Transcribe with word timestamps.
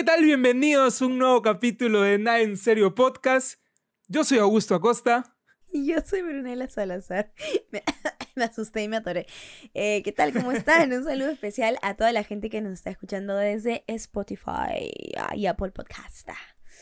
¿qué 0.00 0.04
tal? 0.04 0.24
Bienvenidos 0.24 1.02
a 1.02 1.04
un 1.04 1.18
nuevo 1.18 1.42
capítulo 1.42 2.00
de 2.00 2.16
Nada 2.16 2.40
en 2.40 2.56
Serio 2.56 2.94
Podcast. 2.94 3.60
Yo 4.08 4.24
soy 4.24 4.38
Augusto 4.38 4.74
Acosta. 4.74 5.36
Y 5.70 5.88
yo 5.88 5.96
soy 6.00 6.22
Brunella 6.22 6.70
Salazar. 6.70 7.34
Me, 7.70 7.82
me 8.34 8.44
asusté 8.44 8.82
y 8.82 8.88
me 8.88 8.96
atoré. 8.96 9.26
Eh, 9.74 10.00
¿Qué 10.02 10.12
tal? 10.12 10.32
¿Cómo 10.32 10.52
están? 10.52 10.90
Un 10.90 11.04
saludo 11.04 11.28
especial 11.28 11.76
a 11.82 11.96
toda 11.96 12.12
la 12.12 12.24
gente 12.24 12.48
que 12.48 12.62
nos 12.62 12.72
está 12.72 12.88
escuchando 12.88 13.36
desde 13.36 13.84
Spotify 13.88 14.90
y 15.34 15.44
Apple 15.44 15.72
Podcast. 15.72 16.30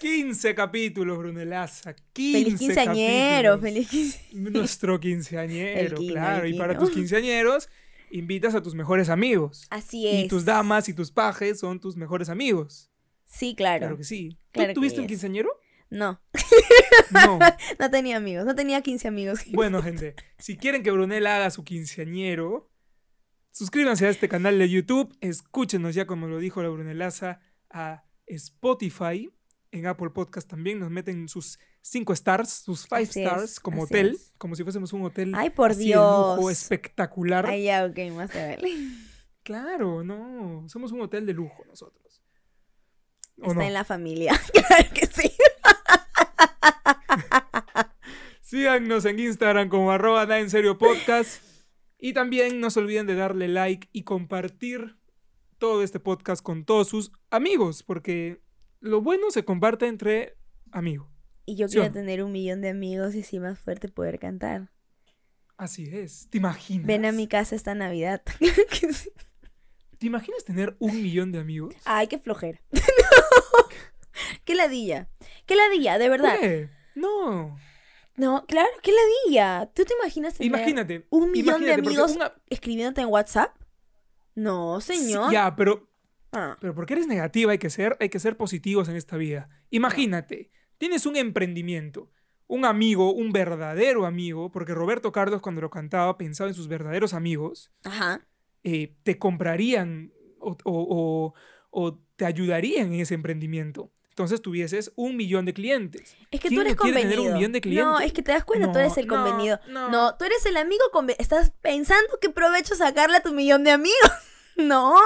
15 0.00 0.54
capítulos, 0.54 1.18
Brunelaza. 1.18 1.96
15 2.12 2.38
Feliz 2.38 2.58
quinceañero, 2.60 3.54
capítulos. 3.56 3.60
feliz 3.60 3.88
quinceañero. 4.30 4.58
Nuestro 4.60 5.00
quinceañero, 5.00 5.96
quino, 5.96 6.12
claro. 6.12 6.46
Y 6.46 6.54
para 6.54 6.78
tus 6.78 6.90
quinceañeros, 6.90 7.68
invitas 8.12 8.54
a 8.54 8.62
tus 8.62 8.76
mejores 8.76 9.08
amigos. 9.08 9.66
Así 9.70 10.06
es. 10.06 10.26
Y 10.26 10.28
tus 10.28 10.44
damas 10.44 10.88
y 10.88 10.94
tus 10.94 11.10
pajes 11.10 11.58
son 11.58 11.80
tus 11.80 11.96
mejores 11.96 12.28
amigos. 12.28 12.87
Sí, 13.28 13.54
claro. 13.54 13.80
Claro 13.80 13.96
que 13.96 14.04
sí. 14.04 14.30
¿Tú 14.30 14.60
Claro 14.60 14.74
tuviste 14.74 15.00
un 15.00 15.06
quinceañero? 15.06 15.50
No, 15.90 16.20
No. 17.10 17.38
no 17.78 17.90
tenía 17.90 18.16
amigos, 18.16 18.44
no 18.44 18.54
tenía 18.54 18.82
15 18.82 19.08
amigos. 19.08 19.40
Bueno, 19.52 19.82
gente, 19.82 20.14
si 20.38 20.56
quieren 20.56 20.82
que 20.82 20.90
Brunella 20.90 21.36
haga 21.36 21.50
su 21.50 21.64
quinceañero, 21.64 22.70
suscríbanse 23.52 24.06
a 24.06 24.10
este 24.10 24.28
canal 24.28 24.58
de 24.58 24.68
YouTube, 24.68 25.16
escúchenos 25.20 25.94
ya 25.94 26.06
como 26.06 26.26
lo 26.26 26.38
dijo 26.38 26.62
la 26.62 26.68
Brunelaza 26.68 27.40
a 27.70 28.04
Spotify, 28.26 29.30
en 29.70 29.86
Apple 29.86 30.10
Podcast 30.10 30.48
también 30.48 30.78
nos 30.78 30.90
meten 30.90 31.28
sus 31.28 31.58
5 31.82 32.12
stars, 32.14 32.50
sus 32.50 32.80
5 32.82 32.94
Así 32.96 33.02
es, 33.04 33.16
stars 33.26 33.60
como 33.60 33.82
hotel, 33.82 34.10
es. 34.14 34.32
como 34.38 34.54
si 34.54 34.62
fuésemos 34.64 34.92
un 34.92 35.04
hotel 35.04 35.32
Ay, 35.34 35.50
por 35.50 35.70
así 35.70 35.88
de 35.88 35.94
lujo, 35.94 36.50
espectacular. 36.50 37.46
Ay, 37.46 37.64
ya, 37.64 37.84
ok, 37.86 37.98
más 38.14 38.30
te 38.30 38.46
vale. 38.46 38.72
Claro, 39.42 40.04
no, 40.04 40.68
somos 40.68 40.92
un 40.92 41.00
hotel 41.00 41.24
de 41.24 41.32
lujo 41.32 41.64
nosotros. 41.66 42.22
¿O 43.40 43.48
Está 43.48 43.60
no? 43.60 43.62
en 43.62 43.74
la 43.74 43.84
familia. 43.84 44.38
claro 44.52 44.88
que 44.94 45.06
sí. 45.06 45.32
Síganos 48.40 49.04
en 49.04 49.18
Instagram 49.18 49.68
como 49.68 49.92
arroba 49.92 50.24
nada 50.24 50.40
en 50.40 50.50
serio 50.50 50.78
podcast. 50.78 51.42
Y 51.98 52.12
también 52.12 52.60
no 52.60 52.70
se 52.70 52.80
olviden 52.80 53.06
de 53.06 53.14
darle 53.14 53.48
like 53.48 53.88
y 53.92 54.04
compartir 54.04 54.96
todo 55.58 55.82
este 55.82 55.98
podcast 55.98 56.42
con 56.42 56.64
todos 56.64 56.88
sus 56.88 57.12
amigos, 57.30 57.82
porque 57.82 58.40
lo 58.80 59.02
bueno 59.02 59.30
se 59.30 59.44
comparte 59.44 59.88
entre 59.88 60.36
amigos. 60.70 61.08
Y 61.44 61.56
yo 61.56 61.66
¿Sí 61.68 61.74
quiero 61.74 61.88
no? 61.88 61.94
tener 61.94 62.22
un 62.22 62.30
millón 62.30 62.60
de 62.60 62.68
amigos 62.68 63.14
y 63.14 63.20
así 63.20 63.40
más 63.40 63.58
fuerte 63.58 63.88
poder 63.88 64.18
cantar. 64.18 64.70
Así 65.56 65.88
es. 65.90 66.28
¿Te 66.30 66.38
imaginas? 66.38 66.86
Ven 66.86 67.04
a 67.04 67.10
mi 67.10 67.26
casa 67.26 67.56
esta 67.56 67.74
Navidad. 67.74 68.22
Sí. 69.98 70.00
¿Te 70.00 70.06
imaginas 70.06 70.44
tener 70.44 70.76
un 70.78 70.94
millón 71.02 71.32
de 71.32 71.38
amigos? 71.40 71.74
Ay, 71.84 72.06
qué 72.06 72.18
flojera. 72.18 72.60
qué 74.44 74.54
ladilla. 74.54 75.08
Qué 75.46 75.56
ladilla, 75.56 75.98
de 75.98 76.08
verdad. 76.08 76.36
¿Qué? 76.40 76.70
No. 76.94 77.58
No, 78.16 78.44
claro, 78.46 78.68
qué 78.82 78.90
ladilla. 78.92 79.70
¿Tú 79.74 79.84
te 79.84 79.94
imaginas 79.94 80.34
tener 80.34 80.46
Imagínate. 80.48 81.06
un 81.10 81.30
millón 81.30 81.60
de 81.60 81.68
imagínate, 81.70 81.88
amigos 81.88 82.16
una- 82.16 82.32
escribiéndote 82.48 83.00
en 83.02 83.08
WhatsApp? 83.08 83.56
No, 84.34 84.80
señor. 84.80 85.30
Ya, 85.32 85.54
pero 85.56 85.86
Ah, 86.30 86.58
Pero 86.60 86.74
porque 86.74 86.92
eres 86.92 87.06
negativa 87.06 87.52
hay 87.52 87.58
que 87.58 87.70
ser, 87.70 87.96
hay 88.00 88.10
que 88.10 88.18
ser 88.20 88.36
positivos 88.36 88.86
en 88.90 88.96
esta 88.96 89.16
vida. 89.16 89.48
Imagínate, 89.70 90.50
tienes 90.76 91.06
un 91.06 91.16
emprendimiento, 91.16 92.10
un 92.46 92.66
amigo, 92.66 93.14
un 93.14 93.32
verdadero 93.32 94.04
amigo, 94.04 94.50
porque 94.50 94.74
Roberto 94.74 95.10
Carlos 95.10 95.40
cuando 95.40 95.62
lo 95.62 95.70
cantaba 95.70 96.18
pensaba 96.18 96.50
en 96.50 96.54
sus 96.54 96.68
verdaderos 96.68 97.14
amigos, 97.14 97.72
Ajá. 97.82 98.27
Eh, 98.64 98.94
te 99.02 99.18
comprarían 99.18 100.12
o, 100.40 100.56
o- 100.64 100.64
o- 100.64 101.34
o 101.70 101.98
te 102.16 102.24
ayudarían 102.26 102.92
en 102.94 103.00
ese 103.00 103.14
emprendimiento. 103.14 103.90
Entonces 104.10 104.42
tuvieses 104.42 104.92
un 104.96 105.16
millón 105.16 105.44
de 105.44 105.54
clientes. 105.54 106.16
Es 106.32 106.40
que 106.40 106.48
¿Quién 106.48 106.54
tú 106.56 106.60
eres 106.62 106.72
no 106.74 106.78
convenido. 106.82 107.22
un 107.22 107.34
millón 107.34 107.52
de 107.52 107.60
No, 107.60 108.00
es 108.00 108.12
que 108.12 108.22
te 108.22 108.32
das 108.32 108.44
cuenta, 108.44 108.66
tú 108.66 108.72
No, 108.72 108.78
eres 108.80 108.98
el 108.98 109.06
no, 109.06 109.14
convenido. 109.14 109.60
no. 109.68 110.16
Tú 110.16 110.24
eres 110.24 110.44
el 110.46 110.56
amigo 110.56 110.82
conve- 110.92 111.14
Estás 111.20 111.52
pensando 111.62 112.18
qué 112.20 112.28
provecho 112.30 112.74
sacarle 112.74 113.18
a 113.18 113.22
tu 113.22 113.32
millón 113.32 113.62
de 113.64 113.70
amigos. 113.70 113.96
No, 114.58 114.96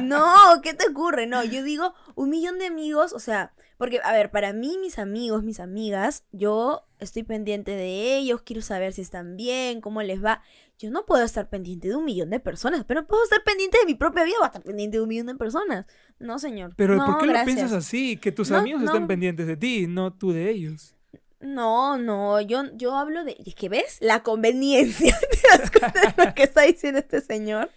no, 0.00 0.60
¿qué 0.62 0.72
te 0.72 0.88
ocurre? 0.88 1.26
No, 1.26 1.42
yo 1.42 1.64
digo 1.64 1.94
un 2.14 2.30
millón 2.30 2.60
de 2.60 2.66
amigos, 2.66 3.12
o 3.12 3.18
sea, 3.18 3.52
porque, 3.76 4.00
a 4.04 4.12
ver, 4.12 4.30
para 4.30 4.52
mí, 4.52 4.78
mis 4.80 5.00
amigos, 5.00 5.42
mis 5.42 5.58
amigas, 5.58 6.22
yo 6.30 6.84
estoy 7.00 7.24
pendiente 7.24 7.72
de 7.72 8.16
ellos, 8.16 8.42
quiero 8.42 8.62
saber 8.62 8.92
si 8.92 9.00
están 9.00 9.36
bien, 9.36 9.80
cómo 9.80 10.02
les 10.02 10.24
va. 10.24 10.42
Yo 10.78 10.90
no 10.90 11.04
puedo 11.06 11.24
estar 11.24 11.48
pendiente 11.48 11.88
de 11.88 11.96
un 11.96 12.04
millón 12.04 12.30
de 12.30 12.38
personas, 12.40 12.84
pero 12.86 13.06
puedo 13.06 13.24
estar 13.24 13.42
pendiente 13.42 13.78
de 13.78 13.86
mi 13.86 13.94
propia 13.94 14.22
vida, 14.24 14.36
voy 14.38 14.44
a 14.44 14.46
estar 14.48 14.62
pendiente 14.62 14.96
de 14.98 15.02
un 15.02 15.08
millón 15.08 15.26
de 15.26 15.34
personas. 15.34 15.86
No, 16.20 16.38
señor. 16.38 16.72
Pero 16.76 16.94
no, 16.96 17.04
¿por 17.06 17.18
qué 17.18 17.26
gracias. 17.26 17.46
lo 17.48 17.54
piensas 17.56 17.72
así? 17.72 18.16
Que 18.16 18.30
tus 18.32 18.50
No, 18.50 18.58
amigos 18.58 18.82
no. 18.82 18.92
estén 18.92 19.06
pendientes 19.08 19.46
de 19.48 19.56
ti, 19.56 19.86
no 19.88 20.12
tú 20.12 20.32
de 20.32 20.50
ellos. 20.50 20.94
No, 21.40 21.98
no, 21.98 22.40
yo, 22.40 22.64
yo 22.74 22.96
hablo 22.96 23.24
de, 23.24 23.36
es 23.44 23.54
que 23.54 23.68
ves, 23.68 23.98
la 24.00 24.22
conveniencia, 24.24 25.16
¿te 25.30 25.58
das 25.58 25.70
cuenta 25.70 26.00
de 26.16 26.26
lo 26.26 26.34
que 26.34 26.42
está 26.44 26.62
diciendo 26.62 26.98
este 27.00 27.20
señor? 27.20 27.70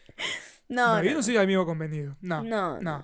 No, 0.70 0.98
No, 0.98 1.04
yo 1.04 1.14
no, 1.14 1.22
soy 1.24 1.38
amigo 1.38 1.66
convenido. 1.66 2.16
No, 2.22 2.44
No, 2.44 2.80
no, 2.82 3.04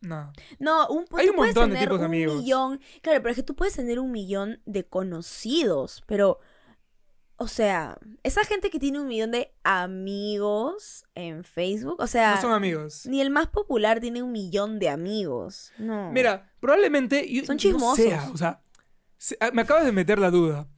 no. 0.00 0.32
no, 0.60 0.88
un, 0.88 1.04
Hay 1.12 1.28
un 1.28 1.36
montón 1.36 1.70
de 1.70 1.78
tipos 1.80 1.98
de 1.98 2.04
un 2.06 2.10
amigos. 2.10 2.36
millón, 2.36 2.80
claro, 3.02 3.20
pero 3.20 3.30
es 3.30 3.36
que 3.36 3.42
tú 3.42 3.54
puedes 3.56 3.74
tener 3.74 3.98
un 3.98 4.10
millón 4.12 4.60
de 4.64 4.84
conocidos, 4.86 6.02
pero, 6.06 6.38
o 7.38 7.46
sea, 7.48 7.98
esa 8.22 8.44
gente 8.44 8.68
que 8.70 8.78
tiene 8.78 9.00
un 9.00 9.06
millón 9.08 9.30
de 9.30 9.54
amigos 9.64 11.04
en 11.14 11.44
Facebook, 11.44 11.96
o 12.00 12.06
sea, 12.06 12.34
No 12.34 12.40
son 12.40 12.52
amigos. 12.52 13.06
ni 13.06 13.20
el 13.20 13.30
más 13.30 13.46
popular 13.48 14.00
tiene 14.00 14.22
un 14.22 14.32
millón 14.32 14.78
de 14.78 14.88
amigos, 14.88 15.72
no. 15.78 16.10
Mira, 16.12 16.52
probablemente. 16.60 17.32
yo- 17.32 17.44
Son 17.44 17.54
no 17.56 17.60
chismosos. 17.60 18.04
sea, 18.04 18.30
o 18.32 18.36
sea, 18.36 18.60
se- 19.16 19.36
ah, 19.40 19.50
me 19.52 19.62
acabas 19.62 19.84
de 19.84 19.92
meter 19.92 20.18
la 20.18 20.30
duda. 20.30 20.68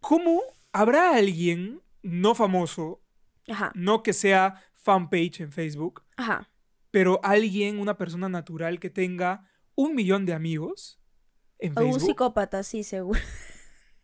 ¿Cómo 0.00 0.40
habrá 0.72 1.14
alguien 1.16 1.80
no 2.02 2.34
famoso, 2.34 3.00
Ajá, 3.48 3.72
no 3.74 4.02
que 4.02 4.12
sea 4.12 4.62
fanpage 4.74 5.40
en 5.40 5.52
Facebook, 5.52 6.02
ajá. 6.16 6.50
pero 6.90 7.20
alguien, 7.22 7.78
una 7.78 7.96
persona 7.96 8.28
natural 8.28 8.78
que 8.78 8.90
tenga 8.90 9.48
un 9.74 9.94
millón 9.94 10.26
de 10.26 10.34
amigos 10.34 11.00
en 11.58 11.72
O 11.76 11.80
un 11.80 11.92
Facebook? 11.92 12.06
psicópata, 12.10 12.62
sí, 12.62 12.84
seguro. 12.84 13.18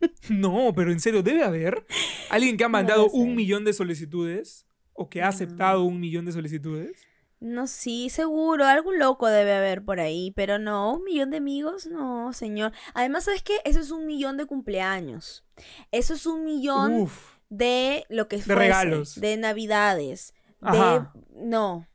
No, 0.31 0.73
pero 0.75 0.93
en 0.93 1.01
serio, 1.01 1.23
debe 1.23 1.43
haber 1.43 1.85
alguien 2.31 2.57
que 2.57 2.65
ha 2.65 2.69
mandado 2.69 3.09
un 3.11 3.35
millón 3.35 3.65
de 3.65 3.73
solicitudes 3.73 4.67
o 4.93 5.09
que 5.09 5.21
ha 5.23 5.27
No. 5.27 5.31
aceptado 5.31 5.85
un 5.85 6.01
millón 6.01 6.25
de 6.27 6.33
solicitudes. 6.33 6.93
No, 7.41 7.67
sí, 7.67 8.11
seguro, 8.11 8.67
algún 8.67 8.99
loco 8.99 9.27
debe 9.27 9.55
haber 9.55 9.83
por 9.83 9.99
ahí, 9.99 10.31
pero 10.37 10.59
no, 10.59 10.93
un 10.95 11.05
millón 11.05 11.31
de 11.31 11.39
amigos, 11.39 11.87
no, 11.87 12.33
señor. 12.35 12.73
Además, 12.93 13.25
¿sabes 13.25 13.43
qué? 13.43 13.55
Eso 13.65 13.81
es 13.81 13.91
un 13.91 14.07
millón 14.07 14.37
de 14.37 14.45
cumpleaños. 14.45 15.43
Eso 15.91 16.13
es 16.13 16.27
un 16.27 16.45
millón 16.45 16.93
Uf. 16.95 17.37
de 17.49 18.05
lo 18.11 18.29
que 18.29 18.37
fuese, 18.37 18.55
regalos. 18.55 19.15
de 19.19 19.39
navidades, 19.39 20.35
Ajá. 20.61 21.13
de... 21.31 21.47
No. 21.47 21.87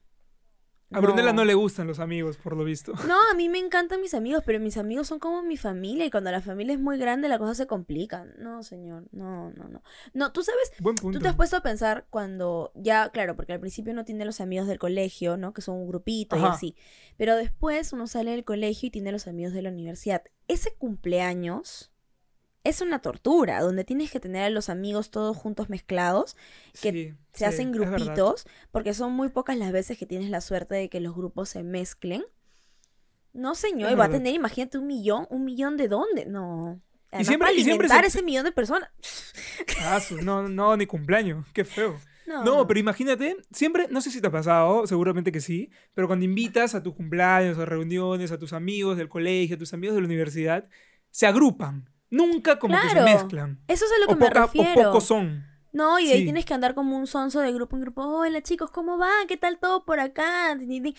A 0.96 1.02
Brunella 1.02 1.34
no 1.34 1.46
le 1.46 1.54
gustan 1.54 1.88
los 1.88 2.00
amigos, 2.00 2.38
por 2.38 2.56
lo 2.56 2.64
visto. 2.64 2.94
No, 3.08 3.16
a 3.32 3.34
mí 3.36 3.50
me 3.50 3.60
encantan 3.60 4.02
mis 4.02 4.14
amigos, 4.14 4.44
pero 4.46 4.60
mis 4.60 4.78
amigos 4.78 5.08
son 5.08 5.20
como 5.20 5.44
mi 5.44 5.58
familia 5.58 6.06
y 6.06 6.12
cuando 6.12 6.32
la 6.32 6.42
familia 6.42 6.74
es 6.74 6.80
muy 6.80 6.98
grande 6.98 7.28
la 7.28 7.38
cosa 7.38 7.56
se 7.56 7.68
complica. 7.68 8.26
No, 8.38 8.64
señor, 8.64 9.06
no, 9.12 9.52
no, 9.52 9.68
no. 9.68 9.84
No, 10.14 10.32
tú 10.32 10.44
sabes, 10.44 10.72
Buen 10.80 10.96
punto. 10.96 11.20
Tú 11.20 11.24
te 11.24 11.30
has 11.30 11.36
puesto 11.36 11.58
a 11.58 11.62
pensar 11.62 12.06
cuando 12.10 12.72
ya, 12.76 13.10
claro, 13.10 13.36
porque 13.36 13.54
al 13.54 13.60
principio 13.60 13.94
uno 13.94 14.06
tiene 14.06 14.26
los 14.26 14.42
amigos 14.42 14.68
del 14.68 14.80
colegio, 14.80 15.38
¿no? 15.38 15.54
Que 15.54 15.62
son 15.62 15.76
un 15.76 15.88
grupito 15.88 16.38
y 16.38 16.44
así. 16.44 16.76
Pero 17.18 17.36
después 17.36 17.92
uno 17.94 18.08
sale 18.08 18.32
del 18.32 18.44
colegio 18.44 18.88
y 18.88 18.92
tiene 18.92 19.12
los 19.12 19.28
amigos 19.28 19.54
de 19.54 19.62
la 19.62 19.70
universidad. 19.70 20.24
Ese 20.48 20.74
cumpleaños 20.76 21.92
es 22.66 22.82
una 22.82 23.00
tortura, 23.00 23.62
donde 23.62 23.86
tienes 23.86 24.12
que 24.12 24.20
tener 24.20 24.44
a 24.44 24.50
los 24.50 24.68
amigos 24.70 25.10
todos 25.12 25.38
juntos 25.38 25.70
mezclados, 25.70 26.36
que 26.82 26.92
Sí, 26.92 27.14
se 27.32 27.40
sí, 27.40 27.46
hacen 27.46 27.72
grupitos, 27.72 28.46
porque 28.72 28.94
son 28.94 29.14
muy 29.14 29.30
pocas 29.30 29.58
las 29.58 29.72
veces 29.72 29.98
que 29.98 30.06
tienes 30.06 30.30
la 30.30 30.42
suerte 30.42 30.76
de 30.76 30.90
que 30.90 31.00
los 31.00 31.16
grupos 31.16 31.48
se 31.50 31.64
mezclen. 31.64 32.24
No, 33.34 33.54
señor, 33.56 33.92
y 33.92 33.96
va 33.96 34.06
a 34.06 34.10
tener, 34.10 34.34
imagínate, 34.34 34.78
un 34.78 34.88
millón, 34.88 35.28
un 35.30 35.44
millón 35.46 35.78
de 35.78 35.88
dónde, 35.88 36.26
no. 36.26 36.82
Además, 37.12 37.28
siempre- 37.28 37.48
para 37.48 37.58
y 37.60 37.64
siempre 37.64 37.88
se- 37.90 38.06
ese 38.06 38.24
millón 38.24 38.46
de 38.46 38.52
personas. 38.52 38.90
Ah, 39.82 40.00
no, 40.24 40.48
no, 40.50 40.76
ni 40.78 40.86
cumpleaños. 40.86 41.46
Qué 41.54 41.64
feo. 41.66 42.00
No, 42.28 42.44
No, 42.44 42.66
pero 42.68 42.80
imagínate, 42.80 43.38
siempre, 43.52 43.88
no 43.92 44.02
sé 44.02 44.10
si 44.10 44.20
te 44.20 44.26
ha 44.26 44.32
pasado, 44.32 44.88
seguramente 44.88 45.32
que 45.32 45.40
sí, 45.42 45.70
pero 45.94 46.08
cuando 46.08 46.26
invitas 46.26 46.74
a 46.74 46.82
tus 46.82 46.96
cumpleaños, 46.96 47.60
a 47.60 47.66
reuniones, 47.66 48.32
a 48.32 48.40
tus 48.40 48.52
amigos 48.52 48.98
del 48.98 49.10
colegio, 49.10 49.56
a 49.58 49.60
tus 49.60 49.76
amigos 49.76 49.94
de 49.96 50.02
la 50.02 50.08
universidad, 50.08 50.68
se 51.12 51.28
agrupan. 51.28 51.88
Nunca 52.10 52.60
como 52.60 52.80
que 52.80 52.90
se 52.90 53.02
mezclan. 53.02 53.60
Eso 53.68 53.86
es 53.86 53.92
a 53.92 54.00
lo 54.00 54.08
que 54.08 54.14
O, 54.14 54.18
me 54.18 54.28
poca- 54.28 54.44
o 54.44 54.46
refiero. 54.48 54.84
pocos 54.90 55.04
son. 55.06 55.46
No, 55.74 56.00
y 56.00 56.08
de 56.08 56.14
ahí 56.14 56.24
tienes 56.24 56.46
que 56.46 56.54
andar 56.54 56.74
como 56.74 56.96
un 56.98 57.06
sonso 57.06 57.42
de 57.42 57.52
grupo 57.52 57.76
en 57.76 57.82
grupo. 57.82 58.02
Hola 58.04 58.42
chicos, 58.42 58.72
¿cómo 58.72 58.98
va? 58.98 59.10
¿Qué 59.28 59.36
tal 59.36 59.58
todo 59.60 59.84
por 59.84 60.00
acá? 60.00 60.58
Chicos, 60.58 60.94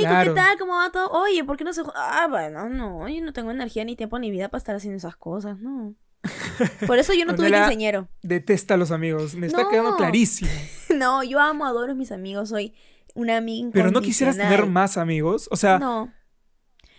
Claro. 0.00 0.34
¿qué 0.34 0.40
tal? 0.40 0.58
¿Cómo 0.58 0.74
va 0.74 0.90
todo? 0.90 1.08
Oye, 1.10 1.44
¿por 1.44 1.56
qué 1.56 1.62
no 1.62 1.72
se... 1.72 1.82
Ah, 1.94 2.26
bueno, 2.28 2.68
no, 2.68 3.08
yo 3.08 3.22
no 3.24 3.32
tengo 3.32 3.52
energía 3.52 3.84
ni 3.84 3.94
tiempo 3.94 4.18
ni 4.18 4.32
vida 4.32 4.48
para 4.48 4.58
estar 4.58 4.74
haciendo 4.74 4.96
esas 4.96 5.14
cosas, 5.14 5.60
no. 5.60 5.94
Por 6.88 6.98
eso 6.98 7.14
yo 7.14 7.24
no 7.24 7.36
tuve 7.36 7.52
quinceañero. 7.52 8.08
Detesta 8.22 8.74
a 8.74 8.76
los 8.76 8.90
amigos. 8.90 9.36
Me 9.36 9.46
está 9.46 9.62
No. 9.62 9.68
quedando 9.70 9.96
clarísimo. 9.96 10.50
No, 10.96 11.22
yo 11.22 11.38
amo, 11.38 11.64
adoro 11.66 11.92
a 11.92 11.94
mis 11.94 12.10
amigos, 12.10 12.48
soy 12.48 12.74
una 13.14 13.36
amiga 13.36 13.70
Pero 13.72 13.90
no 13.92 14.00
quisieras 14.00 14.36
tener 14.36 14.66
más 14.66 14.96
amigos. 14.96 15.46
O 15.52 15.56
sea, 15.56 15.78
No, 15.78 16.12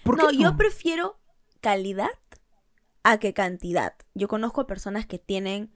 ¿Por 0.04 0.18
qué 0.18 0.24
no, 0.24 0.32
yo 0.32 0.52
no? 0.52 0.58
prefiero 0.58 1.20
calidad 1.60 2.10
a 3.08 3.20
que 3.20 3.34
cantidad. 3.34 3.94
Yo 4.16 4.28
conozco 4.28 4.68
personas 4.68 5.06
que 5.06 5.18
tienen 5.18 5.72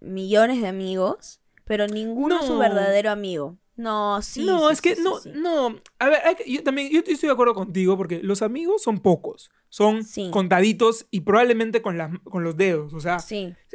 millones 0.00 0.62
de 0.62 0.68
amigos, 0.68 1.40
pero 1.66 1.86
ninguno 1.86 2.40
es 2.40 2.46
su 2.46 2.56
verdadero 2.56 3.10
amigo. 3.10 3.58
No, 3.76 4.22
sí. 4.22 4.42
no, 4.42 4.68
sí, 4.68 4.72
es 4.72 4.80
que 4.80 4.96
sí, 4.96 5.02
no, 5.02 5.20
no. 5.34 5.80
A 5.98 6.08
ver, 6.08 6.22
yo 6.46 6.62
también 6.62 6.90
yo 6.90 7.00
estoy 7.00 7.16
de 7.16 7.30
acuerdo 7.30 7.52
contigo 7.52 7.98
porque 7.98 8.22
los 8.22 8.40
amigos 8.40 8.82
son 8.82 9.00
pocos, 9.00 9.50
son 9.68 10.00
contaditos 10.30 11.06
y 11.10 11.20
probablemente 11.20 11.82
con, 11.82 11.98
las 11.98 12.10
con 12.20 12.42
los 12.42 12.56
dedos. 12.56 12.94
O 12.94 13.00
sea, 13.00 13.18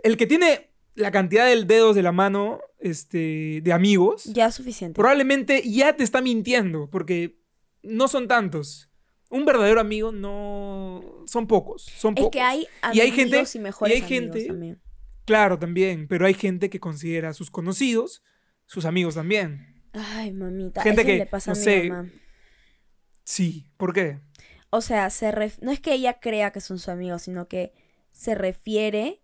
el 0.03 0.17
que 0.17 0.25
tiene 0.25 0.71
la 0.95 1.11
cantidad 1.11 1.45
de 1.45 1.63
dedos 1.65 1.95
de 1.95 2.01
la 2.01 2.11
mano 2.11 2.61
este, 2.79 3.61
de 3.61 3.73
amigos, 3.73 4.23
ya 4.23 4.47
es 4.47 4.55
suficiente. 4.55 4.95
probablemente 4.95 5.61
ya 5.69 5.95
te 5.95 6.03
está 6.03 6.19
mintiendo 6.19 6.89
porque 6.89 7.39
no 7.83 8.07
son 8.07 8.27
tantos. 8.27 8.90
Un 9.31 9.45
verdadero 9.45 9.79
amigo 9.81 10.11
no 10.11 11.01
son 11.25 11.47
pocos, 11.47 11.83
son 11.83 12.13
Es 12.15 12.19
pocos. 12.19 12.31
que 12.31 12.41
hay 12.41 12.67
Y 12.93 12.99
hay 12.99 13.09
amigos 13.11 13.15
gente- 13.15 13.57
y 13.57 13.59
mejores 13.61 13.97
y 13.97 14.01
hay 14.01 14.07
gente- 14.07 14.45
también. 14.45 14.81
Claro, 15.25 15.57
también, 15.57 16.07
pero 16.07 16.25
hay 16.25 16.33
gente 16.33 16.69
que 16.69 16.79
considera 16.79 17.29
a 17.29 17.33
sus 17.33 17.49
conocidos 17.49 18.21
sus 18.65 18.85
amigos 18.85 19.15
también. 19.15 19.81
Ay, 19.93 20.31
mamita. 20.31 20.81
Gente 20.83 21.01
eso 21.01 21.07
que, 21.07 21.17
le 21.17 21.25
pasa 21.25 21.51
no 21.51 21.55
a 21.55 21.57
mi 21.57 21.63
sé, 21.63 21.89
mamá. 21.89 22.09
Sí, 23.23 23.69
¿por 23.77 23.93
qué? 23.93 24.19
O 24.69 24.81
sea, 24.81 25.09
se 25.09 25.31
ref- 25.31 25.59
no 25.61 25.71
es 25.71 25.79
que 25.79 25.93
ella 25.93 26.19
crea 26.19 26.51
que 26.51 26.61
son 26.61 26.77
sus 26.79 26.89
amigos, 26.89 27.23
sino 27.23 27.47
que 27.47 27.73
se 28.11 28.35
refiere 28.35 29.21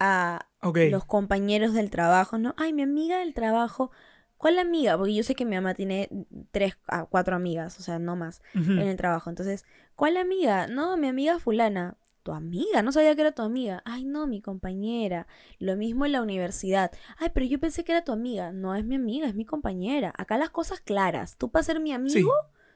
a 0.00 0.48
los 0.62 1.04
compañeros 1.04 1.72
del 1.74 1.90
trabajo, 1.90 2.38
¿no? 2.38 2.54
Ay, 2.58 2.72
mi 2.72 2.82
amiga 2.82 3.18
del 3.18 3.34
trabajo. 3.34 3.90
¿Cuál 4.38 4.58
amiga? 4.60 4.96
Porque 4.96 5.14
yo 5.14 5.22
sé 5.24 5.34
que 5.34 5.44
mi 5.44 5.56
mamá 5.56 5.74
tiene 5.74 6.08
tres 6.52 6.78
a 6.86 7.04
cuatro 7.04 7.34
amigas, 7.34 7.78
o 7.80 7.82
sea, 7.82 7.98
no 7.98 8.14
más, 8.16 8.40
en 8.54 8.78
el 8.78 8.96
trabajo. 8.96 9.28
Entonces, 9.28 9.66
¿cuál 9.96 10.16
amiga? 10.16 10.68
No, 10.68 10.96
mi 10.96 11.08
amiga 11.08 11.38
fulana. 11.40 11.96
¿Tu 12.22 12.32
amiga? 12.32 12.82
No 12.82 12.92
sabía 12.92 13.14
que 13.14 13.22
era 13.22 13.32
tu 13.32 13.42
amiga. 13.42 13.82
Ay, 13.84 14.04
no, 14.04 14.26
mi 14.26 14.40
compañera. 14.42 15.26
Lo 15.58 15.76
mismo 15.76 16.04
en 16.04 16.12
la 16.12 16.22
universidad. 16.22 16.92
Ay, 17.16 17.30
pero 17.32 17.46
yo 17.46 17.58
pensé 17.58 17.84
que 17.84 17.92
era 17.92 18.04
tu 18.04 18.12
amiga. 18.12 18.52
No 18.52 18.74
es 18.74 18.84
mi 18.84 18.96
amiga, 18.96 19.26
es 19.26 19.34
mi 19.34 19.44
compañera. 19.44 20.12
Acá 20.16 20.36
las 20.36 20.50
cosas 20.50 20.80
claras. 20.80 21.36
Tú 21.36 21.50
para 21.50 21.62
ser 21.62 21.80
mi 21.80 21.92
amigo, 21.92 22.32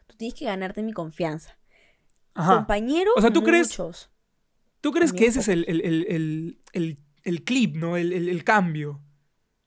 tú 0.07 0.17
tienes 0.17 0.39
que 0.39 0.47
ganarte 0.47 0.83
mi 0.83 0.93
confianza. 0.93 1.59
Ajá. 2.35 2.57
Compañeros, 2.57 3.15
O 3.17 3.21
sea, 3.21 3.33
¿tú 3.33 3.43
crees- 3.43 3.69
muchos. 3.69 4.11
¿Tú 4.81 4.91
crees 4.91 5.13
que 5.13 5.27
ese 5.27 5.41
es 5.41 5.49
el, 5.49 5.65
el, 5.69 5.81
el, 6.73 6.99
el, 7.23 7.45
clip, 7.45 7.77
¿no? 7.77 7.97
El, 7.97 8.43
cambio. 8.43 9.01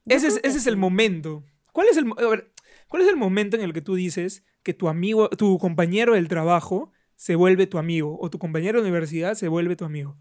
Yo 0.03 0.15
Ese 0.17 0.27
es, 0.27 0.41
ese 0.43 0.57
es 0.57 0.67
el 0.67 0.75
momento. 0.75 1.45
¿Cuál 1.75 1.89
es 1.89 1.97
el, 1.97 2.05
a 2.17 2.29
ver, 2.29 2.53
¿Cuál 2.87 3.01
es 3.01 3.09
el 3.09 3.17
momento 3.17 3.57
en 3.57 3.63
el 3.63 3.73
que 3.73 3.81
tú 3.81 3.95
dices 3.95 4.45
que 4.63 4.73
tu 4.73 4.87
amigo, 4.87 5.27
tu 5.27 5.57
compañero 5.57 6.13
del 6.13 6.29
trabajo 6.29 6.93
se 7.17 7.35
vuelve 7.35 7.67
tu 7.67 7.77
amigo 7.77 8.17
o 8.21 8.29
tu 8.29 8.39
compañero 8.39 8.81
de 8.81 8.87
universidad 8.87 9.33
se 9.33 9.49
vuelve 9.49 9.75
tu 9.75 9.83
amigo? 9.83 10.15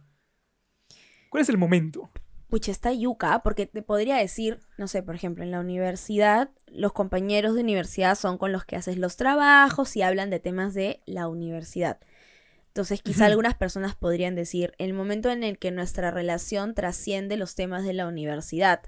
¿Cuál 1.30 1.42
es 1.42 1.48
el 1.48 1.56
momento? 1.56 2.10
Pucha, 2.48 2.72
está 2.72 2.92
yuca, 2.92 3.44
porque 3.44 3.66
te 3.66 3.82
podría 3.82 4.16
decir, 4.16 4.58
no 4.78 4.88
sé, 4.88 5.04
por 5.04 5.14
ejemplo, 5.14 5.44
en 5.44 5.52
la 5.52 5.60
universidad, 5.60 6.50
los 6.66 6.92
compañeros 6.92 7.54
de 7.54 7.60
universidad 7.60 8.16
son 8.16 8.36
con 8.36 8.50
los 8.50 8.64
que 8.64 8.74
haces 8.74 8.98
los 8.98 9.14
trabajos 9.14 9.94
y 9.94 10.02
hablan 10.02 10.30
de 10.30 10.40
temas 10.40 10.74
de 10.74 11.02
la 11.06 11.28
universidad. 11.28 12.00
Entonces, 12.66 13.02
quizá 13.02 13.26
algunas 13.26 13.54
personas 13.54 13.94
podrían 13.94 14.34
decir, 14.34 14.72
el 14.78 14.92
momento 14.92 15.30
en 15.30 15.44
el 15.44 15.60
que 15.60 15.70
nuestra 15.70 16.10
relación 16.10 16.74
trasciende 16.74 17.36
los 17.36 17.54
temas 17.54 17.84
de 17.84 17.92
la 17.92 18.08
universidad, 18.08 18.82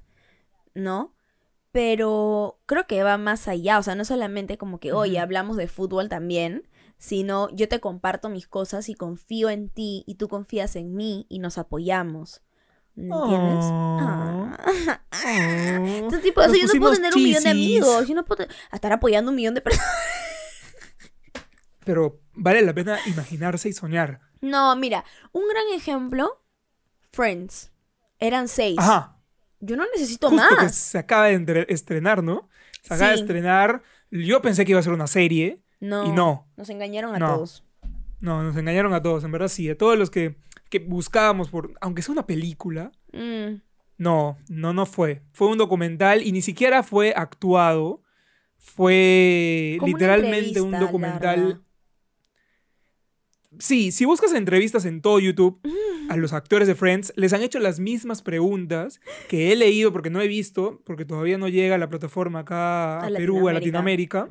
¿no? 0.75 1.16
Pero 1.77 2.59
creo 2.65 2.87
que 2.87 3.03
va 3.03 3.19
más 3.19 3.49
allá, 3.49 3.79
o 3.79 3.83
sea, 3.83 3.95
no 3.95 4.07
solamente 4.07 4.57
como 4.57 4.81
que, 4.81 4.95
oye, 4.95 5.19
hablamos 5.19 5.59
de 5.59 5.69
fútbol 5.69 6.09
también, 6.09 6.67
sino 6.97 7.51
yo 7.51 7.69
te 7.69 7.81
comparto 7.81 8.31
mis 8.31 8.47
cosas 8.49 8.89
y 8.89 8.95
confío 8.95 9.51
en 9.51 9.69
ti 9.69 10.03
y 10.07 10.15
tú 10.15 10.27
confías 10.27 10.75
en 10.77 10.95
mí 10.95 11.27
y 11.29 11.39
nos 11.39 11.59
apoyamos. 11.59 12.41
¿Entiendes? 12.97 13.67
Oh. 13.67 13.99
Ah. 14.01 15.03
Oh. 15.13 16.09
Este 16.09 16.19
tipo 16.19 16.41
yo 16.43 16.67
no 16.67 16.81
puedo 16.81 16.95
tener 16.95 17.15
un 17.15 17.23
millón 17.23 17.43
de 17.43 17.51
amigos. 17.51 18.09
Yo 18.09 18.15
no 18.15 18.25
puedo 18.25 18.47
estar 18.73 18.93
apoyando 18.93 19.31
un 19.31 19.37
millón 19.37 19.55
de 19.55 19.61
personas. 19.61 19.87
Pero 21.85 22.21
vale 22.33 22.63
la 22.63 22.73
pena 22.73 22.99
imaginarse 23.07 23.69
y 23.69 23.75
soñar. 23.75 24.21
No, 24.41 24.75
mira, 24.77 25.05
un 25.33 25.43
gran 25.49 25.65
ejemplo, 25.75 26.43
Friends. 27.13 27.71
Eran 28.19 28.49
seis. 28.49 28.79
Ajá. 28.79 29.16
Yo 29.67 29.77
no 29.77 29.85
necesito 29.95 30.29
Justo 30.31 30.49
que 30.57 30.65
más. 30.65 30.75
se 30.75 30.99
acaba 30.99 31.27
de 31.27 31.67
estrenar, 31.69 32.23
¿no? 32.23 32.49
Se 32.83 32.95
acaba 32.95 33.11
de 33.11 33.17
estrenar. 33.17 33.83
Yo 34.11 34.41
pensé 34.41 34.65
que 34.65 34.71
iba 34.73 34.81
a 34.81 34.83
ser 34.83 34.93
una 34.93 35.07
serie 35.09 35.61
No. 35.81 36.07
y 36.07 36.13
no. 36.13 36.47
Nos 36.57 36.71
engañaron 36.71 37.15
a 37.15 37.19
No. 37.19 37.35
todos. 37.35 37.65
No, 38.21 38.43
nos 38.43 38.57
engañaron 38.57 38.95
a 38.95 39.03
todos, 39.03 39.25
en 39.25 39.33
verdad 39.33 39.49
sí. 39.49 39.69
A 39.69 39.77
todos 39.77 39.99
los 39.99 40.11
que, 40.11 40.37
que 40.71 40.79
buscábamos 40.79 41.51
por. 41.51 41.73
Aunque 41.81 42.03
sea 42.03 42.13
una 42.13 42.27
película. 42.27 42.93
Mm, 43.13 43.61
No, 43.99 44.39
no, 44.49 44.73
no 44.73 44.87
fue. 44.87 45.23
Fue 45.33 45.49
un 45.49 45.59
documental 45.59 46.23
y 46.23 46.33
ni 46.33 46.43
siquiera 46.43 46.83
fue 46.83 47.13
actuado. 47.17 48.03
Fue 48.59 49.77
Como 49.81 49.93
literalmente 49.93 50.61
un 50.61 50.73
documental. 50.73 51.41
larga. 51.49 51.61
Sí, 53.59 53.91
si 53.93 54.05
buscas 54.05 54.33
entrevistas 54.35 54.85
en 54.85 55.01
todo 55.01 55.19
YouTube 55.21 55.61
Mm. 55.65 56.11
a 56.11 56.17
los 56.17 56.33
actores 56.33 56.69
de 56.69 56.75
Friends, 56.75 57.13
les 57.17 57.33
han 57.33 57.43
hecho 57.43 57.59
las 57.59 57.81
mismas 57.81 58.23
preguntas 58.23 59.01
que 59.29 59.53
he 59.53 59.57
leído 59.57 59.93
porque 59.93 60.11
no 60.11 60.21
he 60.21 60.29
visto, 60.29 60.83
porque 60.85 61.05
todavía 61.05 61.39
no 61.39 61.49
llega 61.49 61.75
a 61.75 61.79
la 61.79 61.89
plataforma 61.89 62.41
acá 62.41 63.01
a, 63.01 63.07
A 63.07 63.11
Perú, 63.11 63.49
a 63.49 63.53
Latinoamérica. 63.53 64.29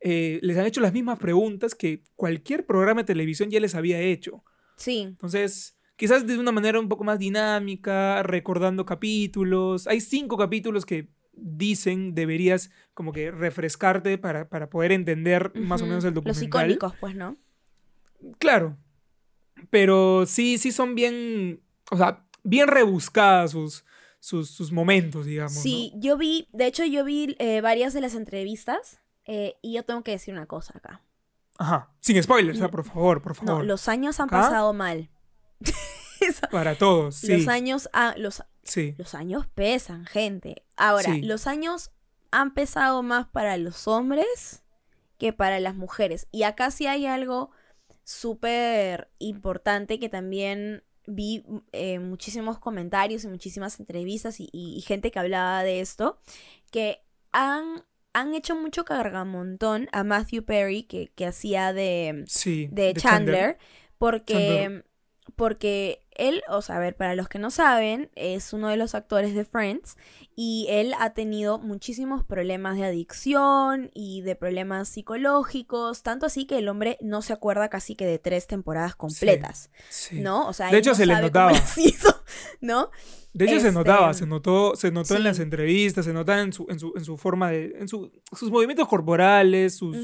Eh, 0.00 0.40
les 0.42 0.56
han 0.58 0.66
hecho 0.66 0.80
las 0.80 0.92
mismas 0.92 1.18
preguntas 1.18 1.74
que 1.74 2.02
cualquier 2.16 2.66
programa 2.66 3.02
de 3.02 3.06
televisión 3.06 3.50
ya 3.50 3.60
les 3.60 3.74
había 3.76 4.00
hecho. 4.00 4.42
Sí. 4.76 5.02
Entonces, 5.02 5.78
quizás 5.96 6.26
de 6.26 6.38
una 6.38 6.50
manera 6.50 6.80
un 6.80 6.88
poco 6.88 7.04
más 7.04 7.18
dinámica, 7.20 8.22
recordando 8.24 8.84
capítulos. 8.84 9.86
Hay 9.86 10.00
cinco 10.00 10.36
capítulos 10.36 10.84
que 10.86 11.08
dicen 11.34 12.14
deberías 12.14 12.70
como 12.94 13.12
que 13.12 13.30
refrescarte 13.30 14.18
para, 14.18 14.48
para 14.48 14.68
poder 14.68 14.92
entender 14.92 15.52
más 15.54 15.80
o 15.82 15.86
menos 15.86 16.04
el 16.04 16.12
Los 16.14 16.24
documental. 16.24 16.46
icónicos, 16.46 16.94
pues, 17.00 17.14
¿no? 17.14 17.36
Claro. 18.38 18.76
Pero 19.70 20.24
sí, 20.26 20.58
sí 20.58 20.72
son 20.72 20.94
bien, 20.94 21.62
o 21.90 21.96
sea, 21.96 22.24
bien 22.42 22.68
rebuscadas 22.68 23.52
sus, 23.52 23.84
sus, 24.20 24.50
sus 24.50 24.72
momentos, 24.72 25.26
digamos. 25.26 25.54
¿no? 25.54 25.60
Sí, 25.62 25.92
yo 25.96 26.16
vi, 26.16 26.48
de 26.52 26.66
hecho, 26.66 26.84
yo 26.84 27.04
vi 27.04 27.36
eh, 27.38 27.60
varias 27.60 27.92
de 27.92 28.00
las 28.00 28.14
entrevistas 28.14 29.00
eh, 29.26 29.54
y 29.62 29.74
yo 29.74 29.84
tengo 29.84 30.02
que 30.02 30.10
decir 30.12 30.34
una 30.34 30.46
cosa 30.46 30.74
acá. 30.78 31.00
Ajá. 31.58 31.90
Sin 32.00 32.20
spoilers, 32.22 32.58
o 32.58 32.60
sea, 32.60 32.70
por 32.70 32.84
favor, 32.84 33.22
por 33.22 33.36
No, 33.42 33.46
favor. 33.52 33.64
los 33.64 33.88
años 33.88 34.18
han 34.20 34.28
pasado 34.28 34.72
mal. 34.72 35.10
Para 36.50 36.76
todos, 36.76 37.16
sí. 37.16 37.36
Los 37.36 37.48
años, 37.48 37.88
ha- 37.92 38.14
los, 38.16 38.42
Sí. 38.62 38.94
los 38.98 39.14
años 39.14 39.46
pesan, 39.54 40.06
gente. 40.06 40.64
Ahora, 40.76 41.12
Sí. 41.14 41.22
los 41.22 41.46
años 41.46 41.90
han 42.30 42.54
pesado 42.54 43.02
más 43.02 43.26
para 43.26 43.56
los 43.56 43.86
hombres 43.88 44.62
que 45.18 45.32
para 45.32 45.58
las 45.60 45.74
mujeres. 45.74 46.28
Y 46.30 46.44
acá 46.44 46.70
sí 46.70 46.86
hay 46.86 47.06
algo 47.06 47.50
súper 48.04 49.10
importante 49.18 49.98
que 49.98 50.08
también 50.08 50.82
vi 51.06 51.44
eh, 51.72 51.98
muchísimos 51.98 52.58
comentarios 52.58 53.24
y 53.24 53.28
muchísimas 53.28 53.80
entrevistas 53.80 54.38
y, 54.40 54.48
y- 54.52 54.76
y 54.76 54.80
gente 54.82 55.10
que 55.10 55.18
hablaba 55.18 55.62
de 55.64 55.80
esto, 55.80 56.18
que 56.70 57.00
han, 57.32 57.84
han 58.12 58.34
hecho 58.34 58.54
mucho 58.54 58.84
cargamontón 58.84 59.88
a 59.92 60.04
Matthew 60.04 60.44
Perry, 60.44 60.84
que, 60.84 61.08
que 61.14 61.26
hacía 61.26 61.72
de, 61.72 62.24
Sí. 62.28 62.68
de, 62.70 62.94
Chandler, 62.94 63.58
porque, 63.98 64.84
porque 65.36 66.02
él, 66.14 66.42
o 66.48 66.60
sea, 66.62 66.76
a 66.76 66.78
ver, 66.78 66.94
para 66.96 67.14
los 67.14 67.28
que 67.28 67.38
no 67.38 67.50
saben, 67.50 68.10
es 68.14 68.52
uno 68.52 68.68
de 68.68 68.76
los 68.76 68.94
actores 68.94 69.34
de 69.34 69.44
Friends 69.44 69.96
y 70.36 70.66
él 70.68 70.94
ha 70.98 71.10
tenido 71.14 71.58
muchísimos 71.58 72.24
problemas 72.24 72.76
de 72.76 72.84
adicción 72.84 73.90
y 73.94 74.20
de 74.22 74.36
problemas 74.36 74.88
psicológicos, 74.88 76.02
tanto 76.02 76.26
así 76.26 76.44
que 76.46 76.58
el 76.58 76.68
hombre 76.68 76.98
no 77.00 77.22
se 77.22 77.32
acuerda 77.32 77.68
casi 77.68 77.94
que 77.94 78.06
de 78.06 78.18
tres 78.18 78.46
temporadas 78.46 78.94
completas, 78.94 79.70
Sí. 79.88 80.20
¿no? 80.20 80.46
O 80.48 80.52
sea, 80.52 80.70
De 80.70 80.78
hecho, 80.78 80.90
no 80.90 80.96
se 80.96 81.06
le 81.06 81.20
notaba. 81.20 81.52
hizo, 81.76 82.22
¿no? 82.60 82.90
De 83.32 83.46
hecho, 83.46 83.60
se 83.60 83.68
Este, 83.68 83.72
notaba, 83.78 84.12
se 84.12 84.26
notó, 84.26 84.76
se 84.76 84.90
notó 84.90 85.16
en 85.16 85.24
las 85.24 85.38
entrevistas, 85.38 86.04
se 86.04 86.12
notaba 86.12 86.42
en 86.42 86.52
su, 86.52 86.66
en 86.68 86.78
su, 86.78 86.92
en 86.94 87.04
su 87.04 87.16
forma 87.16 87.50
de, 87.50 87.74
en 87.78 87.88
su, 87.88 88.12
sus 88.36 88.50
movimientos 88.50 88.86
corporales, 88.86 89.74
sus, 89.76 89.96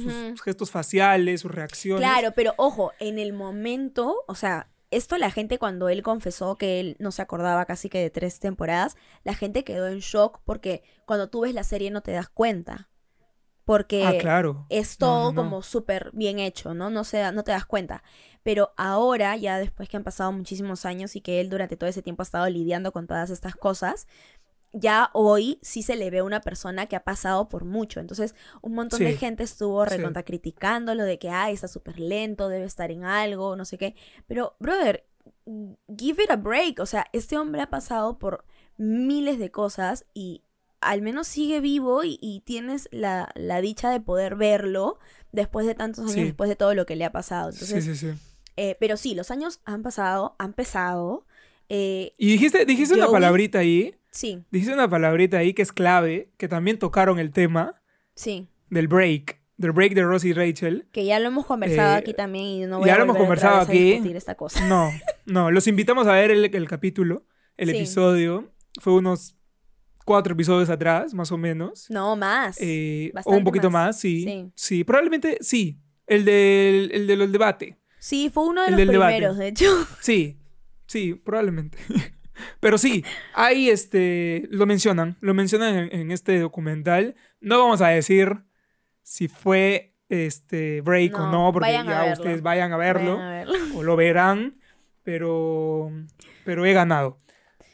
gestos 0.42 0.70
faciales, 0.70 1.42
sus 1.42 1.50
reacciones. 1.50 2.00
Claro, 2.00 2.32
pero 2.34 2.54
ojo, 2.56 2.92
en 2.98 3.18
el 3.18 3.34
momento, 3.34 4.24
o 4.26 4.34
sea, 4.34 4.68
esto 4.90 5.16
la 5.18 5.30
gente 5.30 5.58
cuando 5.58 5.88
él 5.88 6.02
confesó 6.02 6.56
que 6.56 6.80
él 6.80 6.96
no 6.98 7.12
se 7.12 7.22
acordaba 7.22 7.64
casi 7.66 7.88
que 7.88 8.00
de 8.00 8.10
tres 8.10 8.40
temporadas, 8.40 8.96
la 9.24 9.34
gente 9.34 9.64
quedó 9.64 9.88
en 9.88 9.98
shock 10.00 10.40
porque 10.44 10.82
cuando 11.06 11.28
tú 11.30 11.40
ves 11.42 11.54
la 11.54 11.64
serie 11.64 11.90
no 11.90 12.02
te 12.02 12.12
das 12.12 12.28
cuenta. 12.28 12.88
Porque 13.64 14.02
Ah, 14.06 14.14
claro. 14.18 14.64
es 14.70 14.96
todo 14.96 15.24
no, 15.26 15.32
no. 15.32 15.34
como 15.42 15.62
súper 15.62 16.10
bien 16.14 16.38
hecho, 16.38 16.72
¿no? 16.72 16.88
No, 16.88 17.04
se 17.04 17.18
da- 17.18 17.32
no 17.32 17.44
te 17.44 17.52
das 17.52 17.66
cuenta. 17.66 18.02
Pero 18.42 18.72
ahora, 18.78 19.36
ya 19.36 19.58
después 19.58 19.90
que 19.90 19.98
han 19.98 20.04
pasado 20.04 20.32
muchísimos 20.32 20.86
años 20.86 21.16
y 21.16 21.20
que 21.20 21.40
él 21.40 21.50
durante 21.50 21.76
todo 21.76 21.90
ese 21.90 22.00
tiempo 22.02 22.22
ha 22.22 22.24
estado 22.24 22.48
lidiando 22.48 22.92
con 22.92 23.06
todas 23.06 23.28
estas 23.28 23.54
cosas, 23.56 24.06
ya 24.78 25.10
hoy 25.12 25.58
sí 25.62 25.82
se 25.82 25.96
le 25.96 26.10
ve 26.10 26.18
a 26.18 26.24
una 26.24 26.40
persona 26.40 26.86
que 26.86 26.96
ha 26.96 27.04
pasado 27.04 27.48
por 27.48 27.64
mucho. 27.64 28.00
Entonces, 28.00 28.34
un 28.62 28.74
montón 28.74 29.00
de 29.00 29.12
Sí, 29.12 29.18
gente 29.18 29.42
estuvo 29.42 29.84
sí. 29.84 29.96
recontra 29.96 30.22
criticándolo 30.24 31.04
de 31.04 31.18
que, 31.18 31.30
ay, 31.30 31.54
está 31.54 31.68
súper 31.68 31.98
lento, 32.00 32.48
debe 32.48 32.64
estar 32.66 32.90
en 32.90 33.04
algo, 33.04 33.56
no 33.56 33.64
sé 33.64 33.78
qué. 33.78 33.94
Pero, 34.26 34.56
brother, 34.58 35.04
give 35.96 36.22
it 36.22 36.30
a 36.30 36.36
break. 36.36 36.80
O 36.80 36.86
sea, 36.86 37.06
este 37.12 37.36
hombre 37.38 37.62
ha 37.62 37.70
pasado 37.70 38.18
por 38.18 38.44
miles 38.76 39.38
de 39.38 39.50
cosas 39.50 40.04
y 40.14 40.42
al 40.80 41.02
menos 41.02 41.26
sigue 41.26 41.60
vivo 41.60 42.04
y, 42.04 42.18
y 42.22 42.40
tienes 42.44 42.88
la, 42.92 43.30
la 43.34 43.60
dicha 43.60 43.90
de 43.90 44.00
poder 44.00 44.36
verlo 44.36 44.98
después 45.32 45.66
de 45.66 45.74
tantos 45.74 46.04
años, 46.04 46.12
Sí. 46.14 46.24
después 46.24 46.48
de 46.48 46.56
todo 46.56 46.74
lo 46.74 46.86
que 46.86 46.94
le 46.96 47.04
ha 47.04 47.12
pasado. 47.12 47.50
Entonces, 47.50 47.84
sí, 47.84 47.96
sí, 47.96 48.12
sí. 48.12 48.18
eh, 48.56 48.76
pero 48.78 48.96
sí, 48.96 49.14
los 49.14 49.30
años 49.32 49.60
han 49.64 49.82
pasado, 49.82 50.36
han 50.38 50.52
pesado. 50.52 51.26
Eh, 51.68 52.14
Y 52.18 52.28
dijiste, 52.32 52.64
dijiste 52.64 52.94
una 52.94 53.06
Joey- 53.06 53.12
palabrita 53.12 53.58
ahí, 53.60 53.94
sí, 54.10 54.42
dijiste 54.50 54.74
una 54.74 54.88
palabrita 54.88 55.38
ahí 55.38 55.54
que 55.54 55.62
es 55.62 55.72
clave, 55.72 56.30
que 56.36 56.48
también 56.48 56.78
tocaron 56.78 57.18
el 57.18 57.30
tema 57.32 57.72
sí. 58.14 58.48
del 58.70 58.88
break, 58.88 59.40
del 59.56 59.72
break 59.72 59.94
de 59.94 60.02
Ross 60.02 60.24
y 60.24 60.32
Rachel. 60.32 60.86
Que 60.92 61.04
ya 61.04 61.18
lo 61.18 61.28
hemos 61.28 61.46
conversado 61.46 61.94
Eh, 61.94 61.98
aquí 61.98 62.14
también 62.14 62.44
y 62.44 62.66
no 62.66 62.78
voy 62.78 62.86
ya 62.86 62.94
a 62.94 62.98
lo 62.98 63.04
hemos 63.04 63.16
conversado 63.16 63.56
a 63.56 63.62
aquí. 63.62 63.90
discutir 63.92 64.16
esta 64.16 64.34
cosa. 64.34 64.66
No, 64.68 64.90
no, 65.26 65.50
los 65.50 65.66
invitamos 65.66 66.06
a 66.06 66.12
ver 66.12 66.30
el, 66.30 66.54
el 66.54 66.68
capítulo, 66.68 67.26
el 67.56 67.70
Sí. 67.70 67.76
episodio. 67.76 68.52
Fue 68.80 68.92
unos 68.92 69.34
cuatro 70.04 70.32
episodios 70.34 70.70
atrás, 70.70 71.12
más 71.12 71.30
o 71.32 71.36
menos. 71.36 71.90
No, 71.90 72.14
más. 72.16 72.56
Eh, 72.60 73.12
o 73.24 73.34
un 73.36 73.44
poquito 73.44 73.70
más. 73.70 73.88
más, 73.88 74.00
sí, 74.00 74.22
Sí. 74.24 74.52
sí. 74.54 74.84
probablemente 74.84 75.38
sí. 75.40 75.78
El 76.06 76.24
del, 76.24 76.90
el 76.94 77.06
de 77.06 77.16
los 77.16 77.30
debate. 77.32 77.76
sí, 77.98 78.30
fue 78.32 78.46
uno 78.46 78.62
de 78.62 78.68
el 78.68 78.72
los 78.72 78.78
del 78.78 78.88
debate. 78.92 79.12
primeros, 79.16 79.36
de 79.36 79.48
hecho. 79.48 79.66
Sí, 80.00 80.38
sí, 80.88 81.14
probablemente. 81.14 81.78
Pero 82.60 82.78
sí, 82.78 83.04
ahí 83.34 83.68
este, 83.68 84.48
lo 84.50 84.66
mencionan, 84.66 85.16
lo 85.20 85.34
mencionan 85.34 85.76
en, 85.76 86.00
en 86.00 86.10
este 86.10 86.38
documental. 86.40 87.14
No 87.40 87.58
vamos 87.58 87.80
a 87.80 87.88
decir 87.88 88.44
si 89.02 89.28
fue 89.28 89.96
este 90.08 90.80
break 90.80 91.18
o 91.18 91.26
No, 91.30 91.52
porque 91.52 91.72
ya 91.72 91.82
verlo. 91.82 92.12
ustedes 92.12 92.42
vayan 92.42 92.72
a 92.72 92.76
verlo 92.76 93.16
Vayan 93.16 93.26
a 93.26 93.30
verlo. 93.30 93.54
o 93.76 93.82
lo 93.82 93.96
verán, 93.96 94.60
pero, 95.02 95.90
pero 96.44 96.64
he 96.64 96.72
ganado. 96.72 97.20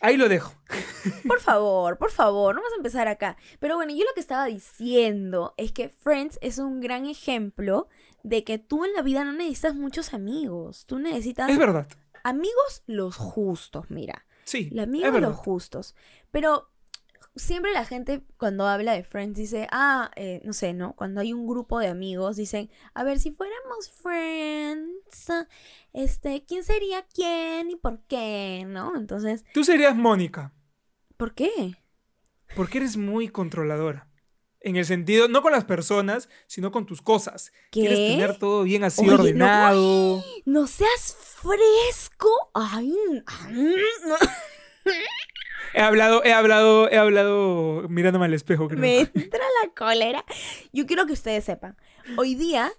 Ahí 0.01 0.17
lo 0.17 0.29
dejo. 0.29 0.55
Por 1.27 1.41
favor, 1.41 1.99
por 1.99 2.11
favor, 2.11 2.55
no 2.55 2.61
vamos 2.61 2.75
a 2.75 2.77
empezar 2.77 3.09
acá. 3.09 3.37
Pero 3.59 3.77
bueno, 3.77 3.93
yo 3.93 4.05
lo 4.05 4.15
que 4.15 4.21
estaba 4.21 4.47
diciendo 4.47 5.55
es 5.57 5.73
que 5.73 5.89
Friends 5.89 6.39
es 6.43 6.59
un 6.59 6.81
gran 6.81 7.07
ejemplo 7.07 7.89
de 8.23 8.43
que 8.45 8.59
tú 8.59 8.85
en 8.85 8.93
la 8.95 9.03
vida 9.03 9.25
no 9.25 9.33
necesitas 9.33 9.75
muchos 9.75 10.15
amigos. 10.15 10.85
Tú 10.87 10.99
necesitas 10.99 11.51
Es 11.51 11.59
verdad. 11.59 11.87
Amigos 12.25 12.83
los 12.87 13.17
justos, 13.17 13.87
mira. 13.91 14.27
Sí, 14.45 14.69
Los 14.73 14.85
amigos 14.85 15.21
los 15.21 15.37
justos. 15.37 15.95
Pero 16.31 16.71
siempre 17.37 17.73
la 17.73 17.85
gente 17.85 18.23
cuando 18.37 18.67
habla 18.67 18.93
de 18.93 19.05
Friends 19.05 19.39
dice, 19.39 19.67
ah, 19.71 20.11
eh, 20.17 20.41
no 20.45 20.53
sé, 20.53 20.75
¿no? 20.75 20.95
Cuando 20.95 21.21
hay 21.21 21.33
un 21.33 21.47
grupo 21.47 21.79
de 21.79 21.89
amigos 21.89 22.37
dicen, 22.37 22.71
a 22.95 23.05
ver, 23.05 23.19
si 23.21 23.31
fuéramos 23.31 23.91
Friends, 23.91 25.29
este, 25.93 26.45
¿quién 26.47 26.65
sería 26.65 27.07
quién 27.15 27.71
y 27.71 27.77
por 27.77 28.01
qué, 28.07 28.65
¿no? 28.67 28.97
Entonces, 28.97 29.45
Tú 29.55 29.65
serías 29.65 29.97
Mónica, 29.97 30.53
¿por 31.17 31.35
qué? 31.35 31.77
porque 32.57 32.79
eres 32.79 32.97
muy 32.97 33.29
controladora. 33.29 34.09
En 34.61 34.77
el 34.77 34.87
sentido, 34.87 35.29
no 35.29 35.43
con 35.43 35.53
las 35.53 35.65
personas, 35.65 36.29
sino 36.47 36.71
con 36.71 36.87
tus 36.87 37.03
cosas. 37.03 37.53
Quieres 37.71 37.99
tener 37.99 38.39
todo 38.39 38.63
bien 38.63 38.83
así 38.85 39.03
Oye, 39.03 39.11
no. 39.11 39.15
ordenado. 39.17 40.25
No 40.47 40.67
seas 40.67 41.17
fresco. 41.45 42.31
Ay, 42.55 42.95
ay, 43.27 43.53
no. 44.07 44.17
He 45.75 45.81
hablado, 45.81 46.25
he 46.25 46.33
hablado, 46.33 46.89
he 46.89 46.97
hablado 46.97 47.87
mirándome 47.89 48.27
al 48.27 48.35
espejo, 48.35 48.69
creo. 48.69 48.81
Me 48.81 49.01
entra 49.15 49.45
la 49.63 49.71
cólera. 49.75 50.25
Yo 50.73 50.87
quiero 50.87 51.07
que 51.07 51.13
ustedes 51.13 51.45
sepan. 51.45 51.77
Hoy 52.17 52.35
día, 52.35 52.73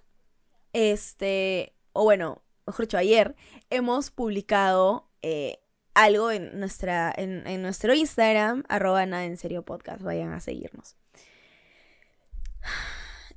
este, 0.72 1.74
o 1.92 2.04
bueno, 2.04 2.42
mejor 2.66 2.86
dicho, 2.86 2.98
ayer, 2.98 3.36
hemos 3.70 4.10
publicado 4.10 5.10
eh, 5.22 5.60
algo 5.94 6.30
en, 6.30 6.58
nuestra, 6.58 7.12
en, 7.16 7.46
en 7.46 7.62
nuestro 7.62 7.94
Instagram, 7.94 8.64
arroba 8.68 9.04
nada 9.06 9.24
en 9.24 9.36
serio 9.36 9.62
podcast. 9.62 10.02
Vayan 10.02 10.32
a 10.32 10.40
seguirnos. 10.40 10.96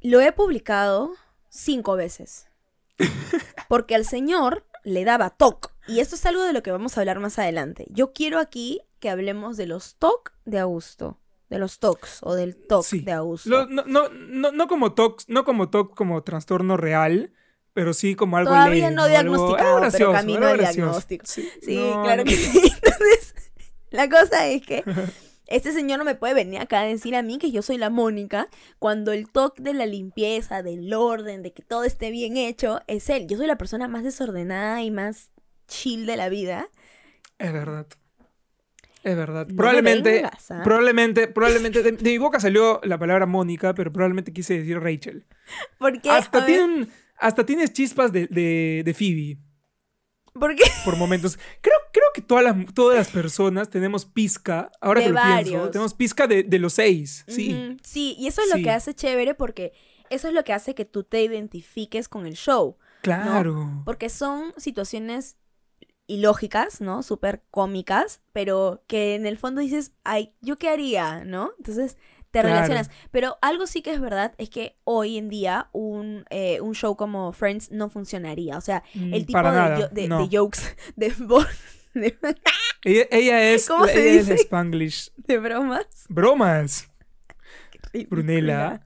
Lo 0.01 0.21
he 0.21 0.31
publicado 0.31 1.12
cinco 1.50 1.95
veces. 1.95 2.48
Porque 3.67 3.95
al 3.95 4.05
señor 4.05 4.65
le 4.89 5.05
daba 5.05 5.29
TOC. 5.29 5.72
Y 5.88 6.00
esto 6.01 6.15
es 6.15 6.25
algo 6.25 6.43
de 6.43 6.53
lo 6.53 6.62
que 6.63 6.72
vamos 6.72 6.98
a 6.98 7.01
hablar 7.01 7.19
más 7.19 7.39
adelante. 7.39 7.86
Yo 7.89 8.12
quiero 8.13 8.39
aquí 8.39 8.81
que 9.00 9.10
hablemos 9.10 9.58
de 9.58 9.65
los 9.67 9.96
TOC 9.96 10.34
de 10.46 10.60
Augusto. 10.60 11.19
De 11.50 11.58
los 11.58 11.79
TOCs 11.79 12.19
o 12.22 12.36
del 12.36 12.55
TOC 12.55 12.84
Sí. 12.86 13.00
de 13.00 13.12
Augusto. 13.13 13.50
Lo- 13.50 13.65
no, 13.65 13.84
no, 13.86 14.10
no, 14.10 14.51
no 14.51 14.67
como 14.67 14.93
TOC, 14.93 15.24
no 15.27 15.43
como 15.46 15.69
TOC 15.69 15.96
como 15.96 16.22
trastorno 16.24 16.77
real, 16.77 17.34
pero 17.74 17.93
sí 17.93 18.13
como 18.15 18.38
algo 18.38 18.51
Todavía 18.51 18.84
leve, 18.89 18.96
no 18.96 19.03
Algo- 19.03 19.10
diagnosticado, 19.10 19.58
algo 19.77 19.79
pero 19.79 19.81
gracioso, 19.81 20.12
camino 20.13 20.48
al 20.48 20.58
gracioso. 20.58 20.75
diagnóstico. 20.81 21.25
Sí, 21.25 21.50
Sí, 21.63 21.75
no, 21.77 22.03
claro 22.03 22.24
que 22.24 22.36
sí. 22.36 22.60
Entonces, 22.84 23.36
la 23.89 24.10
cosa 24.10 24.46
es 24.48 24.62
que 24.65 24.84
este 25.50 25.72
señor 25.74 26.00
no 26.00 26.06
me 26.06 26.15
puede 26.15 26.34
venir 26.34 26.60
acá 26.60 26.82
a 26.82 26.86
decir 26.86 27.15
a 27.15 27.22
mí 27.22 27.38
que 27.38 27.51
yo 27.51 27.62
soy 27.62 27.77
la 27.77 27.89
Mónica 27.89 28.48
cuando 28.77 29.12
el 29.12 29.29
toque 29.29 29.62
de 29.63 29.74
la 29.74 29.86
limpieza, 29.86 30.63
del 30.63 30.94
orden, 30.94 31.41
de 31.41 31.53
que 31.53 31.63
todo 31.63 31.84
esté 31.84 32.12
bien 32.12 32.38
hecho, 32.38 32.82
es 32.88 33.10
él. 33.10 33.27
Yo 33.27 33.38
soy 33.38 33.48
la 33.48 33.58
persona 33.58 33.88
más 33.88 34.03
desordenada 34.03 34.82
y 34.84 34.91
más 34.91 35.32
chill 35.68 36.06
de 36.06 36.18
la 36.18 36.29
vida. 36.29 36.70
Es 37.38 37.51
verdad. 37.51 37.88
Es 39.03 39.15
verdad. 39.15 39.48
No 39.48 39.53
me 39.53 39.58
probablemente, 39.58 40.12
vengas, 40.12 40.51
¿ah? 40.51 40.62
probablemente, 40.63 41.27
probablemente, 41.27 41.84
de, 41.84 41.94
de 41.94 42.10
mi 42.10 42.18
boca 42.18 42.39
salió 42.39 42.79
la 42.84 42.98
palabra 42.98 43.25
Mónica, 43.25 43.74
pero 43.74 43.91
probablemente 43.91 44.34
quise 44.34 44.60
decir 44.60 44.79
Rachel. 44.79 45.25
Porque, 45.79 46.10
Hasta, 46.10 46.46
tienen, 46.46 46.89
hasta 47.18 47.46
tienes 47.46 47.74
chispas 47.74 48.12
de, 48.12 48.27
de, 48.27 48.84
de 48.84 48.94
Phoebe 48.94 49.38
¿por 50.39 50.96
momentos. 50.98 51.38
Creo, 51.62 51.77
creo 51.91 52.08
que 52.13 52.22
todas 52.22 52.43
las, 52.43 52.74
todas 52.74 52.98
las 52.98 53.10
personas 53.10 53.69
tenemos 53.69 54.05
pizca, 54.05 54.72
ahora 54.81 55.01
De 55.01 55.08
que 55.08 55.13
lo 55.13 55.22
pienso, 55.22 55.69
tenemos 55.69 55.93
pizca 55.93 56.27
de, 56.27 56.43
de 56.43 56.60
los 56.60 56.74
seis, 56.74 57.25
sí. 57.27 57.77
Sí, 57.84 58.15
y 58.17 58.27
eso 58.27 58.41
es 58.41 58.50
lo 58.55 58.63
que 58.63 58.72
hace 58.72 58.93
chévere 58.93 59.36
porque 59.36 59.74
eso 60.10 60.27
es 60.27 60.34
lo 60.34 60.43
que 60.43 60.53
hace 60.53 60.75
que 60.75 60.86
tú 60.86 61.03
te 61.03 61.24
identifiques 61.24 62.08
con 62.08 62.25
el 62.25 62.34
show. 62.34 62.77
Claro. 63.01 63.84
Porque 63.86 64.10
son 64.10 64.53
situaciones 64.58 65.38
ilógicas, 66.08 66.81
¿no? 66.81 67.03
Súper 67.03 67.43
cómicas, 67.51 68.22
pero 68.34 68.84
que 68.88 69.15
en 69.15 69.25
el 69.25 69.38
fondo 69.38 69.62
dices, 69.62 69.93
ay, 70.03 70.34
¿yo 70.41 70.58
qué 70.58 70.69
haría? 70.69 71.24
¿No? 71.24 71.51
Entonces 71.58 71.98
te 72.31 72.41
Claro. 72.41 72.55
relacionas. 72.55 72.89
Pero 73.12 73.38
algo 73.41 73.65
sí 73.67 73.81
que 73.81 73.91
es 73.93 74.00
verdad 74.01 74.33
es 74.38 74.50
que 74.50 74.77
hoy 74.83 75.17
en 75.17 75.29
día 75.29 75.69
un, 75.71 76.25
eh, 76.29 76.62
un 76.62 76.75
show 76.75 76.95
como 76.95 77.31
Friends 77.33 77.71
no 77.71 77.89
funcionaría. 77.89 78.57
O 78.57 78.62
sea, 78.62 78.83
Mm, 78.93 79.13
el 79.13 79.25
tipo 79.25 79.33
para 79.39 79.51
de, 79.51 79.57
nada, 79.57 79.79
yo- 79.79 79.88
de, 79.89 80.07
no. 80.07 80.27
de 80.27 80.38
jokes, 80.38 80.59
de, 80.95 81.13
Ella, 82.86 83.05
ella 83.12 83.51
es, 83.51 83.67
¿Cómo 83.67 83.88
se 83.88 84.00
ella 84.09 84.19
es 84.21 84.27
dice? 84.27 84.41
Spanglish. 84.43 85.12
de 85.17 85.38
bromas. 85.39 85.86
Bromas. 86.07 86.89
Brunella. 88.09 88.86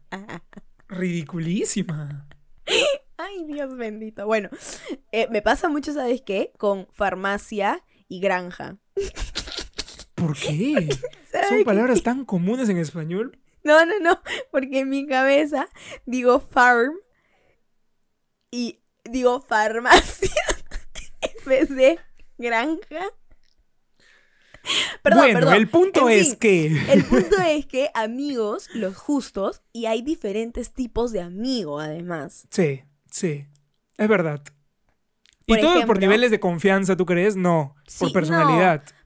Ridiculísima. 0.87 2.27
Ay, 3.17 3.43
Dios 3.45 3.75
bendito. 3.75 4.25
Bueno, 4.25 4.49
eh, 5.11 5.27
me 5.29 5.41
pasa 5.41 5.67
mucho, 5.69 5.93
¿sabes 5.93 6.21
qué? 6.21 6.51
Con 6.57 6.87
farmacia 6.91 7.83
y 8.07 8.19
granja. 8.21 8.77
¿Por 10.27 10.37
qué? 10.37 10.89
¿Sabes 11.31 11.47
Son 11.49 11.57
qué? 11.59 11.65
palabras 11.65 12.03
tan 12.03 12.25
comunes 12.25 12.69
en 12.69 12.77
español. 12.77 13.39
No, 13.63 13.85
no, 13.85 13.97
no, 13.99 14.21
porque 14.51 14.79
en 14.79 14.89
mi 14.89 15.07
cabeza 15.07 15.67
digo 16.05 16.39
farm 16.39 16.95
y 18.51 18.79
digo 19.05 19.39
farmacia 19.41 20.29
en 21.21 21.45
vez 21.45 21.69
de 21.69 21.99
granja. 22.37 23.05
Perdón, 25.01 25.19
bueno, 25.19 25.39
perdón. 25.39 25.53
el 25.55 25.67
punto 25.69 26.09
En 26.09 26.19
es 26.19 26.29
fin, 26.29 26.39
que. 26.39 26.65
El 26.93 27.03
punto 27.09 27.35
es 27.41 27.65
que 27.65 27.89
amigos, 27.93 28.69
los 28.73 28.95
justos, 28.95 29.61
y 29.73 29.85
hay 29.87 30.01
diferentes 30.01 30.73
tipos 30.73 31.11
de 31.11 31.21
amigo 31.21 31.79
además. 31.79 32.47
Sí, 32.49 32.83
sí. 33.11 33.47
Es 33.97 34.07
verdad. 34.07 34.41
Por 35.45 35.57
¿Y 35.57 35.61
todo 35.61 35.71
por 35.73 35.77
ejemplo- 35.81 35.99
niveles 35.99 36.31
de 36.31 36.39
confianza, 36.39 36.95
tú 36.95 37.05
crees? 37.05 37.35
No. 37.35 37.75
Sí, 37.87 38.09
por 38.13 38.27
no. 38.29 38.37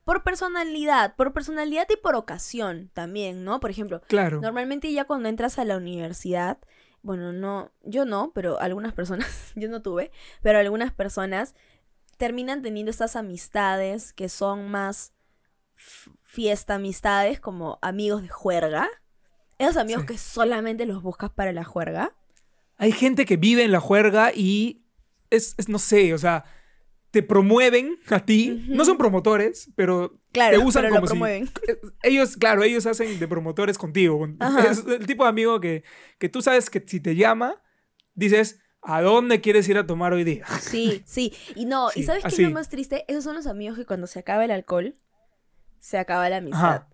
Por 0.07 0.23
personalidad, 0.23 1.15
por 1.17 1.33
personalidad 1.33 1.85
y 1.89 1.97
por 1.97 2.15
ocasión 2.15 2.89
también, 2.93 3.43
¿no? 3.43 3.59
Por 3.59 3.71
ejemplo, 3.71 4.01
Claro. 4.07 4.39
Normalmente 4.39 4.89
ya 4.93 5.03
cuando 5.03 5.27
entras 5.27 5.59
a 5.59 5.65
la 5.65 5.75
universidad, 5.75 6.59
bueno, 7.01 7.33
no, 7.33 7.71
yo 7.83 8.05
no, 8.05 8.31
pero 8.33 8.57
algunas 8.61 8.93
personas, 8.93 9.27
yo 9.57 9.67
no 9.67 9.81
tuve, 9.81 10.11
pero 10.41 10.59
algunas 10.59 10.93
personas 10.93 11.55
terminan 12.15 12.61
teniendo 12.61 12.89
estas 12.89 13.17
amistades 13.17 14.13
que 14.13 14.29
son 14.29 14.69
más 14.71 15.11
fiesta 16.23 16.75
amistades, 16.75 17.41
como 17.41 17.77
amigos 17.81 18.21
de 18.21 18.29
juerga. 18.29 18.87
Esos 19.59 19.75
amigos 19.75 20.03
Sí. 20.03 20.13
que 20.13 20.17
solamente 20.17 20.85
los 20.85 21.03
buscas 21.03 21.31
para 21.31 21.51
la 21.51 21.65
juerga. 21.65 22.15
Hay 22.77 22.93
gente 22.93 23.25
que 23.25 23.35
vive 23.35 23.63
en 23.65 23.73
la 23.73 23.81
juerga 23.81 24.31
y 24.33 24.85
es, 25.31 25.53
es, 25.57 25.67
no 25.67 25.79
sé, 25.79 26.13
o 26.13 26.17
sea, 26.17 26.45
te 27.17 27.23
promueven 27.23 27.97
a 28.11 28.19
ti. 28.25 28.63
No 28.67 28.85
son 28.85 28.97
promotores, 28.97 29.71
pero 29.75 30.19
Claro, 30.31 30.59
te 30.59 30.63
usan 30.63 30.83
pero 30.83 30.95
como 30.95 31.07
si- 31.07 31.11
promueven. 31.11 31.49
eh, 31.67 31.79
Ellos, 32.03 32.37
claro, 32.37 32.61
ellos 32.61 32.85
hacen 32.85 33.17
de 33.19 33.27
promotores 33.27 33.79
contigo. 33.79 34.27
Ajá. 34.39 34.69
Es 34.69 34.85
el 34.85 35.07
tipo 35.07 35.23
de 35.23 35.29
amigo 35.29 35.59
que, 35.59 35.83
que 36.19 36.29
tú 36.29 36.43
sabes 36.43 36.69
que 36.69 36.83
si 36.85 36.99
te 36.99 37.15
llama, 37.15 37.59
dices, 38.13 38.59
¿a 38.83 39.01
dónde 39.01 39.41
quieres 39.41 39.67
ir 39.67 39.79
a 39.79 39.87
tomar 39.87 40.13
hoy 40.13 40.23
día? 40.23 40.45
Sí, 40.61 41.01
sí. 41.07 41.33
Y 41.55 41.65
no, 41.65 41.89
Sí, 41.89 42.01
¿y 42.01 42.03
sabes 42.03 42.23
qué 42.23 42.29
es 42.29 42.39
lo 42.39 42.51
más 42.51 42.69
triste? 42.69 43.03
Esos 43.07 43.23
son 43.23 43.35
los 43.35 43.47
amigos 43.47 43.77
que 43.77 43.85
cuando 43.85 44.05
se 44.05 44.19
acaba 44.19 44.45
el 44.45 44.51
alcohol, 44.51 44.95
se 45.79 45.97
acaba 45.97 46.29
la 46.29 46.37
amistad. 46.37 46.59
Ajá. 46.63 46.89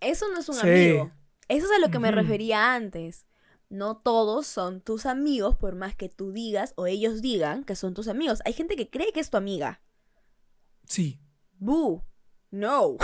Eso 0.00 0.26
no 0.32 0.38
es 0.40 0.48
un 0.48 0.54
Sí. 0.54 0.60
amigo. 0.68 1.12
Eso 1.48 1.66
es 1.66 1.72
a 1.72 1.78
lo 1.78 1.90
que 1.90 1.98
me 1.98 2.10
refería 2.10 2.74
antes. 2.74 3.26
No 3.70 3.96
todos 3.96 4.46
son 4.46 4.82
tus 4.82 5.06
amigos, 5.06 5.56
por 5.56 5.74
más 5.76 5.94
que 5.94 6.08
tú 6.08 6.32
digas 6.32 6.74
o 6.76 6.86
ellos 6.86 7.22
digan 7.22 7.64
que 7.64 7.76
son 7.76 7.94
tus 7.94 8.08
amigos. 8.08 8.40
Hay 8.44 8.52
gente 8.52 8.76
que 8.76 8.90
cree 8.90 9.12
que 9.12 9.20
es 9.20 9.30
tu 9.30 9.36
amiga. 9.36 9.80
Sí, 10.84 11.20
Boo. 11.60 12.02
No. 12.50 12.96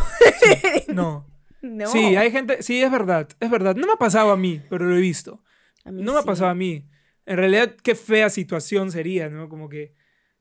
no. 0.89 1.27
No. 1.63 1.87
Sí, 1.87 2.17
hay 2.17 2.31
gente, 2.31 2.63
sí, 2.63 2.83
es 2.83 2.91
verdad, 2.91 3.29
es 3.39 3.51
verdad. 3.51 3.77
No 3.77 3.87
me 3.87 3.93
ha 3.93 3.97
pasado 3.97 4.31
a 4.31 4.37
mí, 4.37 4.61
pero 4.69 4.87
lo 4.87 4.97
he 4.97 5.01
visto. 5.01 5.43
A 5.85 5.91
mí 5.91 6.03
No 6.03 6.13
me 6.13 6.21
ha 6.21 6.23
pasado 6.23 6.51
a 6.51 6.55
mí. 6.55 6.89
En 7.27 7.37
realidad, 7.37 7.75
qué 7.83 7.95
fea 7.95 8.31
situación 8.31 8.91
sería, 8.91 9.29
¿no? 9.29 9.49
Como 9.49 9.69
que 9.69 9.95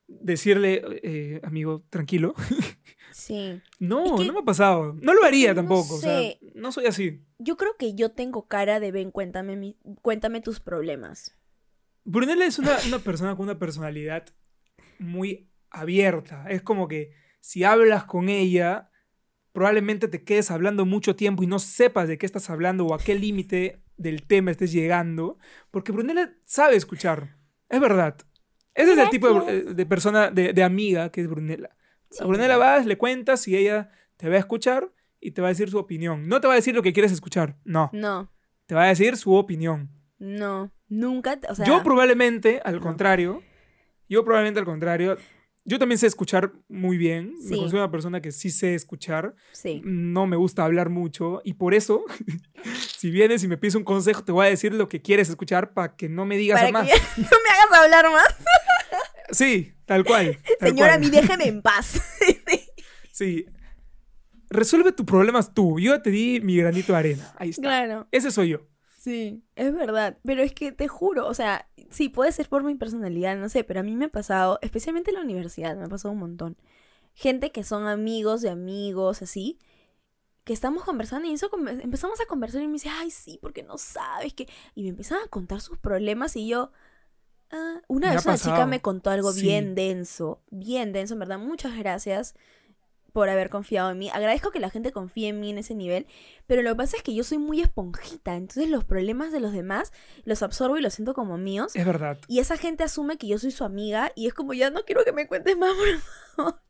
decirle, 0.07 0.81
eh, 1.03 1.41
amigo, 1.43 1.83
tranquilo. 1.89 2.33
Sí. 3.17 3.61
No, 3.79 4.03
Es 4.03 4.11
que- 4.21 4.27
no 4.27 4.33
me 4.33 4.39
ha 4.39 4.43
pasado. 4.43 4.97
No 5.01 5.13
lo 5.13 5.23
haría 5.23 5.51
no 5.53 5.61
tampoco. 5.61 5.95
O 5.95 5.99
sea, 5.99 6.19
sé. 6.19 6.39
no 6.53 6.73
soy 6.73 6.85
así. 6.87 7.23
Yo 7.39 7.55
creo 7.55 7.77
que 7.79 7.95
yo 7.95 8.11
tengo 8.11 8.47
cara 8.49 8.81
de 8.81 8.91
ven, 8.91 9.09
cuéntame, 9.11 9.55
mi- 9.55 9.77
cuéntame 10.01 10.41
tus 10.41 10.59
problemas. 10.59 11.33
Brunella 12.03 12.45
es 12.45 12.59
una, 12.59 12.75
una 12.87 12.99
persona 12.99 13.33
con 13.37 13.45
una 13.45 13.57
personalidad 13.57 14.25
muy 14.99 15.49
abierta. 15.69 16.45
Es 16.49 16.61
como 16.61 16.89
que 16.89 17.13
si 17.39 17.63
hablas 17.63 18.03
con 18.03 18.27
ella, 18.27 18.91
probablemente 19.53 20.09
te 20.09 20.25
quedes 20.25 20.51
hablando 20.51 20.85
mucho 20.85 21.15
tiempo 21.15 21.41
y 21.41 21.47
no 21.47 21.59
sepas 21.59 22.09
de 22.09 22.17
qué 22.17 22.25
estás 22.25 22.49
hablando 22.49 22.85
o 22.85 22.93
a 22.93 22.99
qué 22.99 23.15
límite 23.15 23.81
del 23.95 24.23
tema 24.27 24.51
estés 24.51 24.73
llegando, 24.73 25.37
porque 25.71 25.93
Brunella 25.93 26.33
sabe 26.43 26.75
escuchar. 26.75 27.37
Es 27.69 27.79
verdad. 27.79 28.17
Ese 28.73 28.91
es 28.91 28.97
el 28.97 29.09
tipo 29.09 29.41
de, 29.41 29.85
persona, 29.85 30.29
de, 30.31 30.51
de 30.51 30.63
amiga 30.63 31.09
que 31.13 31.21
es 31.21 31.29
Brunella. 31.29 31.69
Sí. 32.17 32.23
A 32.23 32.27
Brunella 32.27 32.57
vas, 32.57 32.85
le 32.85 32.97
cuentas 32.97 33.47
y 33.47 33.55
ella 33.57 33.89
te 34.17 34.29
va 34.29 34.35
a 34.35 34.39
escuchar 34.39 34.91
y 35.19 35.31
te 35.31 35.41
va 35.41 35.47
a 35.47 35.51
decir 35.51 35.69
su 35.69 35.77
opinión. 35.77 36.27
No 36.27 36.39
te 36.41 36.47
va 36.47 36.53
a 36.53 36.55
decir 36.55 36.73
lo 36.75 36.81
que 36.83 36.93
quieres 36.93 37.11
escuchar, 37.11 37.57
no. 37.63 37.89
No, 37.93 38.31
Te 38.67 38.75
va 38.75 38.83
a 38.83 38.87
decir 38.87 39.17
su 39.17 39.33
opinión. 39.33 39.89
no. 40.19 40.71
Nunca, 40.87 41.39
o 41.49 41.55
sea, 41.55 41.65
yo 41.65 41.81
probablemente, 41.81 42.61
al 42.63 42.75
no. 42.75 42.81
contrario, 42.81 43.41
yo 44.07 44.23
probablemente 44.23 44.59
al 44.59 44.67
contrario, 44.67 45.17
yo 45.65 45.79
también 45.79 45.97
sé 45.97 46.05
escuchar 46.05 46.53
muy 46.69 46.95
bien. 46.97 47.33
Me 47.37 47.41
Sí. 47.41 47.55
considero 47.57 47.83
una 47.85 47.91
persona 47.91 48.21
que 48.21 48.31
sí 48.31 48.51
sé 48.51 48.75
escuchar. 48.75 49.33
sí. 49.51 49.81
No 49.83 50.27
me 50.27 50.35
gusta 50.37 50.63
hablar 50.63 50.89
mucho. 50.89 51.41
Y 51.43 51.53
por 51.55 51.73
eso, 51.73 52.05
si 52.97 53.09
vienes 53.09 53.43
y 53.43 53.47
me 53.47 53.57
pides 53.57 53.73
un 53.73 53.83
consejo, 53.83 54.23
te 54.23 54.31
voy 54.31 54.45
a 54.45 54.49
decir 54.49 54.73
lo 54.75 54.87
que 54.87 55.01
quieres 55.01 55.27
escuchar 55.27 55.73
para 55.73 55.95
que 55.95 56.07
no 56.07 56.23
me 56.27 56.37
digas 56.37 56.59
Para 56.59 56.71
más. 56.71 56.87
que 56.87 56.93
no 57.21 57.27
me 57.43 57.49
hagas 57.49 57.83
hablar 57.83 58.11
más. 58.11 58.27
Sí, 59.31 59.73
tal 59.85 60.03
cual. 60.03 60.37
tal 60.59 60.69
Señora, 60.69 60.97
cual. 60.97 61.01
mi 61.01 61.09
déjeme 61.09 61.47
en 61.47 61.61
paz. 61.61 62.01
Sí. 63.11 63.45
Resuelve 64.49 64.91
tus 64.91 65.05
problemas 65.05 65.53
tú. 65.53 65.79
Yo 65.79 66.01
te 66.01 66.09
di 66.09 66.41
mi 66.41 66.57
granito 66.57 66.91
de 66.91 66.99
arena. 66.99 67.33
Ahí 67.37 67.51
está. 67.51 67.61
claro. 67.61 68.07
Ese 68.11 68.29
soy 68.29 68.49
yo. 68.49 68.67
Sí, 68.99 69.41
es 69.55 69.73
verdad. 69.73 70.17
Pero 70.25 70.41
es 70.43 70.51
que 70.53 70.73
te 70.73 70.89
juro, 70.89 71.25
o 71.25 71.33
sea, 71.33 71.69
sí, 71.89 72.09
puede 72.09 72.33
ser 72.33 72.49
por 72.49 72.63
mi 72.63 72.75
personalidad, 72.75 73.37
no 73.37 73.47
sé, 73.47 73.63
pero 73.63 73.79
a 73.79 73.83
mí 73.83 73.95
me 73.95 74.05
ha 74.05 74.09
pasado, 74.09 74.59
especialmente 74.61 75.11
en 75.11 75.15
la 75.15 75.23
universidad, 75.23 75.77
me 75.77 75.85
ha 75.85 75.87
pasado 75.87 76.11
un 76.11 76.19
montón. 76.19 76.57
Gente 77.13 77.51
que 77.53 77.63
son 77.63 77.87
amigos 77.87 78.41
de 78.41 78.49
amigos, 78.49 79.21
así, 79.21 79.59
que 80.43 80.51
estamos 80.51 80.83
conversando 80.83 81.27
y 81.29 81.33
eso 81.33 81.49
empezamos 81.81 82.19
a 82.19 82.25
conversar 82.25 82.63
y 82.63 82.67
me 82.67 82.73
dice, 82.73 82.89
ay, 82.89 83.11
sí, 83.11 83.39
porque 83.41 83.63
no 83.63 83.77
sabes 83.77 84.33
que... 84.33 84.49
Y 84.73 84.83
me 84.83 84.89
empiezan 84.89 85.19
a 85.23 85.27
contar 85.29 85.61
sus 85.61 85.77
problemas 85.77 86.35
y 86.35 86.47
yo... 86.47 86.71
ah, 87.55 87.81
Una 87.87 88.13
vez 88.13 88.25
una 88.25 88.37
chica 88.37 88.65
me 88.65 88.81
contó 88.81 89.09
algo 89.09 89.31
Sí. 89.31 89.41
bien 89.43 89.75
denso, 89.75 90.41
bien 90.49 90.91
denso, 90.93 91.13
en 91.13 91.19
verdad. 91.21 91.39
Muchas 91.39 91.77
gracias 91.77 92.35
por 93.13 93.29
haber 93.29 93.49
confiado 93.49 93.91
en 93.91 93.97
mí. 93.97 94.09
Agradezco 94.09 94.51
que 94.51 94.59
la 94.59 94.69
gente 94.69 94.91
confíe 94.91 95.29
en 95.29 95.39
mí 95.39 95.49
en 95.49 95.57
ese 95.57 95.73
nivel, 95.73 96.05
pero 96.47 96.61
lo 96.61 96.71
que 96.71 96.75
pasa 96.75 96.97
es 96.97 97.03
que 97.03 97.15
yo 97.15 97.23
soy 97.23 97.37
muy 97.37 97.61
esponjita, 97.61 98.35
entonces 98.35 98.69
los 98.69 98.83
problemas 98.83 99.31
de 99.31 99.39
los 99.39 99.53
demás 99.53 99.93
los 100.25 100.43
absorbo 100.43 100.77
y 100.77 100.81
los 100.81 100.93
siento 100.95 101.13
como 101.13 101.37
míos. 101.37 101.71
Es 101.75 101.85
verdad. 101.85 102.17
Y 102.27 102.39
esa 102.39 102.57
gente 102.57 102.83
asume 102.83 103.17
que 103.17 103.27
yo 103.27 103.37
soy 103.39 103.51
su 103.51 103.63
amiga 103.63 104.11
y 104.15 104.27
es 104.27 104.33
como, 104.33 104.53
ya 104.53 104.69
no 104.69 104.83
quiero 104.83 105.05
que 105.05 105.13
me 105.13 105.27
cuentes 105.27 105.57
más, 105.57 105.71
por 105.73 105.99
favor. 106.35 106.61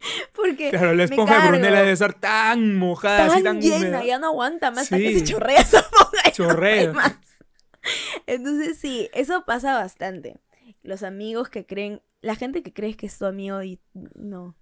Porque 0.34 0.70
Claro, 0.70 0.94
la 0.94 1.04
esponja 1.04 1.42
de. 1.42 1.48
Brunella 1.48 1.78
debe 1.80 1.92
estar 1.92 2.14
tan 2.14 2.74
mojada, 2.76 3.18
tan, 3.26 3.30
así 3.30 3.42
tan 3.44 3.60
llena, 3.60 4.02
ya 4.04 4.18
no 4.18 4.28
aguanta 4.28 4.70
más, 4.70 4.84
hasta 4.84 4.96
que 4.96 5.18
se 5.18 5.24
chorrea 5.24 5.60
esa 5.60 5.80
no 5.80 6.30
Chorrea. 6.32 6.92
más. 6.92 7.16
Entonces 8.26 8.78
sí, 8.78 9.08
eso 9.14 9.44
pasa 9.44 9.74
bastante. 9.74 10.40
Los 10.82 11.02
amigos 11.02 11.48
que 11.48 11.66
creen, 11.66 12.00
la 12.20 12.34
gente 12.36 12.62
que 12.62 12.72
crees 12.72 12.96
que 12.96 13.06
es 13.06 13.18
tu 13.18 13.24
amigo 13.26 13.62
y 13.62 13.80
no. 14.14 14.56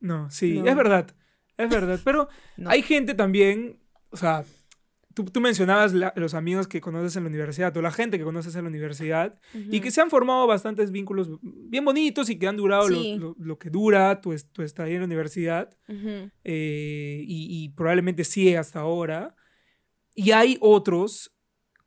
No, 0.00 0.30
sí, 0.30 0.60
No. 0.60 0.66
es 0.68 0.76
verdad. 0.76 1.14
Es 1.56 1.68
verdad. 1.70 2.00
Pero 2.04 2.28
No. 2.56 2.70
hay 2.70 2.82
gente 2.82 3.14
también, 3.14 3.80
o 4.10 4.16
sea, 4.16 4.44
tú, 5.12 5.24
tú 5.24 5.40
mencionabas 5.40 5.92
la- 5.92 6.12
los 6.16 6.34
amigos 6.34 6.68
que 6.68 6.80
conoces 6.80 7.16
en 7.16 7.24
la 7.24 7.28
universidad 7.30 7.76
o 7.76 7.82
la 7.82 7.90
gente 7.90 8.16
que 8.18 8.24
conoces 8.24 8.54
en 8.54 8.62
la 8.64 8.68
universidad 8.70 9.40
y 9.52 9.80
que 9.80 9.90
se 9.90 10.00
han 10.00 10.10
formado 10.10 10.46
bastantes 10.46 10.92
vínculos 10.92 11.28
bien 11.42 11.84
bonitos 11.84 12.30
y 12.30 12.38
que 12.38 12.46
han 12.46 12.56
durado 12.56 12.88
lo- 12.88 12.96
Sí. 13.02 13.16
lo, 13.18 13.34
lo 13.38 13.58
que 13.58 13.70
dura 13.70 14.20
tu, 14.20 14.34
tu 14.52 14.62
estadía 14.62 14.94
en 14.94 15.00
la 15.00 15.06
universidad 15.06 15.76
eh, 16.44 17.24
y, 17.26 17.64
y 17.64 17.68
probablemente 17.70 18.22
sigue 18.24 18.56
hasta 18.56 18.80
ahora. 18.80 19.34
Y 20.14 20.30
hay 20.30 20.56
otros 20.60 21.34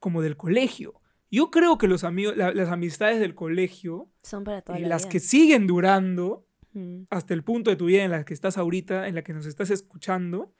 como 0.02 0.22
del 0.22 0.36
colegio. 0.36 0.96
Yo 1.32 1.50
creo 1.50 1.78
que 1.78 1.88
los 1.88 2.04
amigos, 2.04 2.36
la- 2.36 2.52
las 2.54 2.68
amistades 2.68 3.22
del 3.22 3.34
colegio, 3.36 4.10
Son 4.24 4.44
para 4.44 4.62
toda 4.62 4.78
eh, 4.78 4.82
la 4.82 4.90
las 4.90 5.04
vida. 5.04 5.12
que 5.12 5.20
siguen 5.22 5.66
durando, 5.68 6.46
Ujú. 6.74 7.08
hasta 7.10 7.34
el 7.34 7.44
punto 7.46 7.70
de 7.70 7.78
tu 7.78 7.86
vida 7.86 8.04
en 8.04 8.12
la 8.12 8.26
que 8.26 8.34
estás 8.34 8.58
ahorita, 8.58 9.08
en 9.08 9.16
la 9.16 9.22
que 9.24 9.32
nos 9.34 9.46
estás 9.46 9.70
escuchando, 9.70 10.54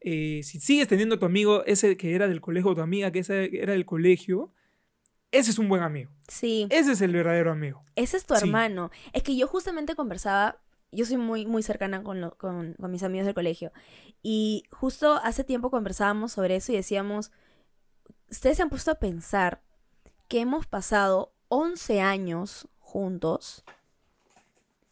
eh, 0.00 0.40
si 0.44 0.60
sigues 0.60 0.88
teniendo 0.88 1.16
a 1.16 1.18
tu 1.18 1.26
amigo, 1.26 1.64
ese 1.66 1.96
que 1.98 2.14
era 2.14 2.26
del 2.28 2.40
colegio, 2.40 2.70
o 2.70 2.74
tu 2.74 2.80
amiga 2.80 3.10
que 3.12 3.18
ese 3.18 3.50
era 3.60 3.72
del 3.74 3.84
colegio, 3.84 4.52
ese 5.30 5.50
es 5.50 5.58
un 5.58 5.68
buen 5.68 5.82
amigo. 5.82 6.10
Sí. 6.28 6.66
Ese 6.70 6.92
es 6.92 7.00
el 7.02 7.12
verdadero 7.12 7.50
amigo. 7.52 7.84
Ese 7.96 8.16
es 8.16 8.24
tu 8.24 8.34
Sí. 8.36 8.46
hermano. 8.46 8.90
Es 9.12 9.22
que 9.22 9.36
yo 9.36 9.46
justamente 9.46 9.94
conversaba, 9.94 10.62
yo 10.92 11.04
soy 11.04 11.18
muy, 11.18 11.44
muy 11.44 11.62
cercana 11.62 12.02
con, 12.02 12.20
lo- 12.22 12.34
con, 12.38 12.74
con 12.80 12.90
mis 12.90 13.02
amigos 13.02 13.26
del 13.26 13.34
colegio. 13.34 13.72
Y 14.22 14.62
justo 14.70 15.14
hace 15.22 15.44
tiempo 15.44 15.70
conversábamos 15.70 16.32
sobre 16.32 16.56
eso 16.56 16.72
y 16.72 16.76
decíamos, 16.76 17.30
ustedes 18.30 18.56
se 18.56 18.62
han 18.62 18.70
puesto 18.70 18.90
a 18.90 18.96
pensar 18.96 19.62
que 20.28 20.40
hemos 20.40 20.66
pasado 20.66 21.32
11 21.48 22.00
años 22.00 22.68
juntos, 22.78 23.64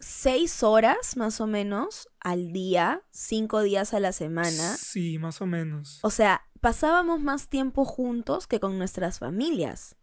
6 0.00 0.62
horas 0.62 1.16
más 1.16 1.40
o 1.40 1.46
menos 1.46 2.08
al 2.20 2.52
día, 2.52 3.02
5 3.10 3.62
días 3.62 3.94
a 3.94 4.00
la 4.00 4.12
semana. 4.12 4.76
Sí, 4.76 5.18
más 5.18 5.40
o 5.40 5.46
menos. 5.46 6.00
O 6.02 6.10
sea, 6.10 6.42
pasábamos 6.60 7.20
más 7.20 7.48
tiempo 7.48 7.84
juntos 7.84 8.46
que 8.46 8.60
con 8.60 8.78
nuestras 8.78 9.18
familias. 9.18 9.96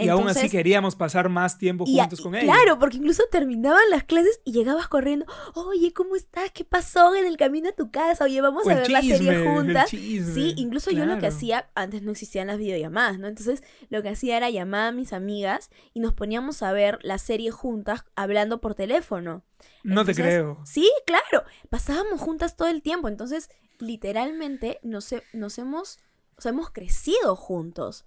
Y 0.00 0.08
aún 0.08 0.28
así 0.28 0.48
queríamos 0.48 0.96
pasar 0.96 1.28
más 1.28 1.58
tiempo 1.58 1.84
juntos 1.86 2.20
y 2.20 2.22
con 2.22 2.34
ellos. 2.34 2.54
Claro, 2.54 2.78
porque 2.78 2.96
incluso 2.96 3.22
terminaban 3.30 3.82
las 3.90 4.04
clases 4.04 4.40
y 4.44 4.52
llegabas 4.52 4.88
corriendo. 4.88 5.26
Oye, 5.54 5.92
¿cómo 5.92 6.16
estás? 6.16 6.50
¿Qué 6.52 6.64
pasó 6.64 7.14
en 7.14 7.26
el 7.26 7.36
camino 7.36 7.68
a 7.68 7.72
tu 7.72 7.90
casa? 7.90 8.24
Oye, 8.24 8.40
vamos 8.40 8.66
O 8.66 8.70
a 8.70 8.74
ver 8.74 8.90
la 8.90 9.02
serie 9.02 9.44
juntas. 9.46 9.90
chisme, 9.90 10.34
Sí, 10.34 10.54
incluso 10.56 10.90
yo 10.90 11.06
lo 11.06 11.18
que 11.18 11.26
hacía, 11.26 11.70
antes 11.74 12.02
no 12.02 12.12
existían 12.12 12.48
las 12.48 12.58
videollamadas, 12.58 13.18
¿no? 13.18 13.28
Entonces 13.28 13.62
lo 13.88 14.02
que 14.02 14.08
hacía 14.10 14.36
era 14.36 14.50
llamar 14.50 14.88
a 14.88 14.92
mis 14.92 15.12
amigas 15.12 15.70
y 15.94 16.00
nos 16.00 16.12
poníamos 16.14 16.62
a 16.62 16.72
ver 16.72 16.98
la 17.02 17.18
serie 17.18 17.50
juntas 17.50 18.04
hablando 18.16 18.60
por 18.60 18.74
teléfono. 18.74 19.44
No 19.82 20.04
te 20.04 20.14
creo. 20.14 20.60
Sí, 20.64 20.90
claro. 21.06 21.44
Pasábamos 21.68 22.20
juntas 22.20 22.56
todo 22.56 22.68
el 22.68 22.82
tiempo. 22.82 23.08
Entonces, 23.08 23.50
literalmente 23.78 24.78
nos, 24.82 25.14
nos 25.32 25.58
hemos, 25.58 25.98
o 26.36 26.40
sea, 26.40 26.50
hemos 26.50 26.70
crecido 26.70 27.36
juntos. 27.36 28.04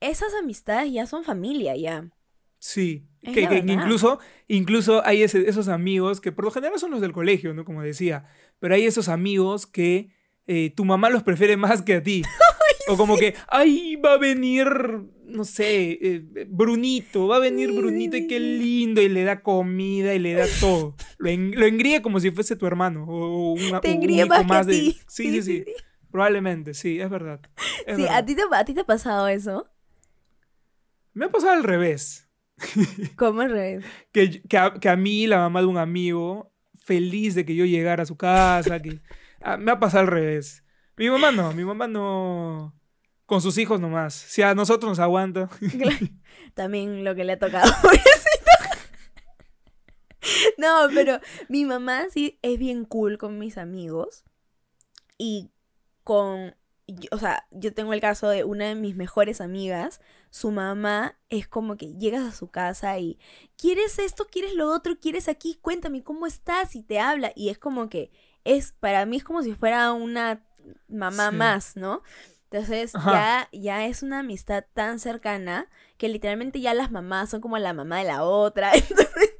Esas 0.00 0.34
amistades 0.34 0.92
ya 0.92 1.06
son 1.06 1.24
familia, 1.24 1.76
ya. 1.76 2.10
Sí, 2.58 3.06
Es 3.22 3.32
que, 3.32 3.62
incluso, 3.66 4.18
incluso 4.48 5.04
hay 5.04 5.22
ese- 5.22 5.48
esos 5.48 5.68
amigos 5.68 6.20
que 6.20 6.32
por 6.32 6.44
lo 6.44 6.50
general 6.50 6.78
son 6.78 6.90
los 6.90 7.00
del 7.00 7.12
colegio, 7.12 7.54
¿no? 7.54 7.64
Como 7.64 7.82
decía, 7.82 8.26
pero 8.58 8.74
hay 8.74 8.86
esos 8.86 9.08
amigos 9.08 9.66
que 9.66 10.10
eh, 10.48 10.70
tu 10.76 10.84
mamá 10.84 11.10
los 11.10 11.22
prefiere 11.22 11.56
más 11.56 11.82
que 11.82 11.94
a 11.94 12.02
ti. 12.02 12.22
o 12.88 12.96
como 12.96 13.16
que, 13.18 13.34
ay, 13.48 13.96
va 13.96 14.12
a 14.14 14.18
venir, 14.18 14.68
no 15.24 15.44
sé, 15.44 15.98
eh, 16.00 16.46
Brunito, 16.48 17.26
va 17.26 17.36
a 17.36 17.40
venir 17.40 17.72
Brunito 17.72 18.16
y 18.16 18.26
qué 18.28 18.38
lindo, 18.38 19.02
y 19.02 19.08
le 19.08 19.24
da 19.24 19.42
comida 19.42 20.14
y 20.14 20.18
le 20.20 20.34
da 20.34 20.46
todo. 20.60 20.94
Lo, 21.18 21.28
en- 21.28 21.58
lo 21.58 21.66
engríe 21.66 22.00
como 22.00 22.20
si 22.20 22.30
fuese 22.30 22.54
tu 22.56 22.66
hermano 22.66 23.04
o, 23.08 23.52
una- 23.54 23.80
Te 23.80 23.92
un 23.92 24.28
más 24.28 24.38
que 24.40 24.44
más 24.46 24.66
a 24.66 24.70
de... 24.70 24.74
Sí, 24.74 24.96
sí, 25.08 25.42
sí, 25.42 25.64
Probablemente, 26.12 26.74
sí, 26.74 27.00
es 27.00 27.10
verdad. 27.10 27.40
es 27.86 27.96
Sí, 27.96 28.02
verdad. 28.02 28.16
¿a 28.18 28.24
ti, 28.24 28.34
te, 28.36 28.42
¿a 28.52 28.64
ti 28.64 28.72
te 28.74 28.80
ha 28.80 28.84
pasado 28.86 29.28
eso? 29.28 29.68
Me 31.16 31.24
ha 31.24 31.30
pasado 31.30 31.54
al 31.54 31.64
revés. 31.64 32.28
¿Cómo 33.16 33.40
al 33.40 33.50
revés? 33.50 33.86
Que, 34.12 34.42
que, 34.42 34.58
a, 34.58 34.74
que 34.74 34.90
a 34.90 34.96
mí, 34.96 35.26
la 35.26 35.38
mamá 35.38 35.60
de 35.60 35.66
un 35.66 35.78
amigo, 35.78 36.52
feliz 36.84 37.34
de 37.34 37.46
que 37.46 37.54
yo 37.54 37.64
llegara 37.64 38.02
a 38.02 38.06
su 38.06 38.18
casa, 38.18 38.82
que 38.82 39.00
ah, 39.40 39.56
me 39.56 39.72
ha 39.72 39.80
pasado 39.80 40.02
al 40.02 40.08
revés. 40.08 40.62
Mi 40.98 41.08
mamá 41.08 41.32
no, 41.32 41.54
mi 41.54 41.64
mamá 41.64 41.88
no... 41.88 42.78
Con 43.24 43.40
sus 43.40 43.56
hijos 43.56 43.80
nomás. 43.80 44.12
Si 44.12 44.42
a 44.42 44.54
nosotros 44.54 44.90
nos 44.90 44.98
aguanta. 44.98 45.48
También 46.54 47.02
lo 47.02 47.14
que 47.14 47.24
le 47.24 47.32
ha 47.32 47.38
tocado. 47.38 47.72
No, 50.58 50.88
pero 50.92 51.20
mi 51.48 51.64
mamá 51.64 52.06
sí 52.10 52.40
es 52.42 52.58
bien 52.58 52.84
cool 52.84 53.16
con 53.16 53.38
mis 53.38 53.58
amigos. 53.58 54.24
Y 55.18 55.52
con. 56.02 56.56
Yo- 56.86 57.08
O 57.12 57.18
sea, 57.18 57.46
yo 57.50 57.72
tengo 57.74 57.92
el 57.92 58.00
caso 58.00 58.28
de 58.28 58.44
una 58.44 58.66
de 58.66 58.74
mis 58.74 58.94
mejores 58.96 59.40
amigas. 59.40 60.00
Su 60.30 60.50
mamá 60.50 61.18
es 61.28 61.48
como 61.48 61.76
que 61.76 61.94
llegas 61.94 62.22
a 62.22 62.32
su 62.36 62.48
casa 62.50 62.98
y. 62.98 63.18
¿Quieres 63.56 63.98
esto? 63.98 64.26
¿Quieres 64.30 64.54
lo 64.54 64.70
otro? 64.70 64.98
¿Quieres 65.00 65.28
aquí? 65.28 65.58
Cuéntame 65.60 66.02
cómo 66.02 66.26
estás. 66.26 66.76
Y 66.76 66.82
te 66.82 67.00
habla. 67.00 67.32
Y 67.34 67.48
es 67.48 67.58
como 67.58 67.88
que. 67.88 68.10
Es, 68.44 68.72
para 68.78 69.04
mí 69.06 69.16
es 69.16 69.24
como 69.24 69.42
si 69.42 69.54
fuera 69.54 69.92
una 69.92 70.44
mamá 70.88 71.30
Sí. 71.30 71.36
más, 71.36 71.76
¿no? 71.76 72.02
Entonces 72.50 72.94
Ajá. 72.94 73.48
ya, 73.52 73.58
ya 73.58 73.86
es 73.86 74.02
una 74.04 74.20
amistad 74.20 74.64
tan 74.72 75.00
cercana 75.00 75.68
que 75.96 76.08
literalmente 76.08 76.60
ya 76.60 76.72
las 76.74 76.92
mamás 76.92 77.28
son 77.30 77.40
como 77.40 77.58
la 77.58 77.72
mamá 77.72 77.98
de 77.98 78.04
la 78.04 78.22
otra. 78.24 78.70
Entonces, 78.74 79.34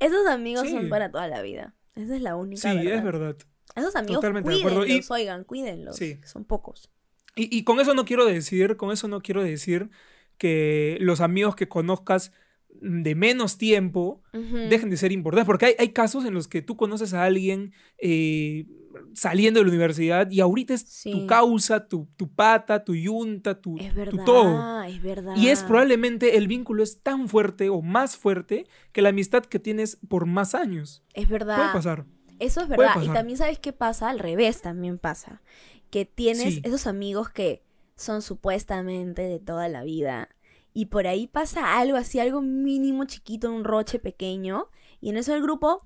esos 0.00 0.26
amigos 0.26 0.62
Sí. 0.66 0.72
son 0.72 0.88
para 0.88 1.10
toda 1.10 1.28
la 1.28 1.42
vida. 1.42 1.74
Esa 1.94 2.16
es 2.16 2.22
la 2.22 2.36
única 2.36 2.70
Sí, 2.70 2.76
verdad. 2.78 2.94
es 2.94 3.04
verdad. 3.04 3.36
Esos 3.78 3.96
amigos 3.96 4.16
Totalmente 4.16 4.50
de 4.50 4.56
acuerdo. 4.56 4.82
Y- 4.82 4.86
cuídenlos, 4.86 5.10
oigan, 5.10 5.44
cuídenlos. 5.44 5.96
Sí. 5.96 6.18
Son 6.24 6.44
pocos. 6.44 6.90
Y, 7.36 7.56
y 7.56 7.64
con 7.64 7.78
eso 7.80 7.94
no 7.94 8.04
quiero 8.04 8.24
decir, 8.26 8.76
con 8.76 8.90
eso 8.90 9.06
no 9.08 9.20
quiero 9.20 9.42
decir 9.42 9.90
que 10.38 10.98
los 11.00 11.20
amigos 11.20 11.56
que 11.56 11.68
conozcas 11.68 12.32
de 12.80 13.14
menos 13.14 13.58
tiempo 13.58 14.22
Ujú. 14.32 14.56
dejen 14.68 14.90
de 14.90 14.96
ser 14.96 15.10
importantes, 15.10 15.46
porque 15.46 15.66
hay, 15.66 15.74
hay 15.78 15.88
casos 15.88 16.24
en 16.24 16.34
los 16.34 16.46
que 16.48 16.62
tú 16.62 16.76
conoces 16.76 17.12
a 17.14 17.24
alguien 17.24 17.72
eh, 17.98 18.66
saliendo 19.14 19.58
de 19.60 19.64
la 19.64 19.70
universidad 19.70 20.30
y 20.30 20.40
ahorita 20.40 20.74
es 20.74 20.82
Sí. 20.82 21.10
tu 21.10 21.26
causa, 21.26 21.88
tu, 21.88 22.08
tu 22.16 22.28
pata, 22.32 22.84
tu 22.84 22.94
yunta, 22.94 23.60
tu, 23.60 23.78
Es 23.78 23.90
tu 23.90 23.96
verdad, 23.96 24.24
todo. 24.24 24.82
es 24.84 25.02
verdad. 25.02 25.34
Y 25.36 25.48
es 25.48 25.62
probablemente 25.64 26.36
el 26.36 26.46
vínculo 26.46 26.82
es 26.82 27.00
tan 27.02 27.28
fuerte 27.28 27.68
o 27.68 27.82
más 27.82 28.16
fuerte 28.16 28.66
que 28.92 29.02
la 29.02 29.08
amistad 29.08 29.44
que 29.44 29.58
tienes 29.58 29.98
por 30.08 30.26
más 30.26 30.54
años. 30.54 31.02
Es 31.14 31.28
verdad. 31.28 31.56
Puede 31.56 31.72
pasar. 31.72 32.04
Eso 32.38 32.60
es 32.60 32.68
verdad. 32.68 33.00
Y 33.02 33.08
también 33.08 33.38
sabes 33.38 33.58
qué 33.58 33.72
pasa, 33.72 34.08
al 34.08 34.18
revés 34.18 34.62
también 34.62 34.98
pasa. 34.98 35.42
Que 35.90 36.04
tienes 36.04 36.54
Sí. 36.54 36.60
esos 36.64 36.86
amigos 36.86 37.30
que 37.30 37.62
son 37.96 38.22
supuestamente 38.22 39.22
de 39.22 39.38
toda 39.40 39.68
la 39.68 39.82
vida. 39.82 40.28
Y 40.72 40.86
por 40.86 41.06
ahí 41.06 41.26
pasa 41.26 41.78
algo 41.78 41.96
así, 41.96 42.20
algo 42.20 42.40
mínimo 42.42 43.04
chiquito, 43.06 43.50
un 43.50 43.64
roche 43.64 43.98
pequeño. 43.98 44.68
Y 45.00 45.10
en 45.10 45.16
eso 45.16 45.34
el 45.34 45.42
grupo, 45.42 45.82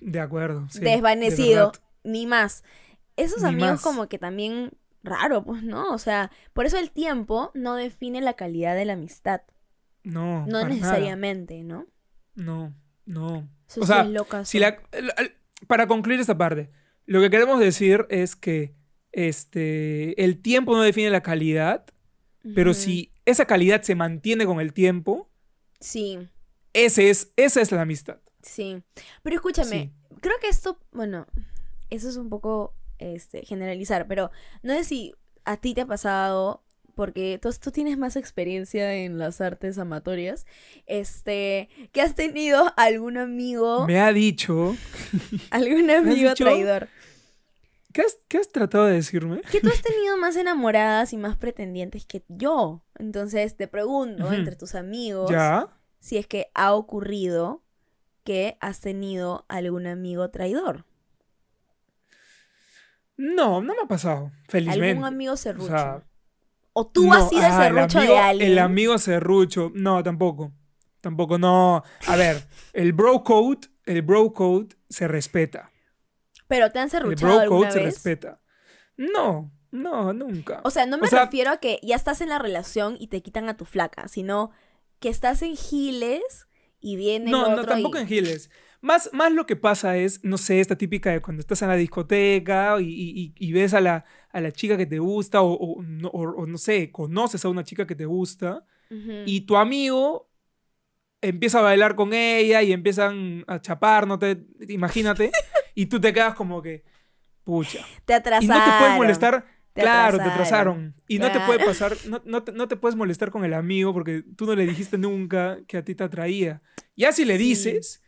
De 0.00 0.20
acuerdo. 0.20 0.66
sí, 0.68 0.80
desvanecido. 0.80 1.72
ni 2.04 2.26
más. 2.26 2.62
Esos 3.16 3.42
Ni 3.42 3.48
amigos 3.48 3.70
más. 3.70 3.82
como 3.82 4.08
que 4.08 4.18
también 4.18 4.72
raro, 5.02 5.42
pues, 5.44 5.62
¿no? 5.62 5.92
O 5.92 5.98
sea, 5.98 6.30
por 6.52 6.66
eso 6.66 6.78
el 6.78 6.90
tiempo 6.90 7.50
no 7.54 7.74
define 7.76 8.20
la 8.20 8.34
calidad 8.34 8.74
de 8.76 8.84
la 8.84 8.92
amistad. 8.92 9.40
No. 10.04 10.40
No 10.46 10.52
nada. 10.60 10.68
necesariamente, 10.68 11.62
¿no? 11.64 11.86
No, 12.34 12.74
no. 13.06 13.48
Eso 13.68 13.80
O 13.80 13.86
sea. 13.86 14.06
Si 14.44 14.58
la- 14.58 14.78
para 15.66 15.86
concluir 15.86 16.20
esta 16.20 16.36
parte, 16.36 16.70
lo 17.06 17.20
que 17.20 17.30
queremos 17.30 17.58
decir 17.60 18.06
es 18.10 18.36
que 18.36 18.74
este, 19.12 20.22
el 20.22 20.40
tiempo 20.40 20.74
no 20.76 20.82
define 20.82 21.10
la 21.10 21.22
calidad, 21.22 21.84
pero 22.54 22.74
si 22.74 23.12
esa 23.24 23.46
calidad 23.46 23.82
se 23.82 23.94
mantiene 23.94 24.46
con 24.46 24.60
el 24.60 24.72
tiempo, 24.72 25.28
Sí, 25.80 26.18
ese 26.72 27.10
es, 27.10 27.32
esa 27.36 27.60
es 27.60 27.72
la 27.72 27.82
amistad. 27.82 28.18
sí. 28.42 28.82
Pero 29.22 29.36
escúchame, 29.36 29.92
Sí. 30.10 30.16
creo 30.20 30.36
que 30.40 30.48
esto, 30.48 30.78
bueno, 30.92 31.26
eso 31.90 32.08
es 32.08 32.16
un 32.16 32.28
poco 32.28 32.74
este, 32.98 33.44
generalizar, 33.44 34.06
pero 34.06 34.30
no 34.62 34.72
sé 34.74 34.84
si 34.84 35.14
a 35.44 35.56
ti 35.58 35.74
te 35.74 35.82
ha 35.82 35.86
pasado, 35.86 36.62
porque 36.96 37.38
tú, 37.40 37.50
tú 37.60 37.70
tienes 37.70 37.98
más 37.98 38.16
experiencia 38.16 38.94
en 38.94 39.18
las 39.18 39.42
artes 39.42 39.76
amatorias, 39.78 40.46
este, 40.86 41.68
que 41.92 42.00
has 42.00 42.14
tenido 42.14 42.72
algún 42.76 43.18
amigo, 43.18 43.86
Me 43.86 44.00
ha 44.00 44.12
dicho. 44.14 44.74
algún 45.50 45.90
amigo 45.90 46.30
dicho? 46.30 46.44
traidor. 46.44 46.88
¿Qué 47.92 48.00
has, 48.00 48.18
qué 48.28 48.38
has 48.38 48.50
tratado 48.50 48.86
de 48.86 48.94
decirme? 48.94 49.42
que 49.42 49.60
tú 49.60 49.68
has 49.68 49.82
tenido 49.82 50.16
más 50.20 50.36
enamoradas 50.36 51.12
y 51.12 51.18
más 51.18 51.36
pretendientes 51.36 52.06
que 52.06 52.24
yo. 52.28 52.82
Entonces 52.98 53.56
te 53.56 53.68
pregunto, 53.68 54.32
entre 54.32 54.56
tus 54.56 54.74
amigos, 54.74 55.30
¿Ya? 55.30 55.68
si 56.00 56.16
es 56.16 56.26
que 56.26 56.50
ha 56.54 56.72
ocurrido 56.74 57.62
que 58.24 58.56
has 58.60 58.80
tenido 58.80 59.44
algún 59.48 59.86
amigo 59.86 60.30
traidor. 60.30 60.86
No, 63.18 63.60
no 63.60 63.74
me 63.74 63.82
ha 63.82 63.86
pasado. 63.86 64.32
Felizmente. 64.48 64.90
Algún 64.90 65.04
amigo 65.04 65.36
serrucho. 65.36 65.66
O, 65.66 65.68
sea, 65.78 66.02
tú 66.84 67.06
no, 67.06 67.14
has 67.14 67.28
sido 67.30 67.40
el 67.46 67.52
ah, 67.52 67.62
serrucho 67.62 67.98
amigo- 68.00 68.12
de 68.12 68.18
alguien. 68.18 68.50
El 68.52 68.58
amigo 68.58 68.98
serrucho. 68.98 69.70
No, 69.74 70.02
tampoco. 70.02 70.52
Tampoco, 71.00 71.38
no. 71.38 71.82
A 72.08 72.16
ver, 72.16 72.46
el 72.72 72.92
bro 72.92 73.22
code, 73.24 73.60
el 73.84 74.02
bro 74.02 74.32
code 74.32 74.68
se 74.90 75.06
respeta. 75.08 75.70
Pero 76.48 76.70
te 76.70 76.78
han 76.80 76.84
El 76.86 76.90
serruchado 76.90 77.32
bro 77.32 77.40
alguna 77.42 77.68
code 77.68 77.72
se 77.72 77.84
respeta. 77.84 78.40
No, 78.96 79.52
no, 79.70 80.12
nunca. 80.12 80.60
O 80.64 80.70
sea, 80.70 80.84
no 80.86 80.98
me 80.98 81.06
O 81.06 81.10
sea- 81.10 81.24
refiero 81.24 81.50
a 81.52 81.56
que 81.58 81.78
ya 81.82 81.96
estás 81.96 82.20
en 82.20 82.28
la 82.28 82.38
relación 82.38 82.96
y 82.98 83.06
te 83.06 83.22
quitan 83.22 83.48
a 83.48 83.56
tu 83.56 83.64
flaca, 83.64 84.08
sino 84.08 84.50
que 84.98 85.08
estás 85.08 85.42
en 85.42 85.56
giles 85.56 86.46
y 86.80 86.96
viene 86.96 87.30
no, 87.30 87.46
el 87.46 87.56
no, 87.56 87.64
tampoco 87.64 87.98
y- 87.98 88.02
en 88.02 88.06
giles. 88.08 88.50
Más, 88.86 89.10
más 89.12 89.32
lo 89.32 89.46
que 89.46 89.56
pasa 89.56 89.96
es, 89.96 90.22
no 90.22 90.38
sé, 90.38 90.60
esta 90.60 90.76
típica 90.78 91.10
de 91.10 91.20
cuando 91.20 91.40
estás 91.40 91.60
en 91.62 91.68
la 91.68 91.74
discoteca 91.76 92.80
y, 92.80 92.84
y- 92.84 93.20
y- 93.20 93.48
y 93.48 93.52
ves 93.52 93.74
a 93.74 93.80
la, 93.80 94.04
a 94.30 94.40
la 94.40 94.52
chica 94.52 94.76
que 94.76 94.86
te 94.86 95.00
gusta 95.00 95.42
o, 95.42 95.52
o 95.54 95.82
no, 95.82 96.08
o- 96.08 96.42
o 96.42 96.46
no 96.46 96.56
sé, 96.56 96.92
conoces 96.92 97.44
a 97.44 97.48
una 97.48 97.64
chica 97.64 97.84
que 97.86 97.96
te 97.96 98.06
gusta 98.06 98.64
Ujú. 98.90 99.10
y 99.26 99.40
tu 99.40 99.56
amigo 99.56 100.30
empieza 101.20 101.58
a 101.58 101.62
bailar 101.62 101.96
con 101.96 102.12
ella 102.12 102.62
y 102.62 102.72
empiezan 102.72 103.42
a 103.48 103.60
chapar, 103.60 104.06
no 104.06 104.18
te, 104.20 104.44
imagínate, 104.68 105.32
y 105.74 105.86
tú 105.86 106.00
te 106.00 106.12
quedas 106.12 106.34
como 106.36 106.62
que, 106.62 106.84
pucha. 107.42 107.84
te 108.04 108.12
Y 108.12 108.16
atrasaron. 108.16 108.58
no 108.64 108.64
te 108.72 108.78
puedes 108.78 108.96
molestar, 108.96 109.46
Te 109.72 109.80
claro, 109.82 110.18
te 110.18 110.22
atrasaron. 110.22 110.94
atrasaron. 110.94 110.94
Y 111.08 111.18
no 111.18 111.32
te 111.32 111.40
puede 111.40 111.58
Claro. 111.58 111.72
pasar, 111.72 111.96
no, 112.08 112.22
no 112.24 112.42
te, 112.44 112.52
no 112.52 112.68
te 112.68 112.76
puedes 112.76 112.94
molestar 112.96 113.32
con 113.32 113.44
el 113.44 113.54
amigo 113.54 113.92
porque 113.92 114.22
tú 114.36 114.46
no 114.46 114.54
le 114.54 114.64
dijiste 114.64 114.96
nunca 114.96 115.58
que 115.66 115.76
a 115.78 115.84
ti 115.84 115.94
te 115.96 116.04
atraía. 116.04 116.62
Ya 116.94 117.10
si 117.10 117.24
le 117.24 117.36
dices, 117.36 118.00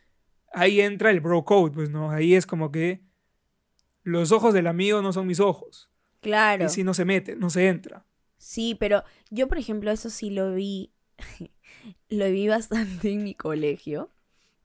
ahí 0.53 0.81
entra 0.81 1.11
el 1.11 1.21
bro 1.21 1.45
code, 1.45 1.73
pues 1.73 1.91
no, 1.91 2.11
ahí 2.11 2.35
es 2.35 2.47
como 2.47 2.71
que 2.71 3.03
los 4.03 4.33
ojos 4.33 4.55
del 4.55 4.67
amigo 4.67 5.03
no 5.03 5.13
son 5.13 5.27
mis 5.27 5.41
ojos. 5.41 5.91
Claro. 6.21 6.65
Y 6.65 6.69
si 6.69 6.85
no 6.85 6.95
se 6.95 7.05
mete, 7.05 7.37
no 7.37 7.51
se 7.51 7.69
entra. 7.69 8.05
Sí, 8.39 8.77
pero 8.79 9.05
yo, 9.31 9.49
por 9.49 9.59
ejemplo, 9.59 9.91
eso 9.91 10.11
sí 10.11 10.31
lo 10.31 10.55
vi, 10.55 10.93
lo 12.09 12.31
vi 12.31 12.49
bastante 12.49 13.13
en 13.13 13.25
mi 13.25 13.35
colegio. 13.35 14.11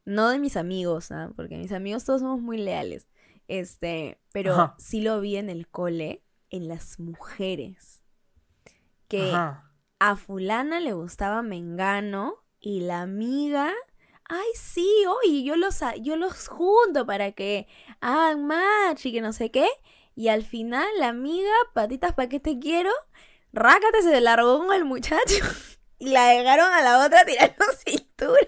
No 0.06 0.30
de 0.30 0.40
mis 0.40 0.58
amigos, 0.58 1.12
¿ah? 1.12 1.32
Porque 1.36 1.58
mis 1.58 1.72
amigos 1.72 2.04
todos 2.04 2.22
somos 2.22 2.42
muy 2.42 2.58
leales. 2.58 3.08
Este, 3.48 4.20
pero 4.32 4.54
Ajá. 4.54 4.76
sí 4.78 5.02
lo 5.02 5.20
vi 5.22 5.38
en 5.38 5.50
el 5.50 5.68
cole, 5.68 6.24
en 6.50 6.68
las 6.68 7.00
mujeres. 7.00 8.04
Que 9.08 9.32
Ajá. 9.32 9.72
a 10.00 10.16
fulana 10.16 10.80
le 10.80 10.94
gustaba 10.94 11.42
Mengano 11.42 12.36
y 12.60 12.82
la 12.82 13.02
amiga, 13.02 13.72
ay 14.30 14.48
sí, 14.56 14.88
oye, 15.24 15.44
yo 15.44 15.56
los, 15.56 15.80
yo 16.02 16.16
los 16.16 16.48
junto 16.48 17.06
para 17.06 17.32
que 17.32 17.68
hagan 18.02 18.46
match 18.46 19.06
y 19.06 19.12
que 19.12 19.22
no 19.22 19.34
sé 19.34 19.52
qué. 19.52 19.68
Y 20.16 20.28
al 20.28 20.44
final 20.44 20.88
la 21.00 21.10
amiga, 21.10 21.52
patitas 21.74 22.14
pa' 22.14 22.28
que 22.28 22.40
te 22.40 22.60
quiero, 22.60 22.92
rácate 23.52 24.02
se 24.02 24.22
largó 24.22 24.60
con 24.60 24.76
el 24.76 24.86
muchacho 24.86 25.44
y 26.00 26.10
la 26.10 26.28
dejaron 26.28 26.72
a 26.72 26.82
la 26.82 27.06
otra 27.06 27.26
tirando 27.26 27.66
cintura. 27.86 28.48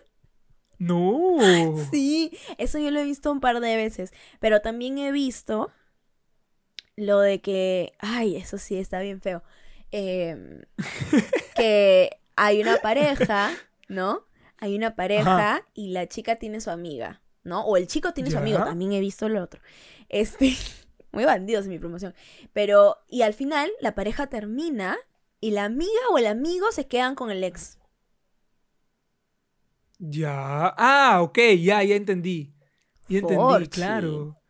No. 0.77 1.37
Sí, 1.89 2.37
eso 2.57 2.79
yo 2.79 2.91
lo 2.91 2.99
he 2.99 3.05
visto 3.05 3.31
un 3.31 3.39
par 3.39 3.59
de 3.59 3.75
veces, 3.75 4.11
pero 4.39 4.61
también 4.61 4.97
he 4.97 5.11
visto 5.11 5.71
lo 6.97 7.19
de 7.19 7.41
que, 7.41 7.93
ay, 7.99 8.35
eso 8.35 8.57
sí 8.57 8.77
está 8.77 8.99
bien 8.99 9.21
feo, 9.21 9.43
em, 9.91 10.61
que 11.55 12.17
hay 12.35 12.61
una 12.61 12.77
pareja, 12.77 13.51
¿no? 13.87 14.25
Hay 14.57 14.75
una 14.75 14.95
pareja 14.95 15.65
y 15.73 15.89
la 15.91 16.07
chica 16.07 16.37
tiene 16.37 16.61
su 16.61 16.69
amiga, 16.69 17.21
¿no? 17.43 17.61
O 17.65 17.77
el 17.77 17.87
chico 17.87 18.13
tiene 18.13 18.31
su 18.31 18.37
amigo, 18.37 18.59
también 18.59 18.93
he 18.93 18.99
visto 18.99 19.27
lo 19.29 19.43
otro. 19.43 19.61
Este, 20.09 20.53
muy 21.11 21.25
bandidos 21.25 21.65
en 21.65 21.71
mi 21.71 21.79
promoción. 21.79 22.13
Pero, 22.53 22.97
y 23.07 23.21
al 23.23 23.33
final 23.33 23.69
la 23.81 23.95
pareja 23.95 24.27
termina 24.27 24.97
y 25.41 25.51
la 25.51 25.65
amiga 25.65 25.91
o 26.11 26.17
el 26.17 26.27
amigo 26.27 26.71
se 26.71 26.87
quedan 26.87 27.15
con 27.15 27.31
el 27.31 27.43
ex. 27.43 27.77
Ya. 29.97 30.73
Ah, 30.77 31.21
ok, 31.21 31.37
ya, 31.59 31.83
ya 31.83 31.95
entendí. 31.95 32.53
Ya 33.07 33.19
entendí, 33.19 33.41
Forchi. 33.41 33.69
claro. 33.69 34.41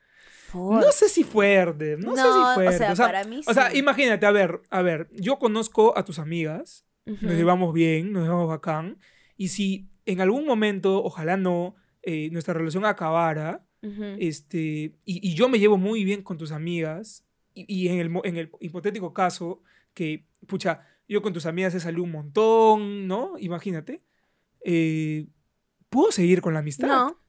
No 0.53 0.91
sé 0.93 1.09
si 1.09 1.25
fuerte, 1.25 1.97
no, 1.97 2.15
sé 2.15 2.21
si 2.21 2.27
o 2.27 2.53
fuerte. 2.53 2.95
sea, 2.95 2.95
para 2.95 3.25
mí 3.25 3.41
O 3.45 3.53
sea, 3.53 3.71
sí. 3.71 3.79
imagínate, 3.79 4.25
a 4.25 4.31
ver, 4.31 4.61
a 4.69 4.81
ver, 4.81 5.09
yo 5.11 5.37
conozco 5.37 5.97
a 5.97 6.05
tus 6.05 6.17
amigas 6.17 6.85
nos 7.05 7.33
llevamos 7.35 7.73
bien, 7.73 8.11
nos 8.11 8.23
llevamos 8.23 8.47
bacán. 8.47 8.97
Y 9.37 9.49
si 9.49 9.89
en 10.05 10.21
algún 10.21 10.45
momento, 10.45 11.03
ojalá 11.03 11.37
no, 11.37 11.75
eh, 12.03 12.29
nuestra 12.31 12.53
relación 12.53 12.85
acabara, 12.85 13.65
Ujú. 13.83 14.03
este, 14.19 14.95
y, 15.05 15.27
y 15.27 15.33
yo 15.35 15.49
me 15.49 15.59
llevo 15.59 15.77
muy 15.77 16.03
bien 16.03 16.21
con 16.23 16.37
tus 16.37 16.51
amigas, 16.51 17.25
y, 17.53 17.65
y 17.73 17.87
en, 17.89 17.99
el, 17.99 18.11
en 18.23 18.37
el 18.37 18.51
hipotético 18.59 19.13
caso 19.13 19.61
que, 19.93 20.25
pucha, 20.47 20.81
yo 21.07 21.21
con 21.21 21.33
tus 21.33 21.45
amigas 21.45 21.73
he 21.75 21.79
salido 21.79 22.03
un 22.03 22.11
montón, 22.11 23.07
¿no? 23.07 23.37
Imagínate. 23.39 24.01
eh, 24.63 25.27
¿Puedo 25.89 26.11
seguir 26.11 26.41
con 26.41 26.53
la 26.53 26.59
amistad? 26.59 26.87
No. 26.87 27.19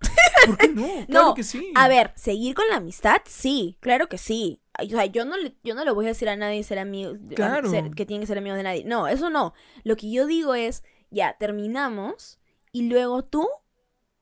¿Por 0.46 0.56
qué 0.56 0.68
no? 0.68 0.86
Claro 1.06 1.28
No, 1.28 1.34
que 1.34 1.42
sí. 1.42 1.72
A 1.74 1.88
ver, 1.88 2.12
seguir 2.16 2.54
con 2.54 2.66
la 2.70 2.76
amistad, 2.76 3.18
sí, 3.26 3.76
claro 3.80 4.08
que 4.08 4.18
sí. 4.18 4.60
O 4.80 4.86
sea, 4.88 5.04
yo 5.06 5.24
no 5.24 5.36
le, 5.36 5.54
yo 5.62 5.74
no 5.74 5.84
le 5.84 5.90
voy 5.92 6.06
a 6.06 6.08
decir 6.08 6.28
a 6.28 6.36
nadie 6.36 6.62
ser 6.64 6.78
amigo, 6.78 7.14
Claro. 7.34 7.70
ser- 7.70 7.90
que 7.90 8.06
tienen 8.06 8.22
que 8.22 8.26
ser 8.26 8.38
amigos 8.38 8.56
de 8.56 8.62
nadie. 8.64 8.84
No, 8.84 9.06
eso 9.08 9.30
no. 9.30 9.52
Lo 9.84 9.96
que 9.96 10.10
yo 10.10 10.26
digo 10.26 10.54
es, 10.54 10.82
ya, 11.14 11.36
terminamos 11.38 12.38
y 12.72 12.88
luego 12.88 13.24
tú 13.24 13.48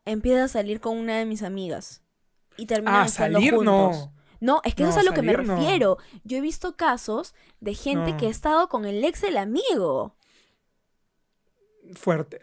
empiezas 0.05 0.50
a 0.50 0.52
salir 0.61 0.81
con 0.81 0.96
una 0.98 1.18
de 1.18 1.26
mis 1.26 1.42
amigas. 1.42 2.02
Y 2.57 2.66
terminan 2.66 3.02
Ah, 3.02 3.09
salir 3.09 3.55
juntos. 3.55 3.64
no. 3.64 4.14
No, 4.40 4.61
es 4.64 4.74
que 4.74 4.83
eso 4.83 4.90
es 4.90 4.96
a 4.98 5.02
lo 5.05 5.12
que 5.14 5.22
me 5.22 5.33
no. 5.33 5.38
refiero. 5.57 5.98
Yo 6.24 6.37
he 6.37 6.40
visto 6.40 6.76
casos 6.76 7.33
de 7.61 7.74
gente 7.74 8.11
No. 8.12 8.16
que 8.16 8.26
ha 8.26 8.31
estado 8.31 8.68
con 8.68 8.85
el 8.85 9.05
ex 9.05 9.20
del 9.22 9.37
amigo. 9.37 10.16
Fuerte. 11.94 12.40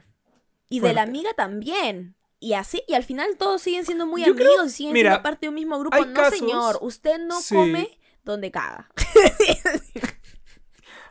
Y 0.70 0.80
de 0.80 0.94
la 0.94 1.02
amiga 1.02 1.34
también. 1.36 2.16
Y 2.40 2.54
así, 2.54 2.84
y 2.88 2.94
al 2.94 3.04
final 3.04 3.36
todos 3.38 3.62
siguen 3.62 3.86
siendo 3.86 4.08
muy 4.08 4.24
Yo 4.24 4.34
creo- 4.36 4.48
amigos 4.48 4.68
y 4.68 4.76
siguen 4.78 4.94
mira, 4.94 5.10
siendo 5.12 5.24
parte 5.24 5.46
de 5.46 5.50
un 5.50 5.56
mismo 5.56 5.78
grupo. 5.78 5.98
No, 6.06 6.14
casos- 6.14 6.40
señor, 6.40 6.78
usted 6.82 7.20
no 7.20 7.42
Sí. 7.42 7.54
come 7.56 8.00
donde 8.24 8.50
caga. 8.50 8.90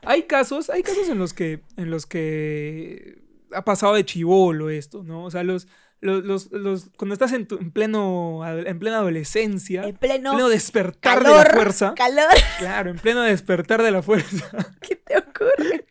Hay 0.03 0.23
casos, 0.23 0.71
hay 0.71 0.83
casos 0.83 1.09
en 1.09 1.19
los 1.19 1.35
que, 1.35 1.63
en 1.77 1.91
los 1.91 2.07
que 2.07 3.23
ha 3.53 3.65
pasado 3.65 3.95
de 3.95 4.05
chivolo 4.05 4.71
esto, 4.71 5.03
¿no? 5.05 5.25
O 5.25 5.31
sea, 5.31 5.43
los, 5.43 5.69
los, 6.01 6.25
los, 6.25 6.51
los- 6.53 6.91
cuando 6.97 7.13
estás 7.15 7.33
en, 7.33 7.47
tu- 7.47 7.59
en 7.59 7.71
pleno, 7.73 8.41
en 8.47 8.79
plena 8.79 8.99
adolescencia, 8.99 9.83
En 9.83 9.91
en 9.91 9.97
pleno 9.97 10.33
pleno 10.33 10.49
despertar 10.49 11.23
de 11.25 11.31
la 11.31 11.45
fuerza, 11.47 11.95
calor. 11.95 12.29
claro, 12.59 12.91
en 12.91 12.99
pleno 12.99 13.23
despertar 13.23 13.83
de 13.83 13.91
la 13.91 14.03
fuerza, 14.03 14.49
¿Qué 14.81 14.97
te 14.97 15.19
ocurre? 15.19 15.87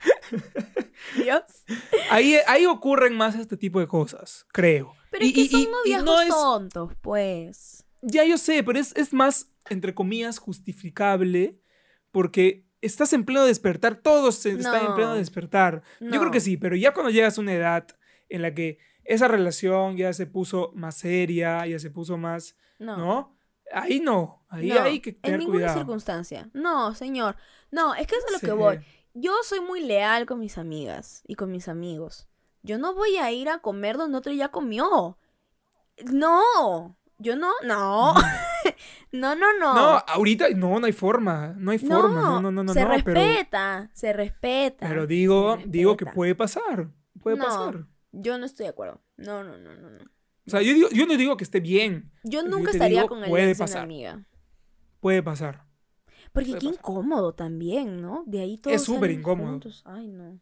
Dios. 1.16 1.42
ahí, 2.10 2.36
ahí 2.46 2.66
ocurren 2.66 3.16
más 3.16 3.34
este 3.34 3.56
tipo 3.56 3.80
de 3.80 3.86
cosas, 3.86 4.46
creo. 4.52 4.94
Pero 5.10 5.24
Y- 5.24 5.28
es 5.28 5.34
que 5.34 5.40
y- 5.42 5.48
son 5.48 5.60
y- 5.60 5.64
y 5.64 5.66
noviazgos 5.68 6.04
no 6.06 6.20
es- 6.22 6.28
tontos, 6.28 6.92
pues. 7.00 7.84
Ya 8.02 8.24
yo 8.24 8.38
sé, 8.38 8.62
pero 8.62 8.78
es, 8.78 8.96
es 8.96 9.12
más, 9.12 9.50
entre 9.68 9.94
comillas, 9.94 10.38
justificable 10.38 11.60
porque 12.12 12.66
estás 12.80 13.12
en 13.12 13.24
pleno 13.24 13.44
despertar, 13.44 13.96
todos 13.96 14.44
están 14.46 14.86
en 14.86 14.94
pleno 14.94 15.10
No. 15.10 15.16
despertar. 15.16 15.82
Yo 16.00 16.18
creo 16.20 16.30
que 16.30 16.40
sí, 16.40 16.56
pero 16.56 16.76
ya 16.76 16.92
cuando 16.94 17.10
llegas 17.10 17.38
a 17.38 17.40
una 17.40 17.52
edad 17.54 17.86
en 18.28 18.42
la 18.42 18.54
que 18.54 18.78
esa 19.04 19.28
relación 19.28 19.96
ya 19.96 20.12
se 20.12 20.26
puso 20.26 20.70
más 20.74 20.96
seria, 20.96 21.66
ya 21.66 21.78
se 21.78 21.90
puso 21.90 22.16
más, 22.16 22.56
No. 22.78 22.96
¿no? 22.96 23.36
Ahí 23.72 24.00
no, 24.00 24.44
ahí 24.48 24.70
hay 24.72 25.00
que 25.00 25.10
en 25.10 25.20
tener 25.20 25.38
ninguna 25.40 25.58
cuidado. 25.58 25.78
circunstancia. 25.78 26.50
No, 26.52 26.94
señor. 26.94 27.36
No, 27.70 27.94
es 27.94 28.06
que 28.06 28.16
eso 28.16 28.26
es 28.26 28.32
lo 28.32 28.38
Sí. 28.40 28.46
que 28.46 28.52
voy. 28.52 28.80
Yo 29.14 29.32
soy 29.44 29.60
muy 29.60 29.80
leal 29.80 30.26
con 30.26 30.38
mis 30.40 30.58
amigas 30.58 31.22
y 31.26 31.34
con 31.36 31.50
mis 31.52 31.68
amigos. 31.68 32.28
Yo 32.62 32.78
no 32.78 32.94
voy 32.94 33.16
a 33.16 33.30
ir 33.32 33.48
a 33.48 33.58
comer 33.58 33.96
donde 33.96 34.18
otro 34.18 34.32
ya 34.32 34.48
comió. 34.48 35.18
No. 36.04 36.96
Yo 37.18 37.36
no, 37.36 37.50
no. 37.64 38.14
no, 39.12 39.34
no, 39.34 39.58
no. 39.58 39.74
No, 39.74 40.04
ahorita 40.06 40.50
no, 40.50 40.78
no 40.80 40.86
hay 40.86 40.92
forma, 40.92 41.54
no 41.56 41.70
hay 41.70 41.78
forma, 41.78 42.20
no, 42.20 42.40
no, 42.40 42.50
no, 42.52 42.62
no, 42.64 42.72
se 42.72 42.80
no, 42.84 42.88
pero, 43.04 43.20
respeta, 43.20 43.90
se 43.94 44.12
respeta. 44.12 44.88
pero 44.88 45.06
digo, 45.06 45.58
digo 45.66 45.96
que 45.96 46.06
puede 46.06 46.34
pasar, 46.34 46.90
puede 47.22 47.36
No. 47.36 47.44
pasar. 47.44 47.86
Yo 48.12 48.38
no 48.38 48.46
estoy 48.46 48.64
de 48.64 48.70
acuerdo. 48.70 49.00
No, 49.16 49.44
no, 49.44 49.56
no, 49.58 49.74
no, 49.74 49.90
no. 49.90 50.04
O 50.46 50.50
sea, 50.50 50.62
yo, 50.62 50.74
digo, 50.74 50.88
yo 50.90 51.06
no 51.06 51.16
digo 51.16 51.36
que 51.36 51.44
esté 51.44 51.60
bien, 51.60 52.10
Yo 52.24 52.42
nunca 52.42 52.70
estaría 52.72 53.02
digo, 53.02 53.08
con 53.08 53.22
el 53.22 53.30
puede 53.30 53.44
de 53.46 53.50
una 53.52 53.58
pasar. 53.58 53.82
amiga. 53.84 54.24
puede 55.00 55.22
pasar. 55.22 55.64
Porque 56.32 56.50
Puede 56.50 56.60
qué 56.60 56.66
pasar. 56.68 56.80
incómodo 56.80 57.34
también, 57.34 58.00
¿no? 58.00 58.24
De 58.26 58.40
ahí 58.40 58.56
todos 58.58 58.82
súper 58.82 59.02
salen 59.10 59.18
incómodo. 59.20 59.48
juntos. 59.50 59.82
Ay, 59.84 60.08
no. 60.08 60.40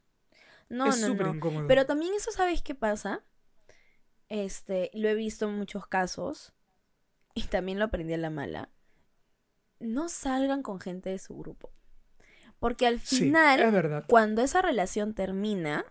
No, 0.70 0.86
es 0.86 1.00
no, 1.00 1.06
súper 1.08 1.26
no. 1.28 1.34
incómodo. 1.34 1.66
Pero 1.66 1.86
también 1.86 2.12
eso, 2.14 2.30
¿sabes 2.30 2.62
qué 2.62 2.74
pasa? 2.74 3.22
Este, 4.28 4.90
lo 4.94 5.08
he 5.08 5.14
visto 5.14 5.48
en 5.48 5.56
muchos 5.56 5.86
casos 5.86 6.52
y 7.34 7.42
también 7.44 7.78
lo 7.78 7.86
aprendí 7.86 8.14
a 8.14 8.18
la 8.18 8.30
mala. 8.30 8.70
No 9.80 10.08
salgan 10.08 10.62
con 10.62 10.80
gente 10.80 11.10
de 11.10 11.18
su 11.18 11.36
grupo. 11.36 11.70
Porque 12.58 12.86
al 12.86 12.98
sí, 13.00 13.18
final, 13.20 13.60
es 13.60 13.72
verdad. 13.72 14.04
cuando 14.08 14.42
esa 14.42 14.60
relación 14.62 15.14
termina, 15.14 15.84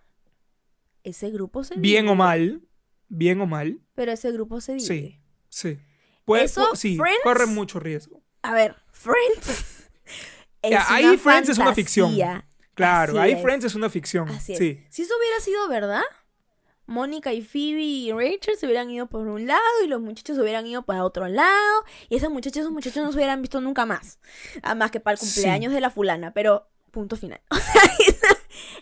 ese 1.04 1.30
grupo 1.32 1.64
se 1.64 1.76
Bien 1.76 2.06
o 2.08 2.12
divide. 2.12 2.18
mal, 2.18 2.62
bien 3.08 3.40
o 3.42 3.46
mal, 3.46 3.80
Pero 3.96 4.12
ese 4.12 4.32
grupo 4.34 4.60
se 4.60 4.74
divide. 4.74 4.88
sí, 4.88 5.22
sí. 5.50 5.80
Puede, 6.26 6.44
Eso, 6.44 6.76
sí, 6.76 6.98
Friends, 6.98 7.22
corre 7.24 7.46
mucho 7.46 7.80
riesgo. 7.80 8.22
A 8.42 8.52
ver, 8.54 8.76
Friends. 8.92 9.90
es 10.62 10.72
Ya, 10.72 10.86
ahí 10.94 11.06
una 11.06 11.18
Friends 11.18 11.48
es 11.50 11.58
una 11.58 11.74
ficción. 11.74 12.14
Claro, 12.74 13.14
Así 13.14 13.20
ahí 13.20 13.32
es. 13.32 13.42
Friends 13.42 13.64
es 13.66 13.76
una 13.76 13.90
ficción. 13.90 14.28
Así 14.28 14.52
es. 14.52 14.60
Sí, 14.60 14.84
Si 14.90 15.02
eso 15.04 15.14
hubiera 15.18 15.40
sido 15.40 15.70
verdad, 15.70 16.04
Mónica 16.88 17.34
y 17.34 17.42
Phoebe 17.42 17.84
y 17.84 18.12
Rachel 18.12 18.56
se 18.58 18.66
hubieran 18.66 18.90
ido 18.90 19.08
por 19.08 19.28
un 19.28 19.46
lado 19.46 19.62
y 19.84 19.88
los 19.88 20.02
muchachos 20.02 20.36
se 20.38 20.42
hubieran 20.42 20.66
ido 20.66 20.84
para 20.84 21.04
otro 21.04 21.28
lado 21.28 21.84
y 22.10 22.16
esas 22.16 22.30
muchachas 22.32 22.58
y 22.58 22.60
esos 22.62 22.72
muchachos 22.72 23.04
no 23.04 23.12
se 23.12 23.18
hubieran 23.18 23.42
visto 23.42 23.62
nunca 23.62 23.86
más. 23.86 24.20
Además 24.64 24.90
que 24.92 25.00
para 25.00 25.14
el 25.14 25.20
Sí. 25.20 25.36
cumpleaños 25.36 25.74
de 25.74 25.82
la 25.82 25.90
fulana, 25.92 26.34
pero 26.34 26.70
punto 26.92 27.16
final. 27.16 27.42
O 27.52 27.56
sea, 27.58 27.82
esa, 28.08 28.28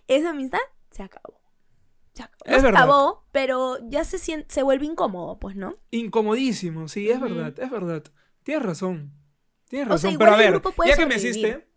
esa 0.08 0.30
amistad 0.30 0.60
se 0.92 1.04
acabó. 1.04 1.42
Se 2.14 2.24
acabó. 2.24 2.44
No 2.46 2.52
Es 2.56 2.62
se 2.62 2.66
verdad. 2.68 2.82
acabó, 2.84 3.28
pero 3.32 3.78
ya 3.90 4.06
se, 4.06 4.18
sien- 4.18 4.46
se 4.48 4.64
vuelve 4.64 4.86
incómodo, 4.86 5.38
pues, 5.40 5.56
¿no? 5.56 5.76
incomodísimo, 5.92 6.88
sí, 6.88 7.10
es 7.10 7.20
verdad, 7.20 7.54
es 7.60 7.70
verdad. 7.70 8.04
Tienes 8.44 8.64
razón. 8.64 9.12
Tienes 9.68 9.88
O 9.90 9.98
sea, 9.98 10.12
razón. 10.12 10.20
Pero 10.20 10.32
a 10.32 10.38
ver, 10.38 10.62
ya 10.86 10.96
que 10.96 11.06
me 11.08 11.16
hiciste, 11.16 11.68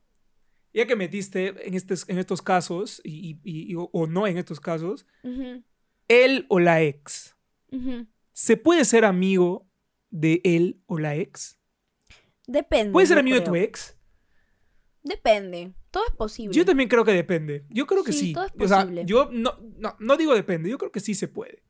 ya 0.74 0.86
que 0.86 0.94
metiste 0.94 1.66
en, 1.66 1.74
estes- 1.74 2.04
en 2.08 2.18
estos 2.18 2.42
casos, 2.42 3.00
y, 3.02 3.38
y- 3.42 3.72
y- 3.72 3.74
o, 3.74 3.88
o 3.92 4.06
no 4.06 4.26
en 4.26 4.36
estos 4.38 4.60
casos, 4.60 5.06
él 6.08 6.46
o 6.48 6.58
la 6.60 6.82
ex. 6.82 7.36
¿se 8.32 8.56
puede 8.56 8.84
ser 8.84 9.04
amigo 9.04 9.68
de 10.10 10.40
él 10.44 10.80
o 10.86 10.98
la 10.98 11.16
ex? 11.16 11.58
Depende. 12.46 12.92
¿Puede 12.92 13.06
ser 13.06 13.18
amigo 13.18 13.36
de 13.36 13.42
tu 13.42 13.54
ex? 13.56 13.96
Depende. 15.02 15.74
Todo 15.90 16.04
es 16.08 16.14
posible. 16.14 16.54
Yo 16.54 16.64
también 16.64 16.88
creo 16.88 17.04
que 17.04 17.12
depende. 17.12 17.64
Yo 17.70 17.86
creo 17.86 18.04
que 18.04 18.12
Sí, 18.12 18.18
sí. 18.28 18.32
todo 18.32 18.44
es 18.46 18.52
O 18.58 18.68
sea, 18.68 18.80
posible. 18.80 19.04
yo 19.06 19.28
no, 19.32 19.58
no, 19.78 19.96
no 19.98 20.16
digo 20.16 20.34
depende, 20.34 20.68
yo 20.70 20.78
creo 20.78 20.92
que 20.92 21.00
sí 21.00 21.14
se 21.14 21.28
puede. 21.28 21.62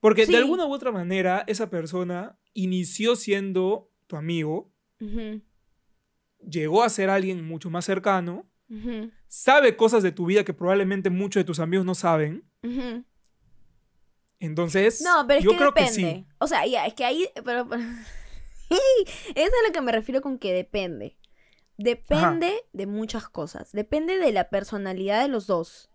Porque 0.00 0.26
Sí. 0.26 0.32
de 0.32 0.38
alguna 0.38 0.66
u 0.66 0.72
otra 0.72 0.90
manera 0.92 1.44
esa 1.46 1.70
persona 1.70 2.38
inició 2.54 3.16
siendo 3.16 3.90
tu 4.06 4.16
amigo, 4.16 4.72
llegó 6.48 6.82
a 6.82 6.88
ser 6.88 7.10
alguien 7.10 7.44
mucho 7.44 7.70
más 7.70 7.84
cercano, 7.84 8.48
sabe 9.28 9.76
cosas 9.76 10.02
de 10.02 10.12
tu 10.12 10.26
vida 10.26 10.44
que 10.44 10.54
probablemente 10.54 11.10
muchos 11.10 11.40
de 11.40 11.44
tus 11.44 11.58
amigos 11.60 11.84
no 11.86 11.94
saben. 11.94 12.44
ujú. 12.62 13.04
Entonces, 14.42 15.00
No, 15.02 15.24
pero 15.26 15.38
es 15.38 15.44
yo 15.44 15.50
que 15.52 15.56
creo 15.56 15.68
depende. 15.68 15.90
que 15.90 15.94
sí. 15.94 16.26
O 16.38 16.46
sea, 16.48 16.66
ya, 16.66 16.84
es 16.86 16.94
que 16.94 17.04
ahí. 17.04 17.28
Pero, 17.44 17.68
pero- 17.68 17.82
Eso 18.70 18.80
es 19.34 19.52
a 19.64 19.66
lo 19.68 19.72
que 19.72 19.80
me 19.80 19.92
refiero 19.92 20.20
con 20.20 20.38
que 20.38 20.52
depende. 20.52 21.16
Depende 21.78 22.64
de 22.72 22.86
muchas 22.86 23.28
cosas. 23.28 23.72
Depende 23.72 24.18
de 24.18 24.32
la 24.32 24.50
personalidad 24.50 25.22
de 25.22 25.28
los 25.28 25.46
dos. 25.46 25.90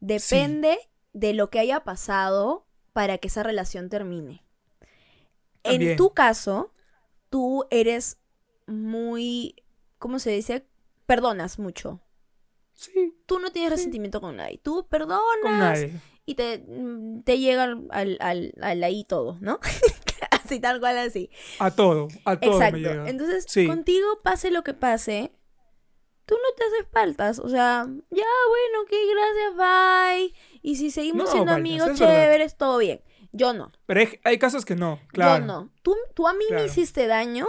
Depende 0.00 0.78
de 1.12 1.32
lo 1.34 1.50
que 1.50 1.58
haya 1.58 1.80
pasado 1.84 2.66
para 2.92 3.18
que 3.18 3.28
esa 3.28 3.42
relación 3.42 3.88
termine. 3.88 4.44
En 5.64 5.96
tu 5.96 6.12
caso, 6.14 6.72
tú 7.30 7.66
eres 7.70 8.18
muy. 8.66 9.56
¿Cómo 9.98 10.18
se 10.18 10.30
dice? 10.30 10.66
Perdonas 11.06 11.58
mucho. 11.58 12.00
Sí, 12.74 13.14
Tú 13.26 13.38
no 13.38 13.50
tienes 13.50 13.70
Sí. 13.70 13.76
resentimiento 13.76 14.20
con 14.20 14.36
nadie. 14.36 14.58
Tú 14.62 14.86
perdonas 14.88 15.20
con 15.42 15.58
nadie. 15.58 16.00
Y 16.26 16.34
te, 16.34 16.58
mm, 16.66 17.22
te 17.22 17.38
llega 17.38 17.62
al, 17.62 17.86
al, 18.20 18.52
al- 18.60 18.84
ahí 18.84 19.04
todo, 19.04 19.38
¿no? 19.40 19.58
así 20.44 20.60
tal 20.60 20.80
cual 20.80 20.98
así. 20.98 21.30
A 21.58 21.70
todo, 21.70 22.08
a 22.24 22.38
todo 22.38 22.52
Exacto. 22.52 22.76
me 22.76 22.82
llega. 22.82 23.08
Entonces, 23.08 23.46
Sí. 23.48 23.66
contigo 23.66 24.20
pase 24.22 24.50
lo 24.50 24.62
que 24.64 24.74
pase, 24.74 25.32
tú 26.26 26.34
no 26.34 26.54
te 26.56 26.64
haces 26.64 26.86
faltas. 26.92 27.38
O 27.38 27.48
sea, 27.48 27.86
ya, 28.10 28.24
bueno, 28.48 28.82
ok, 28.82 28.92
gracias, 29.14 29.56
bye. 29.56 30.34
Y 30.62 30.76
si 30.76 30.90
seguimos 30.90 31.26
No, 31.26 31.32
siendo 31.32 31.52
amigos 31.52 31.88
verdad. 31.98 32.06
chéveres, 32.06 32.56
todo 32.56 32.78
bien. 32.78 33.00
Yo 33.32 33.52
no. 33.52 33.70
Pero 33.86 34.00
hay, 34.00 34.20
hay 34.24 34.38
casos 34.38 34.64
que 34.64 34.74
no, 34.76 34.98
claro. 35.08 35.40
Yo 35.40 35.46
no. 35.46 35.70
Tú, 35.82 35.94
tú 36.14 36.26
a 36.26 36.32
mí 36.32 36.44
me 36.50 36.64
hiciste 36.64 37.06
daño, 37.06 37.46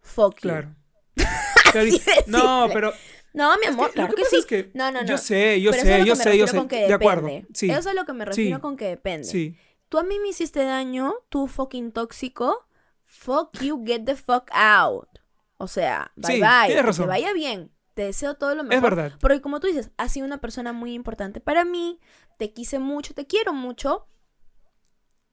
fuck 0.00 0.34
you. 0.36 0.40
Claro. 0.50 0.74
No, 2.26 2.68
pero 2.72 2.92
No, 3.34 3.54
mi 3.58 3.64
Es 3.64 3.68
amor, 3.70 3.88
que 3.88 3.92
claro 3.94 4.10
lo 4.10 4.14
que 4.16 4.22
que, 4.22 4.24
pasa 4.24 4.36
sí. 4.36 4.40
es 4.40 4.46
que 4.46 4.70
no, 4.74 4.90
no, 4.90 5.02
no. 5.02 5.06
yo 5.06 5.18
sé, 5.18 5.60
yo 5.60 5.70
Pero 5.72 5.82
es 5.82 5.88
sé, 5.88 5.98
yo 6.06 6.14
que 6.14 6.22
sé, 6.22 6.38
yo 6.38 6.46
sé. 6.46 6.66
que 6.68 6.86
De 6.86 6.94
acuerdo. 6.94 7.28
Sí, 7.52 7.68
Eso 7.68 7.80
es 7.80 7.86
a 7.88 7.94
lo 7.94 8.04
que 8.06 8.12
me 8.14 8.24
refiero 8.24 8.56
Sí. 8.56 8.62
con 8.62 8.76
que 8.76 8.86
depende. 8.88 9.24
sí. 9.28 9.56
Tú 9.90 9.98
a 9.98 10.02
mí 10.02 10.18
me 10.18 10.28
hiciste 10.28 10.64
daño, 10.64 11.14
tú 11.28 11.46
fucking 11.46 11.92
tóxico. 11.92 12.66
Fuck 13.04 13.60
you, 13.60 13.84
get 13.86 14.04
the 14.04 14.16
fuck 14.16 14.48
out. 14.52 15.08
O 15.56 15.68
sea, 15.68 16.10
bye 16.16 16.40
bye. 16.40 16.66
tienes 16.66 16.76
Que 16.76 16.82
razón. 16.82 17.04
te 17.04 17.08
vaya 17.08 17.32
bien. 17.32 17.70
te 17.94 18.02
deseo 18.02 18.34
todo 18.34 18.54
lo 18.56 18.64
mejor. 18.64 18.74
Es 18.76 18.82
verdad. 18.82 19.12
Porque 19.20 19.40
como 19.40 19.60
tú 19.60 19.66
dices, 19.68 19.90
has 19.98 20.10
sido 20.10 20.26
una 20.26 20.38
persona 20.40 20.72
muy 20.72 20.94
importante 20.94 21.40
para 21.40 21.64
mí, 21.64 22.00
te 22.38 22.52
quise 22.52 22.78
mucho, 22.80 23.14
te 23.14 23.26
quiero 23.26 23.52
mucho, 23.52 24.08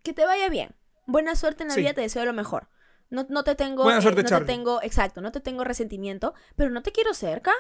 que 0.04 0.14
te 0.14 0.26
vaya 0.26 0.48
bien. 0.50 0.76
Buena 1.08 1.36
suerte 1.36 1.64
en 1.64 1.70
la 1.70 1.76
vida, 1.76 1.94
te 1.94 2.02
deseo 2.02 2.24
lo 2.26 2.34
mejor. 2.34 2.68
No, 3.10 3.26
no 3.30 3.44
te 3.44 3.56
tengo, 3.56 3.84
Buena 3.84 4.00
eh, 4.00 4.02
suerte, 4.04 4.22
no 4.22 4.28
te 4.28 4.30
Charlie. 4.30 4.48
tengo, 4.48 4.82
exacto, 4.84 5.22
no 5.22 5.32
te 5.32 5.40
tengo 5.42 5.64
resentimiento, 5.64 6.34
pero 6.56 6.70
no 6.70 6.82
te 6.84 6.92
quiero 6.92 7.14
cerca. 7.16 7.52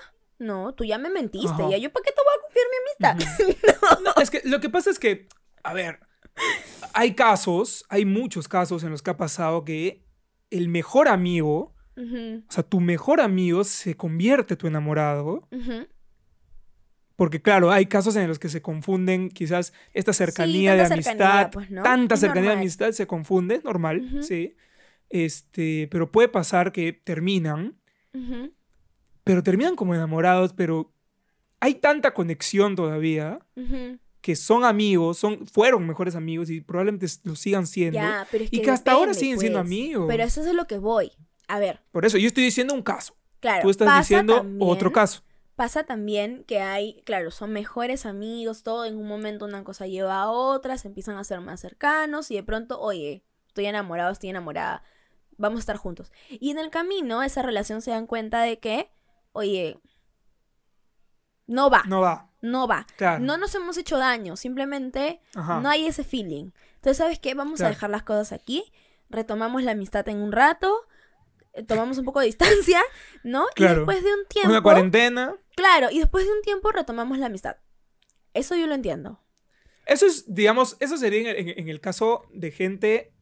No, 0.41 0.73
tú 0.73 0.83
ya 0.83 0.97
me 0.97 1.11
mentiste, 1.11 1.49
Ajá. 1.49 1.69
ya 1.69 1.77
yo 1.77 1.91
para 1.91 2.03
qué 2.03 2.11
te 2.11 2.21
voy 2.23 2.33
a 2.35 2.41
confiar 2.41 2.65
mi 2.71 3.15
amistad. 3.15 4.01
No, 4.03 4.21
es 4.21 4.31
que 4.31 4.41
lo 4.43 4.59
que 4.59 4.69
pasa 4.69 4.89
es 4.89 4.97
que, 4.97 5.27
a 5.63 5.73
ver, 5.73 5.99
hay 6.93 7.13
casos, 7.13 7.85
hay 7.89 8.05
muchos 8.05 8.47
casos 8.47 8.83
en 8.83 8.89
los 8.89 9.03
que 9.03 9.11
ha 9.11 9.17
pasado 9.17 9.63
que 9.63 10.03
el 10.49 10.67
mejor 10.67 11.07
amigo, 11.07 11.75
o 11.95 12.51
sea, 12.51 12.63
tu 12.63 12.79
mejor 12.79 13.21
amigo 13.21 13.63
se 13.63 13.95
convierte 13.95 14.55
tu 14.55 14.65
enamorado. 14.65 15.47
Porque 17.15 17.39
claro, 17.39 17.69
hay 17.69 17.85
casos 17.85 18.15
en 18.15 18.27
los 18.27 18.39
que 18.39 18.49
se 18.49 18.63
confunden 18.63 19.29
quizás 19.29 19.73
esta 19.93 20.11
cercanía 20.11 20.73
de 20.73 20.87
cercanía, 20.87 21.03
amistad, 21.03 21.51
pues, 21.51 21.69
¿no? 21.69 21.83
tanta 21.83 22.15
Es 22.15 22.21
cercanía 22.21 22.49
de 22.49 22.57
amistad 22.57 22.91
se 22.93 23.05
confunde, 23.05 23.61
normal, 23.63 24.23
sí. 24.23 24.55
Este, 25.09 25.87
pero 25.91 26.11
puede 26.11 26.29
pasar 26.29 26.71
que 26.71 26.93
terminan, 26.93 27.77
pero 29.31 29.43
terminan 29.43 29.77
como 29.77 29.95
enamorados, 29.95 30.51
pero 30.51 30.91
hay 31.61 31.75
tanta 31.75 32.13
conexión 32.13 32.75
todavía 32.75 33.39
que 34.19 34.35
son 34.35 34.65
amigos, 34.65 35.19
son, 35.19 35.47
fueron 35.47 35.87
mejores 35.87 36.15
amigos 36.17 36.49
y 36.49 36.59
probablemente 36.59 37.07
lo 37.23 37.37
sigan 37.37 37.65
siendo. 37.65 37.95
Ya, 37.97 38.27
pero 38.29 38.43
es 38.43 38.49
y 38.51 38.61
que 38.61 38.71
hasta 38.71 38.91
ahora 38.91 39.13
siguen 39.13 39.39
siendo 39.39 39.59
pues. 39.59 39.67
amigos. 39.67 40.05
Pero 40.09 40.23
eso 40.23 40.41
es 40.41 40.53
lo 40.53 40.67
que 40.67 40.79
voy. 40.79 41.13
A 41.47 41.59
ver, 41.59 41.79
Por 41.93 42.05
eso, 42.05 42.17
yo 42.17 42.27
estoy 42.27 42.43
diciendo 42.43 42.73
un 42.73 42.81
caso. 42.81 43.15
claro. 43.39 43.61
Tú 43.61 43.69
estás 43.69 43.99
diciendo 43.99 44.35
también- 44.41 44.69
otro 44.69 44.91
caso. 44.91 45.23
Pasa 45.55 45.85
también 45.85 46.43
que 46.45 46.59
hay, 46.59 47.01
claro, 47.05 47.31
son 47.31 47.53
mejores 47.53 48.05
amigos, 48.05 48.63
todo 48.63 48.83
en 48.83 48.97
un 48.97 49.07
momento 49.07 49.45
una 49.45 49.63
cosa 49.63 49.87
lleva 49.87 50.21
a 50.23 50.29
otra, 50.29 50.77
se 50.77 50.89
empiezan 50.89 51.15
a 51.15 51.23
ser 51.23 51.39
más 51.39 51.61
cercanos 51.61 52.31
y 52.31 52.35
de 52.35 52.43
pronto, 52.43 52.81
oye, 52.81 53.23
estoy 53.47 53.67
enamorado, 53.67 54.11
estoy 54.11 54.29
enamorada, 54.31 54.83
vamos 55.37 55.59
a 55.59 55.61
estar 55.61 55.77
juntos. 55.77 56.11
Y 56.29 56.49
en 56.51 56.59
el 56.59 56.69
camino, 56.69 57.23
esa 57.23 57.41
relación 57.43 57.81
se 57.81 57.91
dan 57.91 58.07
cuenta 58.07 58.41
de 58.41 58.59
que, 58.59 58.91
oye, 59.33 59.79
no 61.47 61.69
va, 61.69 61.83
no, 61.85 62.01
No 62.41 62.67
va. 62.67 62.77
va. 62.79 62.85
Claro. 62.97 63.23
No 63.23 63.37
nos 63.37 63.53
hemos 63.55 63.77
hecho 63.77 63.97
daño, 63.97 64.35
simplemente 64.37 65.21
Ajá. 65.35 65.59
no 65.59 65.69
hay 65.69 65.85
ese 65.85 66.03
feeling. 66.03 66.51
Entonces, 66.75 66.97
¿sabes 66.97 67.19
qué? 67.19 67.33
Vamos 67.33 67.61
a 67.61 67.69
dejar 67.69 67.89
las 67.89 68.03
cosas 68.03 68.31
aquí, 68.31 68.63
retomamos 69.09 69.63
la 69.63 69.71
amistad 69.71 70.07
en 70.09 70.17
un 70.17 70.31
rato, 70.31 70.87
eh, 71.53 71.63
tomamos 71.63 71.97
un 71.97 72.05
poco 72.05 72.19
de 72.21 72.25
distancia, 72.27 72.81
¿no? 73.23 73.45
Claro. 73.55 73.73
Y 73.73 73.75
después 73.77 74.03
de 74.03 74.13
un 74.13 74.25
tiempo... 74.27 74.49
Una 74.49 74.61
cuarentena. 74.63 75.35
Claro, 75.55 75.89
y 75.91 75.99
después 75.99 76.25
de 76.25 76.31
un 76.31 76.41
tiempo 76.41 76.71
retomamos 76.71 77.17
la 77.17 77.25
amistad. 77.27 77.57
Eso 78.33 78.55
yo 78.55 78.65
lo 78.67 78.73
entiendo. 78.75 79.19
Eso 79.85 80.05
es, 80.05 80.33
digamos, 80.33 80.77
eso 80.79 80.95
sería 80.97 81.31
en 81.31 81.49
el, 81.49 81.59
en 81.59 81.67
el 81.69 81.81
caso 81.81 82.23
de 82.33 82.51
gente 82.51 83.13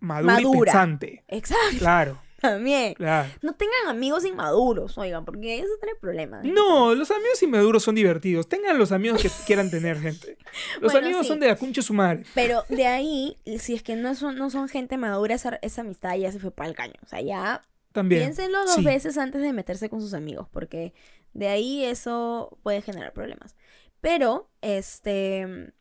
madura, 0.00 0.40
y 0.40 0.44
Madura. 0.44 0.72
pensante. 0.72 1.24
Exacto, 1.28 1.78
Claro, 1.78 2.20
también. 2.40 2.94
claro. 2.94 3.28
No 3.42 3.54
tengan 3.54 3.88
amigos 3.88 4.24
inmaduros, 4.24 4.96
oigan, 4.98 5.24
porque 5.24 5.58
eso 5.58 5.72
tiene 5.80 5.96
problemas. 6.00 6.44
¿eh? 6.44 6.48
No, 6.54 6.94
los 6.94 7.10
amigos 7.10 7.42
inmaduros 7.42 7.82
son 7.82 7.94
divertidos. 7.94 8.48
Tengan 8.48 8.78
los 8.78 8.92
amigos 8.92 9.22
que 9.22 9.30
quieran 9.46 9.70
tener, 9.70 9.98
gente. 10.00 10.36
Los 10.80 10.92
Bueno, 10.92 11.06
amigos 11.06 11.22
sí. 11.26 11.28
son 11.28 11.40
de 11.40 11.48
la 11.48 11.56
cuncha 11.56 11.82
su 11.82 11.94
madre. 11.94 12.24
Pero 12.34 12.64
de 12.68 12.86
ahí, 12.86 13.36
si 13.58 13.74
es 13.74 13.82
que 13.82 13.96
no 13.96 14.14
son, 14.14 14.36
no 14.36 14.50
son 14.50 14.68
gente 14.68 14.96
madura, 14.96 15.34
esa, 15.34 15.58
esa 15.62 15.80
amistad 15.82 16.16
ya 16.16 16.32
se 16.32 16.38
fue 16.38 16.50
para 16.50 16.68
el 16.68 16.74
caño. 16.76 16.94
O 17.04 17.06
sea, 17.06 17.20
ya 17.20 17.62
También. 17.92 18.22
piénsenlo 18.22 18.58
dos 18.64 18.74
Sí. 18.76 18.84
veces 18.84 19.18
antes 19.18 19.42
de 19.42 19.52
meterse 19.52 19.88
con 19.90 20.00
sus 20.00 20.14
amigos, 20.14 20.48
porque 20.52 20.94
de 21.34 21.48
ahí 21.48 21.84
eso 21.84 22.58
puede 22.62 22.80
generar 22.82 23.12
problemas. 23.12 23.56
Pero, 24.00 24.48
este. 24.62 25.72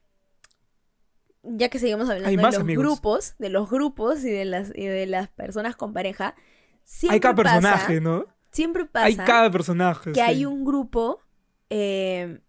Ya 1.50 1.70
que 1.70 1.80
seguimos 1.80 2.10
hablando 2.10 2.28
Hay 2.30 2.36
de 2.36 2.42
más 2.42 2.54
los 2.56 2.62
amigos. 2.62 2.84
grupos, 2.84 3.36
de 3.40 3.50
los 3.50 3.70
grupos 3.70 4.24
y 4.24 4.30
de 4.32 4.46
las, 4.46 4.72
y 4.76 4.86
de 4.86 5.06
las 5.06 5.30
personas 5.30 5.76
con 5.76 5.94
pareja, 5.94 6.36
siempre 6.84 7.16
Hay 7.16 7.20
cada 7.22 7.36
pasa- 7.36 7.54
personaje, 7.60 8.02
¿no? 8.02 8.26
siempre 8.52 8.86
pasa 8.86 9.06
Hay 9.06 9.16
cada 9.16 9.50
personaje. 9.52 10.12
que 10.12 10.22
hay 10.22 10.38
sí. 10.40 10.46
un 10.46 10.66
grupo 10.66 11.22
eh, 11.70 12.40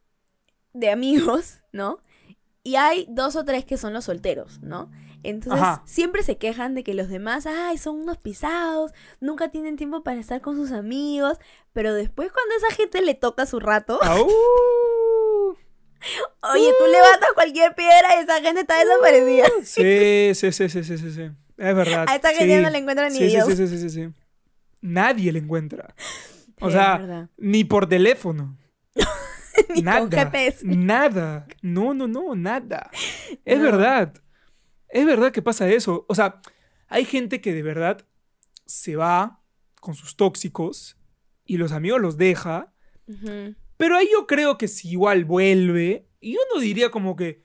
de 0.73 0.91
amigos, 0.91 1.59
¿no? 1.73 2.01
Y 2.65 2.77
hay 2.77 3.07
dos 3.09 3.37
o 3.37 3.45
tres 3.45 3.65
que 3.65 3.77
son 3.77 3.93
los 3.93 4.05
solteros, 4.07 4.61
¿no? 4.63 4.91
Entonces 5.23 5.61
Ajá. 5.63 5.83
siempre 5.85 6.23
se 6.23 6.39
quejan 6.39 6.75
de 6.75 6.85
que 6.85 6.95
los 6.95 7.09
demás, 7.09 7.47
ay, 7.47 7.77
son 7.79 7.97
unos 8.01 8.19
pisados, 8.19 8.93
nunca 9.21 9.49
tienen 9.51 9.77
tiempo 9.77 10.03
para 10.05 10.21
estar 10.21 10.41
con 10.41 10.57
sus 10.57 10.71
amigos, 10.73 11.39
pero 11.73 11.93
después 11.95 12.31
cuando 12.33 12.55
a 12.55 12.59
esa 12.59 12.75
gente 12.77 13.03
le 13.03 13.15
toca 13.15 13.45
su 13.47 13.59
rato. 13.59 13.99
Oye, 16.53 16.71
tú 16.79 16.87
levantas 16.91 17.31
cualquier 17.35 17.75
piedra 17.75 18.17
y 18.19 18.23
esa 18.25 18.41
gente 18.41 18.61
está 18.63 18.79
desaparecida. 18.79 19.47
Sí, 19.65 20.35
sí, 20.35 20.53
sí, 20.53 20.69
sí, 20.69 20.85
sí, 20.85 20.99
sí, 20.99 21.11
sí. 21.13 21.23
Es 21.57 21.75
verdad. 21.75 22.05
A 22.09 22.15
esta 22.15 22.31
gente 22.35 22.57
sí. 22.57 22.63
no 22.63 22.71
le 22.71 22.79
encuentran 22.79 23.13
ni 23.13 23.19
sí, 23.19 23.25
sí, 23.25 23.31
Dios. 23.37 23.47
sí, 23.49 23.57
sí, 23.57 23.69
sí, 23.69 23.79
sí, 23.79 23.91
sí. 23.91 24.09
Nadie 24.81 25.33
le 25.33 25.39
encuentra. 25.41 25.95
O 26.61 26.67
Es 26.67 26.73
sea, 26.73 26.97
verdad. 26.99 27.29
ni 27.37 27.63
por 27.63 27.89
teléfono. 27.89 28.59
Ni 29.77 29.81
nada. 29.83 30.01
con 30.01 30.11
GPS. 30.11 30.65
Nada. 30.67 31.47
No, 31.63 31.95
no, 31.95 32.09
no, 32.09 32.35
nada. 32.35 32.91
Es 33.45 33.59
No. 33.59 33.65
verdad. 33.65 34.13
Es 34.89 35.07
verdad 35.07 35.31
que 35.31 35.41
pasa 35.41 35.69
eso. 35.69 36.05
O 36.09 36.17
sea, 36.17 36.41
hay 36.89 37.05
gente 37.05 37.41
que 37.41 37.53
de 37.53 37.63
verdad 37.63 38.05
se 38.67 38.97
va 38.97 39.41
con 39.81 39.95
sus 39.95 40.17
tóxicos 40.17 40.97
y 41.45 41.59
los 41.59 41.71
amigos 41.71 42.01
los 42.01 42.17
deja. 42.17 42.73
Ujú. 43.07 43.55
Pero 43.79 43.97
ahí 43.97 44.09
yo 44.13 44.27
creo 44.27 44.59
que 44.59 44.69
si 44.69 44.91
igual 44.91 45.25
vuelve, 45.25 46.07
y 46.21 46.35
yo 46.35 46.41
no 46.55 46.61
diría 46.61 46.91
como 46.91 47.17
que 47.17 47.43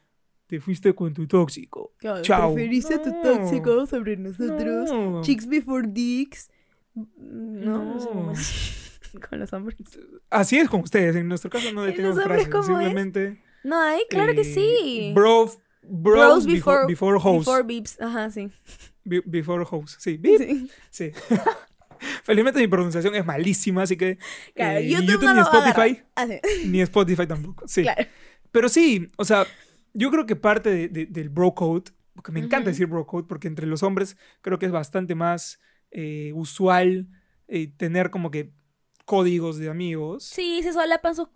te 0.48 0.60
fuiste 0.60 0.94
con 0.94 1.14
tu 1.14 1.26
tóxico. 1.28 1.94
Chao. 2.24 2.54
Preferiste 2.54 2.96
a 2.96 3.02
tu 3.02 3.12
tóxico 3.24 3.86
sobre 3.88 4.18
nosotros. 4.18 4.92
No. 4.92 5.22
Chicks 5.22 5.48
before 5.48 5.88
dicks. 5.88 6.50
No, 6.94 7.96
No. 7.96 8.34
con 9.30 9.40
los 9.40 9.54
hombres. 9.54 10.00
Así 10.30 10.58
es 10.58 10.70
con 10.70 10.82
ustedes. 10.82 11.16
En 11.16 11.28
nuestro 11.28 11.50
caso 11.50 11.72
no 11.72 11.84
¿En 11.86 11.92
detenemos 11.92 12.18
los 12.18 12.26
hombres 12.26 12.48
frases. 12.48 12.60
es? 12.62 12.66
Simplemente. 12.68 13.44
No 13.64 13.80
hay, 13.80 14.02
claro 14.10 14.34
que 14.34 14.42
eh, 14.42 14.44
sí. 14.44 15.12
Bro, 15.16 15.52
bros, 15.84 16.46
before, 16.46 16.86
before 16.88 17.18
hoes. 17.22 17.46
Before 17.46 17.64
beeps. 17.64 18.02
Ajá, 18.02 18.30
sí. 18.30 18.50
Be- 19.06 19.24
Before 19.26 19.64
hoes. 19.70 19.96
Sí. 20.00 20.18
beep, 20.18 20.38
Sí. 20.40 20.70
Sí. 20.90 21.12
Felizmente 22.24 22.60
mi 22.60 22.68
pronunciación 22.68 23.16
es 23.16 23.26
malísima, 23.26 23.84
así 23.84 23.98
que. 23.98 24.18
Claro, 24.56 24.80
eh, 24.80 24.90
YouTube, 24.90 25.08
YouTube 25.12 25.26
no 25.26 25.34
ni 25.36 25.42
Spotify. 25.42 26.02
Ah, 26.16 26.28
sí. 26.28 26.40
Ni 26.68 26.82
Spotify 26.82 27.28
tampoco. 27.28 27.68
Sí. 27.68 27.82
Claro. 27.84 28.06
Pero 28.52 28.70
sí, 28.70 29.10
o 29.18 29.26
sea, 29.26 29.46
yo 29.94 30.12
creo 30.12 30.26
que 30.26 30.36
parte 30.36 30.70
de- 30.70 30.88
de- 30.88 31.06
del 31.08 31.30
bro 31.30 31.54
code, 31.56 31.92
porque 32.16 32.32
me 32.32 32.40
encanta 32.40 32.70
decir 32.70 32.86
bro 32.88 33.06
code, 33.08 33.26
porque 33.28 33.48
entre 33.48 33.66
los 33.68 33.82
hombres 33.84 34.18
creo 34.42 34.60
que 34.60 34.66
es 34.68 34.72
bastante 34.72 35.16
más 35.16 35.60
eh, 35.92 36.32
usual 36.36 37.08
eh, 37.48 37.68
tener 37.78 38.10
como 38.10 38.32
que 38.32 38.52
códigos 39.06 39.58
de 39.58 39.70
amigos. 39.70 40.24
Sí, 40.24 40.62
se 40.64 40.74
solapan 40.74 41.16
sus. 41.16 41.28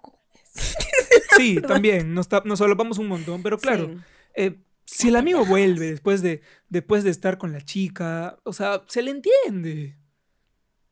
Sí, 1.38 1.60
también, 1.68 2.14
nos, 2.14 2.28
nos 2.46 2.60
solapamos 2.60 2.98
un 2.98 3.08
montón, 3.08 3.44
pero 3.44 3.58
claro, 3.58 3.88
Sí. 3.88 3.98
eh, 4.36 4.56
si 4.86 5.10
el 5.10 5.16
amigo 5.18 5.46
vuelve 5.46 5.88
después 5.92 6.22
de, 6.22 6.42
después 6.70 7.04
de 7.04 7.10
estar 7.10 7.38
con 7.38 7.52
la 7.52 7.62
chica, 7.62 8.38
o 8.44 8.54
sea, 8.54 8.84
se 8.88 9.02
le 9.02 9.12
entiende. 9.12 9.98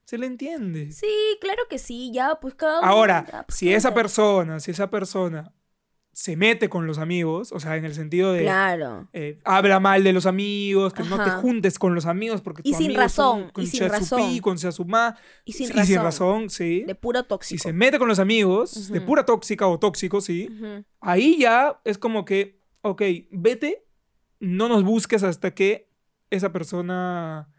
Se 0.06 0.18
le 0.18 0.28
entiende. 0.28 0.92
Sí, 0.92 1.08
claro 1.42 1.64
que 1.70 1.80
sí, 1.80 2.12
ya, 2.14 2.36
pues 2.42 2.54
cada 2.56 2.80
uno. 2.80 2.88
Ahora, 2.88 3.26
ya, 3.30 3.44
pues, 3.44 3.58
si 3.58 3.74
esa 3.74 3.94
persona, 3.94 4.60
si 4.60 4.72
esa 4.72 4.90
persona 4.90 5.52
se 6.14 6.38
mete 6.38 6.70
con 6.70 6.88
los 6.88 6.98
amigos, 6.98 7.52
o 7.52 7.60
sea, 7.60 7.76
en 7.76 7.84
el 7.84 7.94
sentido 7.94 8.32
de 8.32 8.44
Claro. 8.44 9.10
eh, 9.12 9.40
habla 9.44 9.82
mal 9.82 10.02
de 10.04 10.14
los 10.14 10.26
amigos, 10.26 10.94
que 10.94 11.04
no 11.04 11.22
te 11.22 11.30
juntes 11.32 11.78
con 11.78 11.94
los 11.94 12.06
amigos 12.06 12.40
porque 12.42 12.62
Y 12.64 12.74
sin 12.74 12.96
razón, 12.96 13.48
y 13.50 13.52
con 13.52 13.66
sin 13.68 13.80
sea 13.80 13.90
su 13.90 13.94
razón. 13.96 14.22
pi, 14.32 14.40
con 14.40 14.58
sea 14.58 14.72
su 14.72 14.86
ma, 14.86 15.18
Y 15.44 15.52
sin 15.52 15.68
sí, 15.68 15.74
razón. 15.74 15.84
y 15.84 15.88
sin 15.88 16.02
razón, 16.02 16.50
sí. 16.50 16.84
De 16.88 16.96
puro 16.96 17.20
Si 17.22 17.28
tóxico. 17.28 17.64
se 17.64 17.74
mete 17.74 17.98
con 18.00 18.08
los 18.08 18.20
amigos, 18.20 18.90
de 18.92 19.02
pura 19.02 19.26
tóxica 19.26 19.68
o 19.68 19.78
tóxico, 19.78 20.22
sí, 20.22 20.50
ahí 21.02 21.38
ya 21.40 21.82
es 21.84 21.98
como 21.98 22.24
que, 22.24 22.62
ok, 22.82 23.02
vete, 23.32 23.86
no 24.40 24.70
nos 24.70 24.84
busques 24.86 25.22
hasta 25.24 25.54
que 25.54 25.90
esa 26.30 26.54
persona 26.54 27.50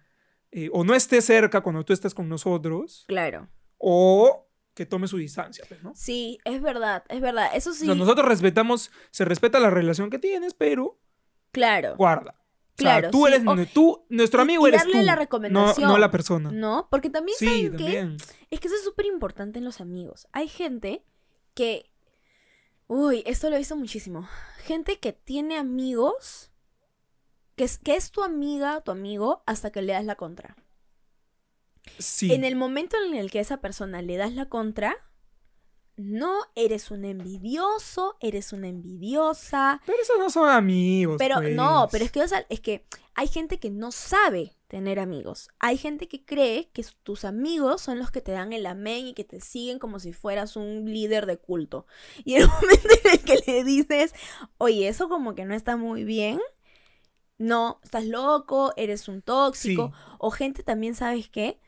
eh, 0.57 0.71
o 0.73 0.85
no 0.85 0.95
esté 0.95 1.21
cerca 1.21 1.61
cuando 1.61 1.85
tú 1.85 1.93
estés 1.93 2.15
con 2.15 2.29
nosotros, 2.29 3.05
Claro. 3.09 3.49
o 3.79 4.49
que 4.75 4.87
tome 4.87 5.07
su 5.07 5.17
distancia, 5.19 5.65
pues, 5.69 5.83
¿no? 5.83 5.93
Sí, 5.95 6.39
es 6.45 6.61
verdad, 6.63 7.05
es 7.09 7.21
verdad. 7.21 7.51
Eso 7.55 7.73
sí. 7.73 7.85
O 7.85 7.87
sea, 7.87 7.95
nosotros 7.95 8.27
respetamos, 8.29 8.91
se 9.11 9.25
respeta 9.25 9.59
la 9.61 9.71
relación 9.71 10.09
que 10.11 10.19
tienes, 10.19 10.55
pero 10.55 10.99
Claro. 11.53 11.95
guarda. 11.97 12.33
O 12.79 12.83
sea, 12.83 12.99
Claro, 13.01 13.11
tú 13.11 13.25
sí. 13.27 13.33
eres 13.33 13.47
O- 13.47 13.67
tú, 13.73 14.05
nuestro 14.11 14.43
amigo 14.43 14.67
y 14.67 14.69
eres 14.69 14.81
darle 14.83 14.99
tú. 15.01 15.03
la 15.07 15.13
no- 15.15 15.19
recomendación. 15.19 15.89
No, 15.91 15.97
la 15.99 16.11
persona. 16.11 16.51
¿No? 16.53 16.89
Porque 16.91 17.09
también 17.09 17.37
sí, 17.39 17.47
saben 17.47 17.63
que 17.73 17.77
también. 17.85 18.17
es 18.51 18.61
que 18.61 18.69
eso 18.69 18.77
es 18.77 18.85
súper 18.85 19.07
importante 19.07 19.59
en 19.59 19.65
los 19.65 19.81
amigos. 19.81 20.27
Hay 20.33 20.49
gente 20.49 21.03
que. 21.55 21.91
Uy, 22.87 23.23
esto 23.27 23.49
lo 23.49 23.57
he 23.57 23.59
visto 23.59 23.77
muchísimo. 23.77 24.29
Gente 24.65 24.99
que 25.01 25.13
tiene 25.13 25.57
amigos. 25.57 26.51
Que 27.57 27.65
es, 27.65 27.79
que 27.79 27.97
es 27.97 28.11
tu 28.11 28.23
amiga, 28.23 28.81
tu 28.83 28.93
amigo, 28.93 29.43
hasta 29.47 29.71
que 29.71 29.83
le 29.83 29.93
das 29.93 30.05
la 30.05 30.17
contra. 30.17 30.57
Sí. 31.99 32.33
En 32.33 32.45
el 32.45 32.57
momento 32.57 32.97
en 33.05 33.15
el 33.15 33.31
que 33.31 33.41
esa 33.41 33.59
persona 33.59 34.03
le 34.03 34.17
das 34.17 34.35
la 34.35 34.49
contra, 34.49 34.97
no, 35.97 36.43
eres 36.55 36.91
un 36.91 37.07
envidioso, 37.07 38.17
eres 38.21 38.53
una 38.53 38.69
envidiosa. 38.69 39.81
Pero 39.87 39.99
esos 40.03 40.19
no 40.19 40.29
son 40.29 40.49
amigos. 40.51 41.17
Pero 41.19 41.37
pues. 41.37 41.55
no, 41.55 41.89
pero 41.91 42.05
es 42.05 42.13
que, 42.13 42.23
o 42.23 42.29
sea, 42.29 42.45
es 42.51 42.61
que 42.61 42.85
hay 43.15 43.29
gente 43.29 43.59
que 43.59 43.71
no 43.71 43.91
sabe 43.93 44.55
tener 44.69 44.99
amigos. 44.99 45.49
Hay 45.59 45.79
gente 45.79 46.07
que 46.07 46.23
cree 46.25 46.69
que 46.73 46.85
tus 47.03 47.25
amigos 47.25 47.81
son 47.81 47.99
los 47.99 48.11
que 48.11 48.21
te 48.21 48.33
dan 48.33 48.53
el 48.53 48.67
amén 48.67 49.07
y 49.07 49.15
que 49.15 49.25
te 49.25 49.41
siguen 49.41 49.79
como 49.79 49.99
si 49.99 50.13
fueras 50.13 50.57
un 50.57 50.85
líder 50.85 51.25
de 51.25 51.39
culto. 51.39 51.87
Y 52.25 52.35
en 52.35 52.43
el 52.43 52.49
momento 52.61 52.89
en 53.05 53.11
el 53.13 53.25
que 53.25 53.39
le 53.47 53.65
dices, 53.65 54.15
oye, 54.59 54.89
eso 54.89 55.09
como 55.09 55.35
que 55.35 55.47
no 55.47 55.55
está 55.55 55.79
muy 55.79 56.05
bien. 56.05 56.41
No, 57.39 57.81
estás 57.85 58.05
loco, 58.07 58.73
eres 58.77 59.09
un 59.09 59.23
tóxico. 59.23 59.89
Sí. 59.95 60.03
O 60.19 60.31
gente 60.31 60.63
también, 60.63 60.95
¿sabes 60.95 61.29
qué? 61.29 61.59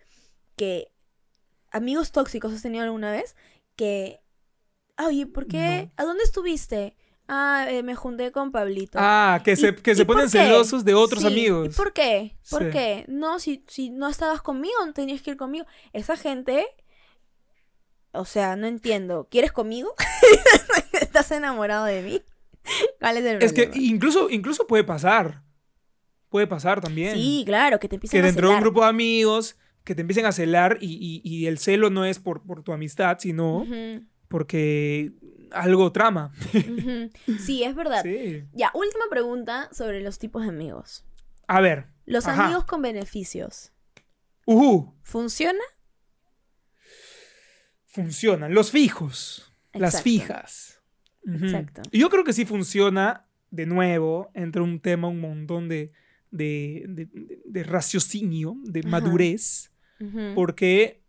Que 0.56 0.92
amigos 1.70 2.10
tóxicos 2.12 2.52
has 2.52 2.62
tenido 2.62 2.84
alguna 2.84 3.12
vez 3.12 3.36
que, 3.76 4.20
oye, 5.04 5.26
¿por 5.26 5.46
qué? 5.46 5.90
¿A 5.96 6.04
dónde 6.04 6.24
estuviste? 6.24 6.96
Ah, 7.28 7.66
eh, 7.68 7.82
me 7.82 7.94
junté 7.94 8.32
con 8.32 8.50
Pablito. 8.50 8.98
Ah, 9.00 9.42
que 9.44 9.52
¿Y- 9.52 9.56
se, 9.56 9.76
que 9.76 9.94
se 9.94 10.06
ponen 10.06 10.30
celosos 10.30 10.82
de 10.86 10.94
otros 10.94 11.20
Sí, 11.20 11.26
amigos. 11.26 11.66
¿Y 11.66 11.70
por 11.76 11.92
qué? 11.92 12.38
¿Por 12.48 12.64
Sí. 12.64 12.70
qué? 12.70 13.04
No, 13.06 13.38
si, 13.38 13.62
si 13.68 13.90
no 13.90 14.08
estabas 14.08 14.40
conmigo, 14.40 14.74
no 14.86 14.94
tenías 14.94 15.20
que 15.20 15.32
ir 15.32 15.36
conmigo. 15.36 15.66
Esa 15.92 16.16
gente, 16.16 16.66
o 18.12 18.24
sea, 18.24 18.56
no 18.56 18.66
entiendo. 18.66 19.28
¿Quieres 19.30 19.52
conmigo? 19.52 19.94
¿Estás 21.00 21.30
enamorado 21.30 21.84
de 21.84 22.00
mí? 22.02 22.22
¿Cuál 22.98 23.18
es 23.18 23.24
el 23.26 23.42
Es 23.42 23.52
que 23.52 23.70
incluso, 23.74 24.30
incluso 24.30 24.66
puede 24.66 24.84
pasar. 24.84 25.42
Puede 26.28 26.46
pasar 26.46 26.80
también. 26.80 27.14
Sí, 27.14 27.42
claro, 27.46 27.78
que 27.80 27.88
te 27.88 27.96
empiecen 27.96 28.18
que 28.20 28.22
a 28.22 28.26
dentro 28.26 28.48
de 28.48 28.54
un 28.54 28.56
celar. 28.58 28.62
grupo 28.64 28.82
de 28.82 28.88
amigos 28.90 29.56
que 29.84 29.94
te 29.94 30.02
empiecen 30.02 30.26
a 30.26 30.32
celar 30.32 30.76
y, 30.80 30.92
y- 31.24 31.28
y 31.28 31.46
el 31.46 31.58
celo 31.58 31.88
no 31.88 32.04
es 32.04 32.18
por, 32.18 32.42
por 32.42 32.62
tu 32.62 32.72
amistad, 32.72 33.16
sino 33.20 33.64
porque 34.28 35.12
algo 35.52 35.90
trama. 35.92 36.32
Sí, 37.40 37.64
es 37.64 37.74
verdad. 37.74 38.02
Sí. 38.02 38.44
Ya, 38.52 38.70
última 38.74 39.04
pregunta 39.08 39.70
sobre 39.72 40.02
los 40.02 40.18
tipos 40.18 40.42
de 40.42 40.50
amigos. 40.50 41.06
A 41.46 41.62
ver. 41.62 41.86
Los 42.04 42.26
Ajá. 42.26 42.44
amigos 42.46 42.64
con 42.66 42.82
beneficios. 42.82 43.72
Ujú. 44.44 44.94
¿Funciona? 45.02 45.60
Funcionan. 47.86 48.52
Los 48.54 48.70
fijos. 48.70 49.52
Las 49.72 50.02
fijas. 50.02 50.80
Exacto. 51.26 51.82
Y 51.90 52.00
Yo 52.00 52.10
creo 52.10 52.24
que 52.24 52.32
sí 52.32 52.44
funciona, 52.44 53.26
de 53.50 53.66
nuevo, 53.66 54.30
entre 54.34 54.62
un 54.62 54.80
tema, 54.80 55.08
un 55.08 55.20
montón 55.20 55.68
de, 55.68 55.92
de, 56.30 56.84
de- 57.46 57.62
raciocinio, 57.64 58.56
de 58.64 58.80
Ajá. 58.80 58.88
madurez, 58.88 59.72
porque 60.34 61.02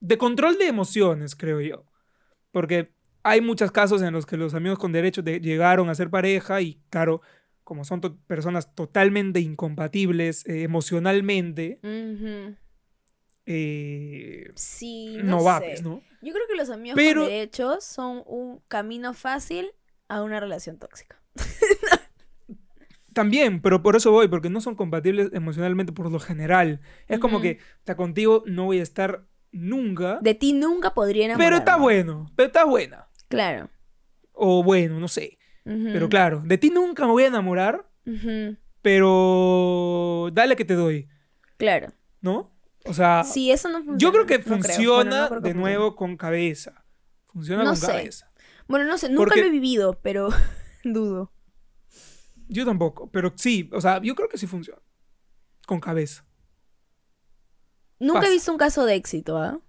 de 0.00 0.18
control 0.18 0.58
de 0.58 0.66
emociones, 0.66 1.34
creo 1.36 1.60
yo. 1.60 1.84
Porque 2.50 2.92
hay 3.22 3.40
muchos 3.40 3.70
casos 3.72 4.02
en 4.02 4.12
los 4.12 4.26
que 4.26 4.36
los 4.36 4.52
amigos 4.54 4.78
con 4.78 4.92
derechos 4.92 5.24
de- 5.24 5.40
llegaron 5.40 5.88
a 5.88 5.94
ser 5.94 6.10
pareja 6.10 6.60
y, 6.60 6.80
claro, 6.90 7.22
como 7.64 7.84
son 7.84 8.00
to- 8.00 8.16
personas 8.26 8.74
totalmente 8.74 9.38
incompatibles 9.40 10.44
eh, 10.46 10.62
emocionalmente, 10.62 11.78
eh, 13.46 14.50
Sí, 14.54 15.16
no, 15.18 15.38
no, 15.38 15.44
va, 15.44 15.58
sé. 15.60 15.66
pues, 15.66 15.82
¿no? 15.82 16.02
Yo 16.20 16.32
creo 16.32 16.46
que 16.48 16.54
los 16.56 16.70
amigos 16.70 16.96
Pero- 16.96 17.22
con 17.22 17.30
derechos 17.30 17.84
son 17.84 18.22
un 18.26 18.60
camino 18.68 19.14
fácil 19.14 19.70
a 20.08 20.22
una 20.22 20.38
relación 20.40 20.78
tóxica. 20.78 21.20
También, 23.14 23.60
pero 23.62 23.82
por 23.82 23.96
eso 23.96 24.10
voy, 24.10 24.28
porque 24.28 24.48
no 24.50 24.60
son 24.60 24.74
compatibles 24.74 25.30
emocionalmente 25.32 25.92
por 25.92 26.10
lo 26.10 26.18
general. 26.20 26.80
Es 27.08 27.18
como 27.18 27.40
que, 27.40 27.58
está 27.78 27.94
contigo 27.96 28.42
no 28.46 28.64
voy 28.64 28.78
a 28.80 28.82
estar 28.82 29.26
nunca, 29.50 30.18
De 30.22 30.34
ti 30.34 30.52
nunca 30.54 30.94
podría 30.94 31.26
enamorarme. 31.26 31.46
pero 31.46 31.58
está 31.58 31.76
bueno, 31.76 32.30
pero 32.36 32.46
está 32.46 32.64
buena. 32.64 33.08
Claro. 33.28 33.68
O 34.32 34.62
bueno, 34.62 34.98
no 34.98 35.08
sé. 35.08 35.38
Pero 35.64 36.08
claro, 36.08 36.42
de 36.44 36.58
ti 36.58 36.70
nunca 36.70 37.04
me 37.06 37.12
voy 37.12 37.22
a 37.24 37.28
enamorar, 37.28 37.86
pero 38.80 40.30
dale 40.32 40.56
que 40.56 40.64
te 40.64 40.74
doy, 40.74 41.08
Claro. 41.56 41.92
¿no? 42.20 42.52
O 42.84 42.94
sea, 42.94 43.22
Sí, 43.24 43.52
eso 43.52 43.68
no 43.68 43.78
funciona. 43.84 43.98
yo 43.98 44.10
creo 44.12 44.26
que 44.26 44.38
No 44.38 44.44
creo. 44.44 44.56
funciona 44.58 45.28
Bueno, 45.28 45.34
no 45.36 45.40
de 45.40 45.54
nuevo 45.54 45.94
con 45.94 46.16
cabeza. 46.16 46.84
Funciona 47.28 47.62
No 47.62 47.70
con 47.70 47.76
sé. 47.76 47.86
cabeza. 47.86 48.32
Bueno, 48.66 48.86
no 48.86 48.98
sé, 48.98 49.08
nunca 49.08 49.18
Porque- 49.24 49.40
lo 49.40 49.46
he 49.46 49.50
vivido, 49.50 50.00
pero 50.02 50.28
dudo. 50.84 51.32
Yo 52.52 52.64
tampoco, 52.64 53.10
pero 53.10 53.32
sí, 53.36 53.68
o 53.72 53.80
sea, 53.80 54.00
yo 54.02 54.14
creo 54.14 54.28
que 54.28 54.38
sí 54.38 54.46
funciona. 54.46 54.80
Con 55.66 55.80
cabeza. 55.80 56.24
Nunca 57.98 58.20
Pasa. 58.20 58.30
he 58.30 58.34
visto 58.34 58.52
un 58.52 58.58
caso 58.58 58.84
de 58.84 58.94
éxito, 58.96 59.38
¿ah? 59.38 59.60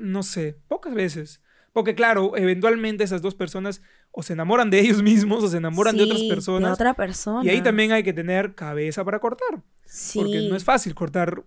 No 0.00 0.22
sé, 0.22 0.58
pocas 0.68 0.94
veces. 0.94 1.42
Porque 1.72 1.94
claro, 1.94 2.36
eventualmente 2.36 3.04
esas 3.04 3.22
dos 3.22 3.34
personas 3.34 3.82
o 4.10 4.22
se 4.22 4.32
enamoran 4.32 4.70
de 4.70 4.80
ellos 4.80 5.02
mismos 5.02 5.44
o 5.44 5.48
se 5.48 5.58
enamoran 5.58 5.96
de 5.96 6.04
otras 6.04 6.22
personas. 6.24 6.68
De 6.70 6.74
otra 6.74 6.94
persona. 6.94 7.44
Y 7.44 7.50
ahí 7.50 7.62
también 7.62 7.92
hay 7.92 8.02
que 8.02 8.12
tener 8.12 8.54
cabeza 8.54 9.04
para 9.04 9.20
cortar. 9.20 9.62
Sí. 9.84 10.18
Porque 10.18 10.48
no 10.48 10.56
es 10.56 10.64
fácil 10.64 10.94
cortar 10.94 11.44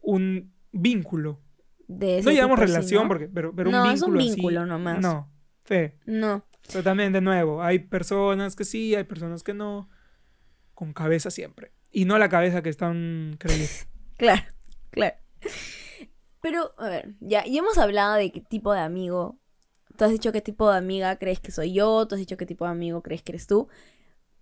un 0.00 0.52
vínculo. 0.72 1.40
de 1.88 2.18
ese 2.18 2.28
No 2.28 2.32
llamamos 2.34 2.58
relación, 2.58 3.02
¿no? 3.04 3.08
porque, 3.08 3.28
pero, 3.28 3.54
pero 3.54 3.70
No, 3.70 3.84
un 3.84 3.90
es 3.90 4.02
un 4.02 4.12
vínculo 4.12 4.20
así- 4.20 4.34
vínculo 4.36 4.66
nomás. 4.66 5.00
No, 5.00 5.30
fe. 5.64 5.98
No. 6.04 6.44
Pero 6.68 6.82
también, 6.82 7.12
de 7.12 7.20
nuevo, 7.20 7.62
hay 7.62 7.78
personas 7.78 8.56
que 8.56 8.64
sí, 8.64 8.94
hay 8.94 9.04
personas 9.04 9.42
que 9.42 9.54
no. 9.54 9.88
Con 10.74 10.92
cabeza 10.92 11.30
siempre. 11.30 11.72
Y 11.90 12.04
no 12.04 12.18
la 12.18 12.28
cabeza 12.28 12.62
que 12.62 12.68
están 12.68 13.36
creyendo. 13.38 13.70
Claro, 14.18 14.44
claro. 14.90 15.14
Pero, 16.40 16.72
a 16.78 16.88
ver, 16.88 17.14
ya, 17.20 17.44
ya 17.44 17.58
hemos 17.58 17.76
hablado 17.76 18.14
de 18.14 18.32
qué 18.32 18.40
tipo 18.40 18.72
de 18.72 18.80
amigo. 18.80 19.38
Tú 19.98 20.04
has 20.04 20.10
dicho 20.10 20.32
qué 20.32 20.40
tipo 20.40 20.70
de 20.70 20.78
amiga 20.78 21.16
crees 21.16 21.38
que 21.38 21.50
soy 21.50 21.74
yo, 21.74 22.06
tú 22.08 22.14
has 22.14 22.18
dicho 22.18 22.38
qué 22.38 22.46
tipo 22.46 22.64
de 22.64 22.70
amigo 22.70 23.02
crees 23.02 23.22
que 23.22 23.32
eres 23.32 23.46
tú. 23.46 23.68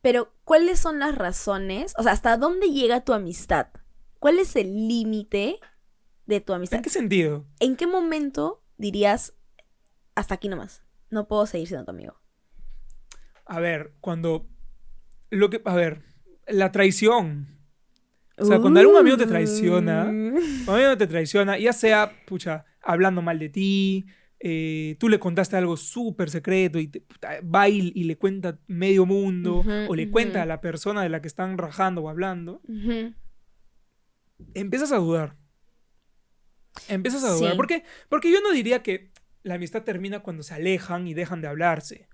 Pero, 0.01 0.33
¿cuáles 0.45 0.79
son 0.79 1.01
las 1.01 1.17
razones? 1.17 1.93
O 1.99 2.05
sea, 2.05 2.13
¿hasta 2.13 2.37
dónde 2.37 2.69
llega 2.69 3.05
tu 3.05 3.15
amistad? 3.15 3.69
¿Cuál 4.21 4.39
es 4.39 4.55
el 4.55 4.87
límite 4.87 5.59
de 6.27 6.41
tu 6.41 6.53
amistad? 6.53 6.77
¿En 6.77 6.85
qué 6.85 6.91
sentido? 6.91 7.47
¿En 7.59 7.75
qué 7.75 7.89
momento 7.89 8.63
dirías, 8.77 9.35
hasta 10.15 10.35
aquí 10.35 10.49
nomás? 10.49 10.84
No 11.15 11.29
puedo 11.29 11.47
seguir 11.47 11.69
siendo 11.69 11.85
tu 11.85 11.93
amigo. 11.93 12.21
A 13.47 13.61
ver, 13.61 13.95
cuando. 14.01 14.49
Lo 15.31 15.49
que. 15.49 15.63
A 15.65 15.75
ver, 15.77 16.03
la 16.49 16.73
traición. 16.73 17.47
O 18.37 18.45
sea, 18.45 18.59
cuando 18.59 18.81
algún 18.81 18.97
amigo 18.97 19.17
te 19.17 19.27
traiciona, 19.27 20.07
Uh. 20.07 20.35
Cuando 20.65 20.73
un 20.73 20.81
amigo 20.81 20.99
te 20.99 21.07
traiciona, 21.07 21.57
ya 21.57 21.73
sea, 21.73 22.13
pucha, 22.27 22.65
hablando 22.83 23.23
mal 23.23 23.39
de 23.39 23.49
ti, 23.49 24.07
eh, 24.41 24.97
tú 24.99 25.09
le 25.09 25.21
contaste 25.21 25.57
algo 25.57 25.77
súper 25.77 26.31
secreto 26.31 26.81
y 26.81 26.89
te, 26.89 27.01
puta, 27.01 27.39
va 27.43 27.69
y, 27.69 27.93
y 27.95 28.05
le 28.05 28.19
cuenta 28.19 28.59
medio 28.67 29.07
mundo, 29.07 29.65
o 29.89 29.95
le 29.95 30.11
cuenta 30.11 30.43
a 30.43 30.47
la 30.47 30.61
persona 30.61 31.05
de 31.05 31.11
la 31.11 31.23
que 31.23 31.29
están 31.29 31.59
rajando 31.59 32.03
o 32.03 32.09
hablando, 32.09 32.61
empiezas 34.53 34.91
a 34.91 34.97
dudar. 34.97 35.37
Empiezas 36.89 37.23
a 37.23 37.31
dudar. 37.31 37.53
Sí. 37.53 37.57
¿Por 37.57 37.69
qué? 37.69 37.85
Porque 38.09 38.33
yo 38.33 38.41
no 38.41 38.51
diría 38.51 38.83
que 38.83 39.13
la 39.45 39.55
amistad 39.55 39.85
termina 39.85 40.21
cuando 40.21 40.43
se 40.43 40.55
alejan 40.55 41.07
y 41.07 41.15
dejan 41.15 41.41
de 41.41 41.47
hablarse. 41.49 42.09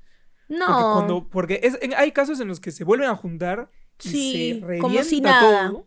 No. 0.48 0.66
Porque, 0.66 0.82
cuando, 0.94 1.28
porque 1.30 1.60
es- 1.62 1.78
en- 1.80 1.94
hay 1.94 2.12
casos 2.12 2.38
en 2.40 2.48
los 2.48 2.60
que 2.60 2.70
se 2.72 2.84
vuelven 2.84 3.08
a 3.08 3.16
juntar 3.16 3.70
y 4.04 4.08
Sí, 4.08 4.60
se 4.66 4.78
como 4.78 5.02
si 5.02 5.16
revienta 5.20 5.30
nada. 5.40 5.68
todo. 5.70 5.86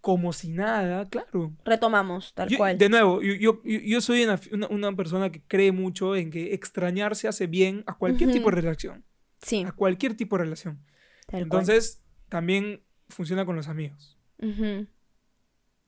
Como 0.00 0.32
si 0.32 0.48
nada, 0.48 1.08
claro. 1.08 1.52
Retomamos, 1.64 2.34
tal 2.34 2.48
Yo- 2.48 2.58
cual. 2.58 2.76
De 2.76 2.88
nuevo, 2.88 3.22
yo, 3.22 3.34
yo, 3.34 3.62
yo- 3.62 3.78
yo 3.80 4.00
soy 4.00 4.24
una, 4.24 4.40
una- 4.50 4.66
una 4.68 4.96
persona 4.96 5.30
que 5.30 5.40
cree 5.46 5.70
mucho 5.70 6.16
en 6.16 6.30
que 6.32 6.54
extrañarse 6.54 7.28
hace 7.28 7.46
bien 7.46 7.84
a 7.86 7.94
cualquier 7.96 8.32
tipo 8.32 8.50
de 8.50 8.56
relación. 8.56 9.04
Sí, 9.42 9.62
A 9.64 9.70
cualquier 9.72 10.16
tipo 10.16 10.36
de 10.36 10.44
relación. 10.44 10.84
tal 11.28 11.42
Entonces, 11.42 12.02
también 12.28 12.82
funciona 13.08 13.44
con 13.44 13.54
los 13.54 13.68
amigos. 13.68 14.18
Sí, 14.40 14.86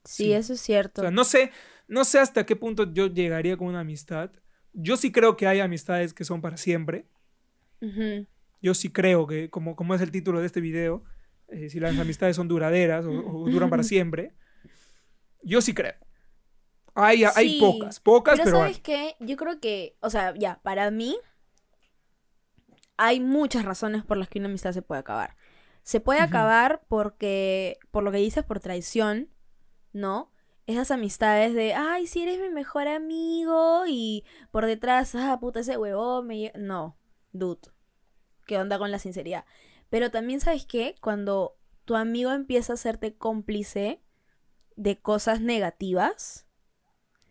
Sí. 0.04 0.32
eso 0.32 0.52
es 0.52 0.60
O 0.60 0.64
cierto. 0.64 1.00
sea, 1.02 1.10
no 1.10 1.24
sé, 1.24 1.50
no 1.88 2.04
sé 2.04 2.18
hasta 2.18 2.44
qué 2.46 2.56
punto 2.56 2.92
yo 2.92 3.06
llegaría 3.06 3.56
con 3.56 3.68
una 3.68 3.80
amistad. 3.80 4.30
Yo 4.74 4.96
sí 4.96 5.10
creo 5.10 5.36
que 5.36 5.46
hay 5.46 5.60
amistades 5.60 6.12
que 6.12 6.24
son 6.24 6.40
para 6.40 6.56
siempre. 6.56 7.06
Yo 8.60 8.74
sí 8.74 8.90
creo 8.90 9.26
que, 9.26 9.50
como, 9.50 9.76
como 9.76 9.94
es 9.94 10.00
el 10.00 10.10
título 10.10 10.40
de 10.40 10.46
este 10.46 10.60
video, 10.60 11.04
eh, 11.48 11.68
si 11.70 11.80
las 11.80 11.98
amistades 11.98 12.36
son 12.36 12.48
duraderas 12.48 13.04
o, 13.04 13.10
o 13.10 13.48
duran 13.50 13.70
para 13.70 13.82
siempre, 13.82 14.32
yo 15.42 15.60
sí 15.60 15.74
creo. 15.74 15.94
Hay, 16.94 17.24
hay 17.24 17.60
pocas, 17.60 18.00
pocas, 18.00 18.34
Pero 18.34 18.44
pero, 18.44 18.58
¿sabes 18.58 18.76
hay. 18.76 18.82
qué? 18.82 19.16
Yo 19.20 19.36
creo 19.36 19.60
que, 19.60 19.96
o 20.00 20.10
sea, 20.10 20.34
ya, 20.36 20.60
para 20.62 20.90
mí 20.90 21.16
hay 22.96 23.20
muchas 23.20 23.64
razones 23.64 24.04
por 24.04 24.16
las 24.16 24.28
que 24.28 24.38
una 24.38 24.48
amistad 24.48 24.72
se 24.72 24.82
puede 24.82 25.00
acabar. 25.00 25.36
Se 25.82 26.00
puede 26.00 26.20
acabar 26.20 26.82
porque, 26.88 27.78
por 27.90 28.04
lo 28.04 28.12
que 28.12 28.18
dices, 28.18 28.44
por 28.44 28.60
traición, 28.60 29.28
¿no? 29.92 30.32
Esas 30.66 30.90
amistades 30.90 31.52
de, 31.54 31.74
ay, 31.74 32.06
si 32.06 32.22
eres 32.22 32.40
mi 32.40 32.48
mejor 32.48 32.88
amigo 32.88 33.84
y 33.86 34.24
por 34.50 34.64
detrás, 34.64 35.14
ah, 35.14 35.38
puta, 35.40 35.60
ese 35.60 35.76
huevón 35.76 36.26
me... 36.26 36.36
lle-". 36.36 36.52
No, 36.54 36.96
dude. 37.32 37.70
¿Qué 38.46 38.58
onda 38.58 38.78
con 38.78 38.90
la 38.90 38.98
sinceridad? 38.98 39.44
Pero 39.90 40.10
también, 40.10 40.40
¿sabes 40.40 40.66
qué? 40.66 40.94
Cuando 41.00 41.56
tu 41.84 41.96
amigo 41.96 42.32
empieza 42.32 42.72
a 42.72 42.74
hacerte 42.74 43.14
cómplice 43.14 44.02
de 44.76 45.00
cosas 45.00 45.40
negativas, 45.40 46.46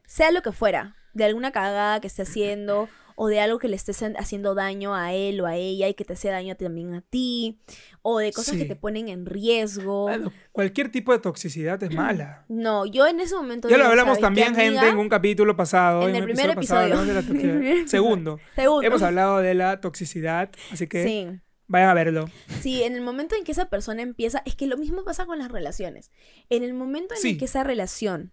sea 0.05 0.31
lo 0.31 0.41
que 0.41 0.51
fuera, 0.51 0.95
de 1.13 1.25
alguna 1.25 1.51
cagada 1.51 1.99
que 1.99 2.07
esté 2.07 2.21
haciendo 2.23 2.87
o 3.15 3.27
de 3.27 3.39
algo 3.39 3.59
que 3.59 3.67
le 3.67 3.75
estés 3.75 4.01
en- 4.01 4.15
haciendo 4.17 4.55
daño 4.55 4.95
a 4.95 5.13
él 5.13 5.39
o 5.41 5.45
a 5.45 5.55
ella 5.55 5.87
y 5.87 5.93
que 5.93 6.05
te 6.05 6.13
hace 6.13 6.29
daño 6.29 6.55
también 6.55 6.93
a 6.93 7.01
ti, 7.01 7.59
o 8.01 8.19
de 8.19 8.31
cosas 8.33 8.55
que 8.57 8.65
te 8.65 8.75
ponen 8.75 9.09
en 9.09 9.25
riesgo. 9.25 10.03
Bueno, 10.03 10.31
cualquier 10.51 10.91
tipo 10.91 11.11
de 11.11 11.19
toxicidad 11.19 11.81
es 11.83 11.93
mala. 11.93 12.45
No, 12.49 12.85
yo 12.85 13.07
en 13.07 13.19
ese 13.19 13.35
momento 13.35 13.69
Ya 13.69 13.77
lo 13.77 13.85
hablamos 13.85 14.17
¿sabes 14.17 14.17
qué, 14.17 14.21
también, 14.23 14.47
gente, 14.55 14.79
amiga? 14.79 14.89
en 14.89 14.97
un 14.97 15.09
capítulo 15.09 15.55
pasado. 15.55 16.07
En 16.07 16.15
el 16.15 16.23
primer 16.23 16.55
pasado 16.55 16.85
episodio. 16.87 17.05
de 17.05 17.81
la 17.81 17.87
Segundo. 17.87 18.39
Segundo. 18.55 18.87
Hemos 18.87 19.01
hablado 19.01 19.39
de 19.39 19.53
la 19.53 19.79
toxicidad, 19.81 20.49
así 20.71 20.87
que 20.87 21.03
Sí. 21.03 21.39
vayan 21.67 21.89
a 21.89 21.93
verlo. 21.93 22.25
Sí, 22.61 22.83
en 22.83 22.95
el 22.95 23.01
momento 23.01 23.35
en 23.35 23.43
que 23.43 23.51
esa 23.51 23.69
persona 23.69 24.01
empieza, 24.01 24.41
es 24.45 24.55
que 24.55 24.67
lo 24.67 24.77
mismo 24.77 25.03
pasa 25.03 25.25
con 25.25 25.39
las 25.39 25.51
relaciones. 25.51 26.11
En 26.49 26.63
el 26.63 26.73
momento 26.73 27.13
en 27.15 27.21
Sí. 27.21 27.29
el 27.31 27.37
que 27.37 27.45
esa 27.45 27.63
relación 27.63 28.31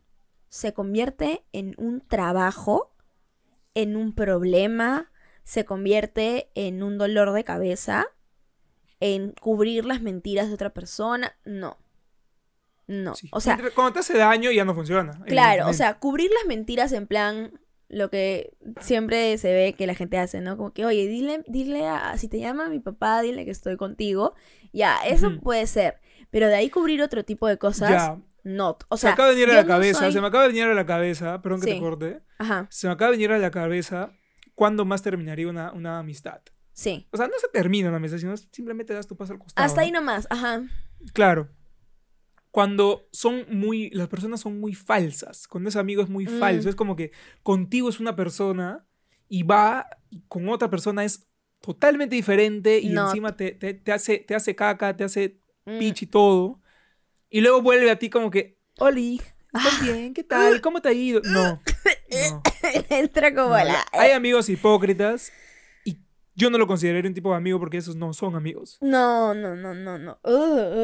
se 0.48 0.72
convierte 0.74 1.44
en 1.52 1.74
un 1.78 2.00
trabajo, 2.00 2.92
en 3.74 3.96
un 3.96 4.14
problema, 4.14 5.10
se 5.44 5.64
convierte 5.64 6.50
en 6.54 6.82
un 6.82 6.98
dolor 6.98 7.32
de 7.32 7.44
cabeza, 7.44 8.06
en 9.00 9.32
cubrir 9.32 9.84
las 9.84 10.02
mentiras 10.02 10.48
de 10.48 10.54
otra 10.54 10.70
persona, 10.70 11.36
no. 11.44 11.78
No. 12.86 13.14
Sí. 13.14 13.28
O 13.32 13.40
sea, 13.40 13.58
cuando 13.74 13.92
te 13.92 13.98
hace 14.00 14.18
daño 14.18 14.50
ya 14.50 14.64
no 14.64 14.74
funciona. 14.74 15.22
Claro, 15.26 15.68
o 15.68 15.72
sea, 15.72 15.98
cubrir 15.98 16.30
las 16.32 16.46
mentiras 16.46 16.92
en 16.92 17.06
plan 17.06 17.52
lo 17.90 18.08
que 18.08 18.56
siempre 18.80 19.36
se 19.38 19.52
ve 19.52 19.74
que 19.76 19.86
la 19.86 19.94
gente 19.94 20.16
hace, 20.16 20.40
¿no? 20.40 20.56
Como 20.56 20.72
que, 20.72 20.86
oye, 20.86 21.08
dile, 21.08 21.42
dile 21.48 21.88
a, 21.88 22.16
si 22.18 22.28
te 22.28 22.38
llama 22.38 22.68
mi 22.68 22.78
papá, 22.78 23.20
dile 23.20 23.44
que 23.44 23.50
estoy 23.50 23.76
contigo. 23.76 24.34
Ya, 24.72 24.98
eso 25.04 25.40
puede 25.42 25.66
ser. 25.66 26.00
Pero 26.30 26.46
de 26.46 26.54
ahí 26.54 26.70
cubrir 26.70 27.02
otro 27.02 27.24
tipo 27.24 27.48
de 27.48 27.58
cosas, 27.58 27.90
Ya, 27.90 28.18
no. 28.44 28.76
O 28.88 28.96
se 28.96 29.02
sea, 29.02 29.10
me 29.10 29.12
acaba 29.14 29.28
de 29.28 29.34
venir 29.34 29.50
a 29.50 29.54
la 29.54 29.62
no 29.62 29.68
cabeza, 29.68 29.98
soy- 30.00 30.12
se 30.12 30.20
me 30.20 30.26
acaba 30.26 30.42
de 30.44 30.48
venir 30.48 30.64
a 30.64 30.74
la 30.74 30.86
cabeza, 30.86 31.40
perdón 31.42 31.60
que 31.60 31.66
Sí. 31.68 31.74
te 31.74 31.80
corte, 31.80 32.22
Ajá, 32.38 32.66
se 32.70 32.86
me 32.86 32.92
acaba 32.92 33.10
de 33.10 33.16
venir 33.16 33.32
a 33.32 33.38
la 33.38 33.50
cabeza 33.50 34.12
cuándo 34.54 34.84
más 34.84 35.02
terminaría 35.02 35.48
una, 35.48 35.72
una 35.72 35.98
amistad. 35.98 36.40
sí. 36.72 37.06
O 37.12 37.16
sea, 37.16 37.26
no 37.26 37.34
se 37.38 37.48
termina 37.48 37.88
una 37.88 37.98
amistad, 37.98 38.18
sino 38.18 38.36
simplemente 38.36 38.94
das 38.94 39.06
tu 39.06 39.16
paso 39.16 39.32
al 39.32 39.38
costado. 39.38 39.64
Hasta 39.66 39.82
ahí 39.82 39.90
¿no? 39.90 40.00
nomás, 40.00 40.26
ajá. 40.30 40.62
Claro. 41.12 41.48
Cuando 42.50 43.06
son 43.12 43.44
muy, 43.48 43.90
las 43.90 44.08
personas 44.08 44.40
son 44.40 44.58
muy 44.58 44.74
falsas, 44.74 45.46
cuando 45.46 45.68
ese 45.68 45.78
amigo 45.78 46.02
es 46.02 46.08
muy 46.08 46.26
Mm. 46.26 46.38
falso, 46.40 46.68
es 46.68 46.74
como 46.74 46.96
que 46.96 47.12
contigo 47.44 47.88
es 47.88 48.00
una 48.00 48.16
persona 48.16 48.84
y 49.28 49.44
va 49.44 49.86
con 50.26 50.48
otra 50.48 50.68
persona 50.68 51.04
es 51.04 51.28
totalmente 51.60 52.16
diferente 52.16 52.80
y 52.80 52.96
encima 52.96 53.36
te, 53.36 53.52
te- 53.52 53.74
te 53.74 53.92
hace, 53.92 54.18
te 54.18 54.34
hace 54.34 54.56
caca, 54.56 54.96
te 54.96 55.04
hace 55.04 55.40
Mm, 55.66 55.78
pitch 55.78 56.02
y 56.02 56.06
todo. 56.06 56.59
Y 57.30 57.40
luego 57.40 57.62
vuelve 57.62 57.90
a 57.90 57.98
ti 57.98 58.10
como 58.10 58.30
que, 58.30 58.58
Oli, 58.78 59.16
¿estás 59.54 59.78
Ah. 59.80 59.84
bien? 59.84 60.14
¿Qué 60.14 60.24
tal? 60.24 60.60
¿Cómo 60.60 60.82
te 60.82 60.88
ha 60.88 60.92
ido? 60.92 61.20
No. 61.24 61.62
no, 62.32 62.42
Entra 62.90 63.32
como 63.34 63.50
no. 63.56 63.64
la... 63.64 63.86
Hay 63.92 64.10
amigos 64.10 64.48
hipócritas 64.48 65.32
y 65.84 65.98
yo 66.34 66.50
no 66.50 66.58
lo 66.58 66.66
consideraría 66.66 67.08
un 67.08 67.14
tipo 67.14 67.30
de 67.30 67.36
amigo 67.36 67.60
porque 67.60 67.76
esos 67.76 67.94
no 67.94 68.12
son 68.12 68.34
amigos. 68.34 68.78
No, 68.80 69.32
no, 69.34 69.54
no, 69.54 69.74
no, 69.74 69.96
no. 69.98 70.18
Uh, 70.24 70.30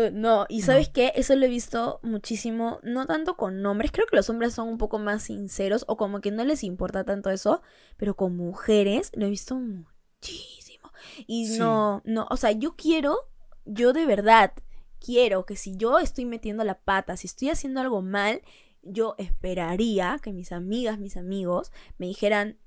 uh, 0.06 0.10
no. 0.12 0.46
Y 0.48 0.60
No. 0.60 0.66
sabes 0.66 0.88
qué? 0.88 1.12
Eso 1.16 1.34
lo 1.34 1.44
he 1.46 1.48
visto 1.48 1.98
muchísimo, 2.04 2.78
no 2.84 3.06
tanto 3.06 3.36
con 3.36 3.64
hombres, 3.66 3.90
creo 3.90 4.06
que 4.06 4.14
los 4.16 4.30
hombres 4.30 4.54
son 4.54 4.68
un 4.68 4.78
poco 4.78 4.98
más 5.00 5.24
sinceros 5.24 5.84
o 5.88 5.96
como 5.96 6.20
que 6.20 6.30
no 6.30 6.44
les 6.44 6.62
importa 6.62 7.02
tanto 7.04 7.30
eso, 7.30 7.60
pero 7.96 8.14
con 8.14 8.36
mujeres 8.36 9.10
lo 9.14 9.26
he 9.26 9.30
visto 9.30 9.56
muchísimo. 9.56 10.92
Y 11.26 11.48
Sí. 11.48 11.58
no, 11.58 12.02
no, 12.04 12.26
o 12.30 12.36
sea, 12.36 12.52
yo 12.52 12.76
quiero, 12.76 13.16
yo 13.64 13.92
de 13.92 14.06
verdad 14.06 14.52
quiero 15.00 15.46
que 15.46 15.56
si 15.56 15.76
yo 15.76 15.98
estoy 15.98 16.24
metiendo 16.24 16.64
la 16.64 16.78
pata, 16.80 17.16
si 17.16 17.26
estoy 17.26 17.50
haciendo 17.50 17.80
algo 17.80 18.02
mal, 18.02 18.42
yo 18.82 19.14
esperaría 19.18 20.18
que 20.22 20.32
mis 20.32 20.52
amigas, 20.52 20.98
mis 20.98 21.16
amigos 21.16 21.72
me 21.98 22.06
dijeran, 22.06 22.58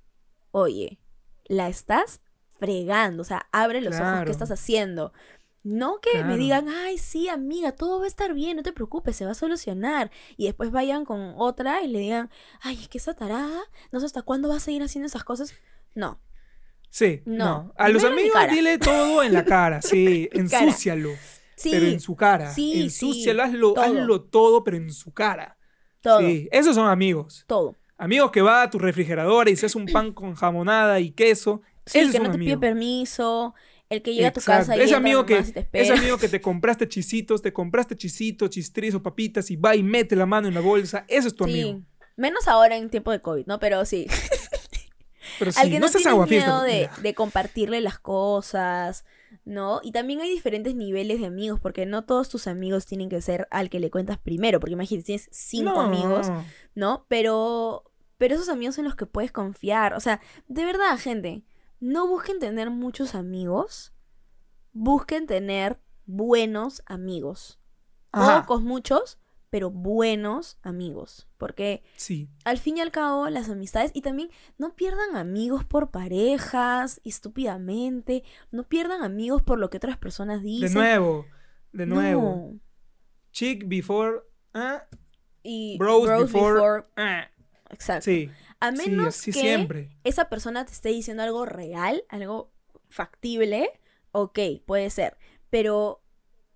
oye, 0.51 0.99
la 1.45 1.67
estás 1.69 2.21
fregando, 2.59 3.21
o 3.21 3.25
sea, 3.25 3.47
abre 3.51 3.81
los 3.81 3.95
ojos. 3.99 4.25
¿qué 4.25 4.31
estás 4.31 4.51
haciendo? 4.51 5.13
No 5.63 5.99
que 5.99 6.23
me 6.23 6.37
digan, 6.37 6.69
ay, 6.69 6.97
sí, 6.97 7.27
amiga, 7.27 7.73
todo 7.73 7.99
va 7.99 8.05
a 8.05 8.07
estar 8.07 8.33
bien, 8.33 8.55
no 8.57 8.63
te 8.63 8.71
preocupes, 8.71 9.15
se 9.15 9.25
va 9.25 9.31
a 9.31 9.35
solucionar. 9.35 10.09
Y 10.37 10.45
después 10.45 10.71
vayan 10.71 11.03
con 11.05 11.33
otra 11.37 11.81
y 11.83 11.87
le 11.87 11.99
digan, 11.99 12.29
ay, 12.61 12.79
es 12.81 12.87
que 12.87 12.97
esa 12.97 13.13
tarada, 13.13 13.59
no 13.91 13.99
sé 13.99 14.05
hasta 14.05 14.21
cuándo 14.21 14.47
va 14.49 14.55
a 14.55 14.59
seguir 14.61 14.83
haciendo 14.83 15.07
esas 15.07 15.23
cosas. 15.23 15.53
No, 15.95 16.19
Sí, 16.91 17.21
No. 17.25 17.45
no. 17.65 17.73
A 17.77 17.89
los 17.89 18.03
amigos 18.03 18.39
dile 18.49 18.77
todo 18.79 19.21
en 19.21 19.33
la 19.33 19.45
cara, 19.45 19.81
sí, 19.81 20.27
ensúcialo, 20.33 21.11
sí, 21.59 21.71
pero 21.71 21.85
en 21.87 21.99
su 21.99 22.15
cara. 22.15 22.53
sí, 22.53 22.81
Ensúcialo, 22.81 23.43
sí, 23.43 23.49
hazlo, 23.49 23.73
todo. 23.73 23.83
hazlo 23.83 24.21
todo, 24.21 24.63
pero 24.63 24.77
en 24.77 24.91
su 24.91 25.13
cara. 25.13 25.57
todo, 26.01 26.19
Sí, 26.21 26.47
esos 26.51 26.75
son 26.75 26.87
amigos. 26.89 27.43
todo. 27.47 27.75
Amigos 27.97 28.31
que 28.31 28.41
va 28.41 28.61
a 28.63 28.69
tu 28.69 28.79
refrigeradora 28.79 29.49
y 29.49 29.55
se 29.57 29.65
hace 29.65 29.77
un 29.77 29.85
pan 29.85 30.13
con 30.13 30.33
jamonada 30.33 30.99
y 31.01 31.11
queso. 31.11 31.61
Sí, 31.85 31.99
ese 31.99 32.11
que 32.11 32.17
es 32.17 32.21
un 32.21 32.27
no 32.27 32.31
te 32.31 32.37
pide 32.37 32.51
amigo. 32.53 32.59
permiso, 32.61 33.53
el 33.89 34.01
que 34.01 34.13
llega 34.13 34.29
a 34.29 34.31
tu 34.31 34.39
casa 34.41 34.77
y 34.77 34.79
ese 34.81 34.95
amigo 34.95 35.25
que 35.25 35.41
te 35.43 35.59
espera. 35.59 35.83
ese 35.83 35.93
amigo 35.93 36.17
que 36.17 36.29
te 36.29 36.39
compraste 36.39 36.87
chisitos, 36.87 37.41
te 37.41 37.51
compraste 37.51 37.97
chisitos, 37.97 38.51
chistrizos, 38.51 39.01
papitas 39.01 39.51
y 39.51 39.57
va 39.57 39.75
y 39.75 39.83
mete 39.83 40.15
la 40.15 40.25
mano 40.25 40.47
en 40.47 40.53
la 40.53 40.61
bolsa, 40.61 41.03
ese 41.09 41.27
es 41.27 41.35
tu 41.35 41.43
Sí, 41.45 41.61
amigo. 41.61 41.81
menos 42.15 42.47
ahora 42.47 42.77
en 42.77 42.89
tiempo 42.89 43.11
de 43.11 43.19
COVID, 43.21 43.45
¿no? 43.47 43.59
Pero 43.59 43.83
sí. 43.85 44.07
Pero 45.39 45.51
sí, 45.51 45.59
Al 45.59 45.69
que 45.69 45.79
no, 45.79 45.87
seas 45.89 46.03
tiene 46.03 46.11
aguafiestas, 46.15 46.63
miedo 46.65 46.89
de 47.01 47.13
compartirle 47.15 47.81
las 47.81 47.99
cosas, 47.99 49.03
¿no? 49.49 49.79
Y 49.83 49.91
también 49.91 50.21
hay 50.21 50.29
diferentes 50.29 50.75
niveles 50.75 51.19
de 51.19 51.25
amigos, 51.25 51.59
porque 51.59 51.85
no 51.87 52.05
todos 52.05 52.29
tus 52.29 52.45
amigos 52.45 52.85
tienen 52.85 53.09
que 53.09 53.19
ser 53.21 53.47
al 53.49 53.69
que 53.71 53.79
le 53.79 53.89
cuentas 53.89 54.19
primero, 54.19 54.59
porque 54.59 54.73
imagínate, 54.73 55.05
tienes 55.07 55.27
cinco 55.31 55.73
No. 55.73 55.81
amigos, 55.81 56.31
¿no? 56.75 57.05
Pero, 57.09 57.91
pero 58.17 58.35
esos 58.35 58.47
amigos 58.49 58.77
en 58.77 58.85
los 58.85 58.95
que 58.95 59.07
puedes 59.07 59.31
confiar, 59.31 59.95
o 59.95 59.99
sea, 59.99 60.21
de 60.47 60.65
verdad, 60.65 60.97
gente, 60.99 61.43
no 61.79 62.07
busquen 62.07 62.37
tener 62.39 62.69
muchos 62.69 63.15
amigos, 63.15 63.91
busquen 64.71 65.25
tener 65.25 65.79
buenos 66.05 66.83
amigos. 66.85 67.59
Ajá, 68.11 68.41
Pocos, 68.41 68.61
muchos, 68.61 69.17
pero 69.49 69.71
buenos 69.71 70.57
amigos, 70.61 71.27
porque 71.37 71.83
sí. 71.95 72.29
al 72.45 72.57
fin 72.57 72.77
y 72.77 72.81
al 72.81 72.91
cabo, 72.91 73.29
las 73.29 73.49
amistades, 73.49 73.91
y 73.93 74.01
también 74.01 74.29
no 74.57 74.75
pierdan 74.75 75.15
amigos 75.15 75.63
por 75.65 75.91
parejas, 75.91 77.01
estúpidamente, 77.03 78.23
no 78.51 78.67
pierdan 78.67 79.03
amigos 79.03 79.41
por 79.41 79.59
lo 79.59 79.69
que 79.69 79.77
otras 79.77 79.97
personas 79.97 80.41
De 80.41 80.47
dicen. 80.47 80.73
nuevo, 80.73 81.25
de 81.71 81.85
nuevo. 81.85 82.21
No. 82.53 82.59
Chick 83.31 83.67
before, 83.67 84.19
ah, 84.53 84.83
Y 85.43 85.77
Bros 85.77 86.03
bros 86.03 86.31
before- 86.33 86.53
before- 86.59 86.85
ah. 86.97 87.27
Exacto. 87.71 88.05
Sí, 88.05 88.29
A 88.59 88.71
menos 88.71 89.21
que 89.21 89.31
siempre. 89.31 89.89
esa 90.03 90.27
persona 90.27 90.65
te 90.65 90.73
esté 90.73 90.89
diciendo 90.89 91.23
algo 91.23 91.45
real, 91.45 92.03
algo 92.09 92.51
factible, 92.89 93.69
ok, 94.11 94.39
puede 94.65 94.89
ser. 94.89 95.17
Pero 95.51 96.03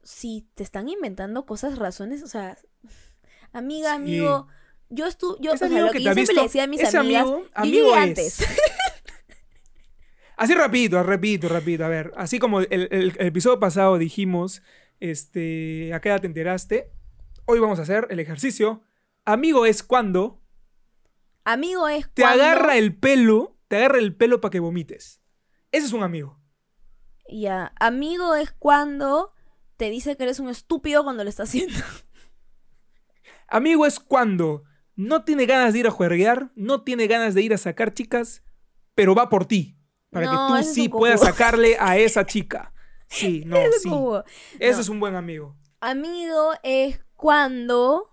si 0.01 0.49
te 0.55 0.63
están 0.63 0.89
inventando 0.89 1.45
cosas, 1.45 1.77
razones, 1.77 2.23
o 2.23 2.27
sea, 2.27 2.57
amiga, 3.53 3.89
Sí. 3.91 3.95
amigo, 3.95 4.47
yo 4.89 5.07
estuve, 5.07 5.37
yo, 5.39 5.53
o 5.53 5.57
sea, 5.57 5.69
lo 5.69 5.87
que 5.87 5.93
que 5.93 5.97
te 5.99 6.03
yo 6.03 6.13
siempre 6.13 6.21
visto, 6.21 6.33
le 6.35 6.41
decía 6.43 6.63
a 6.63 6.67
mis 6.67 6.81
ese 6.81 6.97
amigas, 6.97 7.23
amigo, 7.23 7.43
yo 7.43 7.49
amigo 7.53 7.91
es. 7.95 7.97
antes. 8.01 8.37
Así 10.35 10.55
repito, 10.55 11.01
repito, 11.03 11.47
repito. 11.47 11.85
A 11.85 11.87
ver, 11.87 12.11
así 12.17 12.39
como 12.39 12.59
el, 12.61 12.67
el- 12.71 13.13
el 13.17 13.27
episodio 13.27 13.59
pasado 13.59 13.97
dijimos, 13.97 14.63
este, 14.99 15.91
¿a 15.93 16.01
qué 16.01 16.09
edad 16.09 16.21
te 16.21 16.27
enteraste? 16.27 16.91
Hoy 17.45 17.59
vamos 17.59 17.79
a 17.79 17.83
hacer 17.83 18.07
el 18.09 18.19
ejercicio. 18.19 18.81
Amigo 19.25 19.65
es 19.65 19.83
cuando 19.83 20.41
Amigo 21.45 21.87
es 21.87 22.09
te 22.13 22.23
cuando- 22.23 22.43
agarra 22.43 22.77
el 22.77 22.95
pelo, 22.95 23.57
te 23.67 23.77
agarra 23.77 23.99
el 23.99 24.15
pelo 24.15 24.41
para 24.41 24.49
que 24.51 24.59
vomites. 24.59 25.21
Ese 25.71 25.85
es 25.87 25.93
un 25.93 26.03
amigo. 26.03 26.39
Ya, 27.29 27.71
amigo 27.79 28.35
es 28.35 28.51
cuando 28.51 29.33
te 29.77 29.89
dice 29.89 30.15
que 30.17 30.23
eres 30.23 30.39
un 30.39 30.49
estúpido 30.49 31.03
cuando 31.03 31.23
lo 31.23 31.29
está 31.29 31.43
haciendo. 31.43 31.75
Amigo 33.53 33.85
es 33.85 33.99
cuando 33.99 34.63
no 34.95 35.23
tiene 35.23 35.45
ganas 35.45 35.73
de 35.73 35.79
ir 35.79 35.87
a 35.87 35.91
juerguear, 35.91 36.51
no 36.55 36.81
tiene 36.83 37.05
ganas 37.07 37.33
de 37.35 37.43
ir 37.43 37.53
a 37.53 37.57
sacar 37.57 37.93
chicas, 37.93 38.43
pero 38.95 39.13
va 39.15 39.29
por 39.29 39.45
ti. 39.45 39.77
Para 40.09 40.25
No, 40.25 40.31
que 40.31 40.53
tú 40.53 40.59
es 40.59 40.73
sí 40.73 40.89
puedas 40.89 41.21
sacarle 41.21 41.77
a 41.79 41.97
esa 41.97 42.25
chica. 42.25 42.73
Sí, 43.07 43.43
no, 43.45 43.57
Es 43.57 43.81
sí. 43.83 43.89
Eso 44.59 44.77
No. 44.77 44.81
es 44.81 44.89
un 44.89 44.99
buen 44.99 45.15
amigo. 45.15 45.55
Amigo 45.81 46.53
es 46.63 46.99
cuando. 47.15 48.09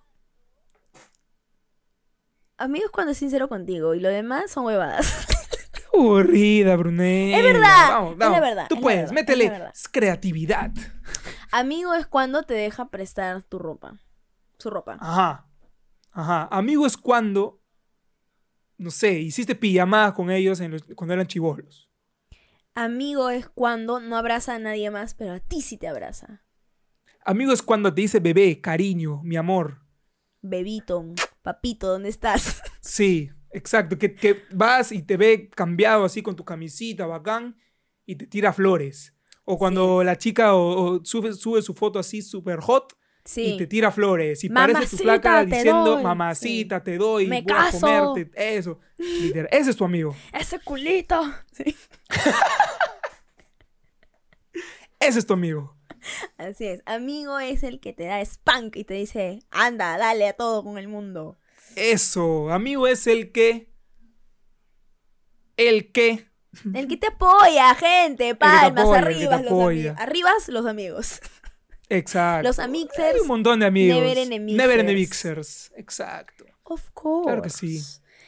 Amigo 2.58 2.84
es 2.84 2.90
cuando 2.90 3.12
es 3.12 3.18
sincero 3.18 3.48
contigo 3.48 3.94
y 3.94 4.00
lo 4.00 4.08
demás 4.10 4.50
son 4.50 4.66
huevadas. 4.66 5.26
Qué 5.72 5.82
aburrida, 5.98 6.76
Brunella. 6.76 7.38
Es 7.38 7.44
verdad, 7.44 7.88
Vamos, 7.90 8.12
es 8.12 8.18
vamos. 8.18 8.38
la 8.38 8.46
verdad, 8.46 8.66
Tú 8.68 8.74
es 8.74 8.80
puedes, 8.82 8.98
verdad, 9.10 9.12
es 9.12 9.14
métele 9.14 9.62
creatividad. 9.92 10.70
Amigo 11.50 11.94
es 11.94 12.06
cuando 12.06 12.42
te 12.42 12.52
deja 12.54 12.90
prestar 12.90 13.42
tu 13.42 13.58
ropa. 13.58 13.98
Su 14.60 14.70
ropa. 14.70 14.96
Ajá. 15.00 15.46
Ajá. 16.12 16.48
Amigo 16.50 16.86
es 16.86 16.96
cuando, 16.96 17.60
no 18.78 18.90
sé, 18.90 19.18
hiciste 19.20 19.54
pijamadas 19.54 20.12
con 20.12 20.30
ellos 20.30 20.60
en 20.60 20.72
los- 20.72 20.82
cuando 20.94 21.14
eran 21.14 21.26
chivolos. 21.26 21.90
Amigo 22.74 23.30
es 23.30 23.48
cuando 23.48 24.00
no 24.00 24.16
abraza 24.16 24.54
a 24.54 24.58
nadie 24.58 24.90
más, 24.90 25.14
pero 25.14 25.32
a 25.32 25.40
ti 25.40 25.60
sí 25.60 25.76
te 25.76 25.88
abraza. 25.88 26.44
Amigo 27.24 27.52
es 27.52 27.62
cuando 27.62 27.92
te 27.92 28.00
dice 28.02 28.20
bebé, 28.20 28.60
cariño, 28.60 29.20
mi 29.22 29.36
amor. 29.36 29.82
Bebito, 30.42 31.04
papito, 31.42 31.88
¿dónde 31.88 32.08
estás? 32.08 32.62
Sí, 32.80 33.30
Exacto, 33.52 33.98
que, 33.98 34.14
que 34.14 34.44
vas 34.52 34.92
y 34.92 35.02
te 35.02 35.16
ve 35.16 35.50
cambiado 35.50 36.04
así 36.04 36.22
con 36.22 36.36
tu 36.36 36.44
camisita, 36.44 37.06
bacán, 37.06 37.56
y 38.06 38.14
te 38.14 38.26
tira 38.26 38.52
flores. 38.52 39.14
O 39.44 39.58
cuando 39.58 40.04
la 40.04 40.16
chica 40.16 40.54
o, 40.54 40.94
o 40.98 41.04
sube, 41.04 41.32
sube 41.34 41.60
su 41.60 41.74
foto 41.74 41.98
así 41.98 42.22
super 42.22 42.60
hot 42.60 42.92
Sí. 43.30 43.52
y 43.54 43.58
te 43.58 43.68
tira 43.68 43.92
flores. 43.92 44.42
Y 44.42 44.48
parece 44.48 44.72
tu 44.72 44.80
Mamacita, 44.80 45.02
placa 45.04 45.40
te 45.44 45.54
diciendo, 45.56 45.84
doy. 45.84 46.02
mamacita, 46.02 46.82
te 46.82 46.96
doy, 46.98 47.28
Me 47.28 47.42
voy 47.42 47.54
caso. 47.54 47.86
a 47.86 48.00
comerte. 48.00 48.56
Eso. 48.56 48.80
Literal. 48.98 49.48
Ese 49.52 49.70
es 49.70 49.76
tu 49.76 49.84
amigo. 49.84 50.16
Ese 50.32 50.58
culito. 50.58 51.22
Sí. 51.52 51.76
Ese 54.98 55.20
es 55.20 55.26
tu 55.26 55.34
amigo. 55.34 55.76
Así 56.38 56.66
es. 56.66 56.82
Amigo 56.86 57.38
es 57.38 57.62
el 57.62 57.78
que 57.78 57.92
te 57.92 58.06
da 58.06 58.20
spank 58.20 58.74
y 58.74 58.82
te 58.84 58.94
dice, 58.94 59.38
anda, 59.52 59.96
dale 59.96 60.26
a 60.26 60.32
todo 60.32 60.64
con 60.64 60.76
el 60.76 60.88
mundo. 60.88 61.38
Eso. 61.76 62.50
Amigo 62.50 62.88
es 62.88 63.06
el 63.06 63.30
que... 63.30 63.70
El 65.56 65.92
que... 65.92 66.26
El 66.74 66.88
que 66.88 66.96
te 66.96 67.06
apoya, 67.06 67.76
gente. 67.76 68.34
Palmas, 68.34 68.82
apoya, 68.82 68.98
arribas 68.98 69.44
los 69.44 69.52
amigos. 69.52 69.94
Arribas 69.98 70.48
los 70.48 70.66
amigos. 70.66 71.20
Exacto. 71.90 72.48
Los 72.48 72.58
Hay 72.58 72.66
amixers. 72.66 73.20
un 73.20 73.28
montón 73.28 73.60
de 73.60 73.66
amigos. 73.66 73.98
never 74.00 74.16
enemixers. 74.18 74.56
Never 74.56 74.80
enemixers. 74.80 75.72
Exacto. 75.76 76.44
Of 76.62 76.90
course. 76.94 77.26
Claro 77.26 77.42
que 77.42 77.50
sí. 77.50 77.80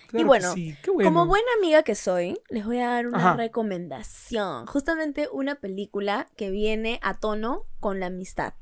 Claro 0.09 0.25
que 0.25 0.25
bueno, 0.27 0.53
sí. 0.53 0.77
Qué 0.83 0.91
bueno. 0.91 1.09
Como 1.09 1.27
buena 1.27 1.47
amiga 1.59 1.83
que 1.85 1.95
soy, 1.95 2.39
les 2.51 2.67
voy 2.67 2.79
a 2.81 2.89
dar 2.89 3.07
una 3.07 3.19
Ajá. 3.19 3.37
recomendación. 3.37 4.67
Justamente 4.67 5.29
una 5.33 5.55
película 5.55 6.29
que 6.37 6.51
viene 6.51 6.99
a 7.03 7.15
tono 7.19 7.67
con 7.81 7.99
la 8.01 8.07
amistad. 8.07 8.53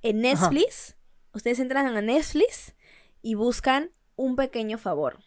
En 0.00 0.20
Netflix, 0.20 0.96
ustedes 1.34 1.58
entran 1.58 1.86
a 1.86 2.00
Netflix 2.00 2.74
y 3.20 3.34
buscan 3.34 3.90
un 4.16 4.36
pequeño 4.36 4.78
favor. 4.78 5.18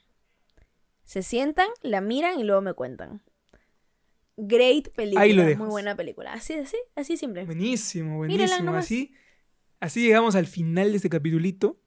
Se 1.04 1.22
sientan, 1.22 1.68
la 1.82 2.02
miran 2.02 2.40
y 2.40 2.44
luego 2.44 2.62
me 2.62 2.74
cuentan. 2.74 3.22
Great 4.38 4.90
película, 4.90 5.22
Ahí 5.22 5.34
lo 5.34 5.44
muy 5.58 5.68
buena 5.68 5.96
película. 5.96 6.34
Así, 6.34 6.54
así, 6.54 6.78
así 6.96 7.18
simple. 7.18 7.46
Buenísimo, 7.46 8.18
buenísimo. 8.18 8.74
Así, 8.76 9.14
así 9.80 10.02
llegamos 10.04 10.36
al 10.36 10.48
final 10.48 10.92
de 10.92 10.98
este 10.98 11.10
capitulito. 11.10 11.80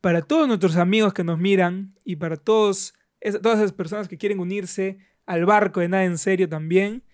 Para 0.00 0.22
todos 0.22 0.48
nuestros 0.48 0.76
amigos 0.76 1.14
que 1.14 1.22
nos 1.22 1.38
miran 1.38 1.94
y 2.04 2.16
para 2.16 2.36
todos, 2.36 2.94
es- 3.20 3.40
todas 3.40 3.58
esas 3.58 3.72
personas 3.72 4.08
que 4.08 4.18
quieren 4.18 4.40
unirse 4.40 4.98
al 5.26 5.44
barco 5.44 5.78
de 5.78 5.88
Nada 5.88 6.04
en 6.04 6.18
Serio 6.18 6.48
también, 6.48 7.04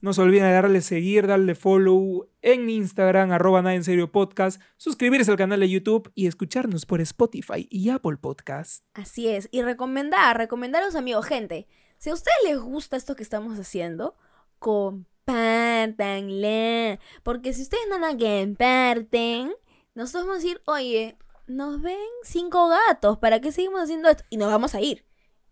no 0.00 0.12
se 0.12 0.20
olviden 0.22 0.46
de 0.46 0.52
darle 0.54 0.80
seguir, 0.80 1.28
darle 1.28 1.54
follow 1.54 2.28
en 2.40 2.68
Instagram, 2.68 3.30
arroba 3.30 3.62
Nada 3.62 3.76
en 3.76 3.84
Serio 3.84 4.10
Podcast, 4.10 4.60
suscribirse 4.76 5.30
al 5.30 5.36
canal 5.36 5.60
de 5.60 5.70
YouTube 5.70 6.10
y 6.16 6.26
escucharnos 6.26 6.84
por 6.86 7.00
Spotify 7.00 7.68
y 7.70 7.90
Apple 7.90 8.16
Podcast. 8.16 8.84
Así 8.94 9.28
es. 9.28 9.48
Y 9.52 9.62
recomendar, 9.62 10.36
recomendar 10.36 10.82
a 10.82 10.86
los 10.86 10.96
amigos. 10.96 11.24
Gente, 11.26 11.68
si 11.98 12.10
a 12.10 12.14
ustedes 12.14 12.36
les 12.44 12.58
gusta 12.58 12.96
esto 12.96 13.14
que 13.14 13.22
estamos 13.22 13.56
haciendo, 13.60 14.16
compártanle. 14.62 16.98
Porque 17.22 17.52
si 17.52 17.62
ustedes 17.62 17.84
no 17.90 17.98
la 17.98 18.16
comparten, 18.16 19.52
nosotros 19.94 20.24
vamos 20.26 20.38
a 20.38 20.42
decir, 20.42 20.62
oye, 20.66 21.16
nos 21.46 21.82
ven 21.82 21.98
cinco 22.22 22.68
gatos, 22.68 23.18
¿para 23.18 23.40
qué 23.40 23.52
seguimos 23.52 23.82
haciendo 23.82 24.08
esto? 24.08 24.24
Y 24.30 24.36
nos 24.36 24.50
vamos 24.50 24.74
a 24.74 24.80
ir. 24.80 25.04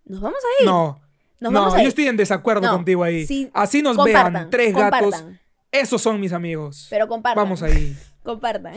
Nos 0.05 0.21
vamos 0.21 0.39
a 0.39 0.63
ir. 0.63 0.69
No, 0.69 1.01
nos 1.41 1.53
no, 1.53 1.61
vamos 1.61 1.75
a 1.75 1.83
yo 1.83 1.89
estoy 1.89 2.09
en 2.09 2.17
desacuerdo 2.17 2.67
No, 2.67 2.73
contigo 2.73 3.05
ahí. 3.05 3.27
sí, 3.27 3.51
Así 3.53 3.83
nos 3.83 4.03
vean 4.03 4.49
tres 4.51 4.75
gatos, 4.75 5.25
esos 5.73 6.03
son 6.03 6.21
mis 6.21 6.33
amigos. 6.33 6.87
Pero 6.91 7.09
compartan. 7.09 7.45
Vamos 7.45 7.63
ahí. 7.63 7.97
Compartan. 8.23 8.75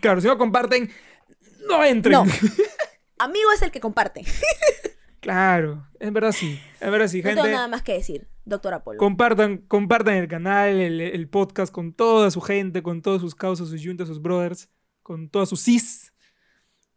Claro, 0.00 0.20
si 0.20 0.26
no 0.26 0.36
comparten, 0.36 0.90
no 1.68 1.84
entren. 1.84 2.14
No. 2.14 2.24
Amigo 3.18 3.52
es 3.52 3.62
el 3.62 3.70
que 3.70 3.78
comparte. 3.80 4.24
Claro, 5.24 5.86
en 6.00 6.12
verdad 6.12 6.32
sí. 6.32 6.60
En 6.80 6.90
verdad 6.92 7.08
sí, 7.08 7.18
No 7.22 7.30
tengo 7.30 7.42
gente. 7.42 7.56
nada 7.56 7.68
más 7.68 7.82
que 7.82 7.94
decir, 7.94 8.28
doctor 8.44 8.74
Apolo. 8.74 8.98
Compartan, 8.98 9.56
compartan 9.58 10.14
el 10.16 10.28
canal, 10.28 10.68
el, 10.68 11.00
el 11.00 11.28
podcast 11.28 11.72
con 11.72 11.94
toda 11.94 12.30
su 12.30 12.40
gente, 12.42 12.82
con 12.82 13.00
todas 13.00 13.22
sus 13.22 13.34
causas, 13.34 13.68
sus 13.68 13.82
juntas, 13.84 14.06
sus 14.08 14.20
brothers, 14.20 14.68
con 15.02 15.30
todas 15.30 15.48
sus 15.48 15.62
cis. 15.62 16.12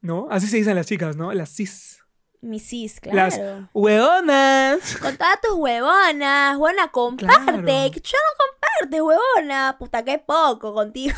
¿No? 0.01 0.27
Así 0.29 0.47
se 0.47 0.57
dicen 0.57 0.75
las 0.75 0.87
chicas, 0.87 1.15
¿no? 1.15 1.31
Las 1.33 1.49
cis. 1.55 2.03
Mi 2.41 2.59
cis, 2.59 2.99
Las 3.11 3.35
claro. 3.35 3.69
hueonas. 3.73 4.97
Con 4.97 5.15
todas 5.17 5.41
tus 5.41 5.53
huevonas, 5.57 6.57
huevona, 6.57 6.89
comparte. 6.91 7.43
Claro. 7.43 7.63
Que 7.65 8.01
yo 8.01 8.17
no 8.17 8.45
comparte, 8.45 9.01
huevona. 9.01 9.75
Puta, 9.79 10.03
que 10.03 10.19
poco 10.19 10.73
contigo. 10.73 11.15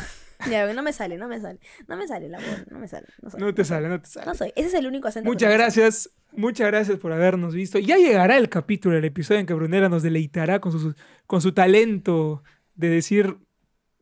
Ya, 0.48 0.72
no 0.72 0.82
me 0.82 0.92
sale, 0.92 1.18
no 1.18 1.28
me 1.28 1.40
sale. 1.40 1.58
No 1.88 1.96
me 1.96 2.06
sale 2.06 2.28
la 2.28 2.38
voz, 2.38 2.64
no 2.70 2.78
me 2.78 2.88
sale. 2.88 3.06
No, 3.22 3.30
soy, 3.30 3.40
No 3.40 3.54
te 3.54 3.64
sale, 3.64 3.88
no 3.88 4.00
te 4.00 4.08
sale. 4.08 4.26
No 4.26 4.34
soy. 4.34 4.52
Ese 4.56 4.68
es 4.68 4.74
el 4.74 4.86
único 4.86 5.08
acento. 5.08 5.28
Muchas 5.28 5.52
gracias, 5.52 6.10
muchas 6.32 6.66
gracias 6.68 6.98
por 6.98 7.12
habernos 7.12 7.54
visto. 7.54 7.78
Ya 7.78 7.96
llegará 7.96 8.36
el 8.36 8.48
capítulo, 8.48 8.96
el 8.96 9.04
episodio 9.04 9.40
en 9.40 9.46
que 9.46 9.54
Brunera 9.54 9.88
nos 9.88 10.02
deleitará 10.02 10.60
con 10.60 10.72
su, 10.72 10.94
con 11.26 11.40
su 11.42 11.52
talento 11.52 12.42
de 12.74 12.88
decir 12.88 13.36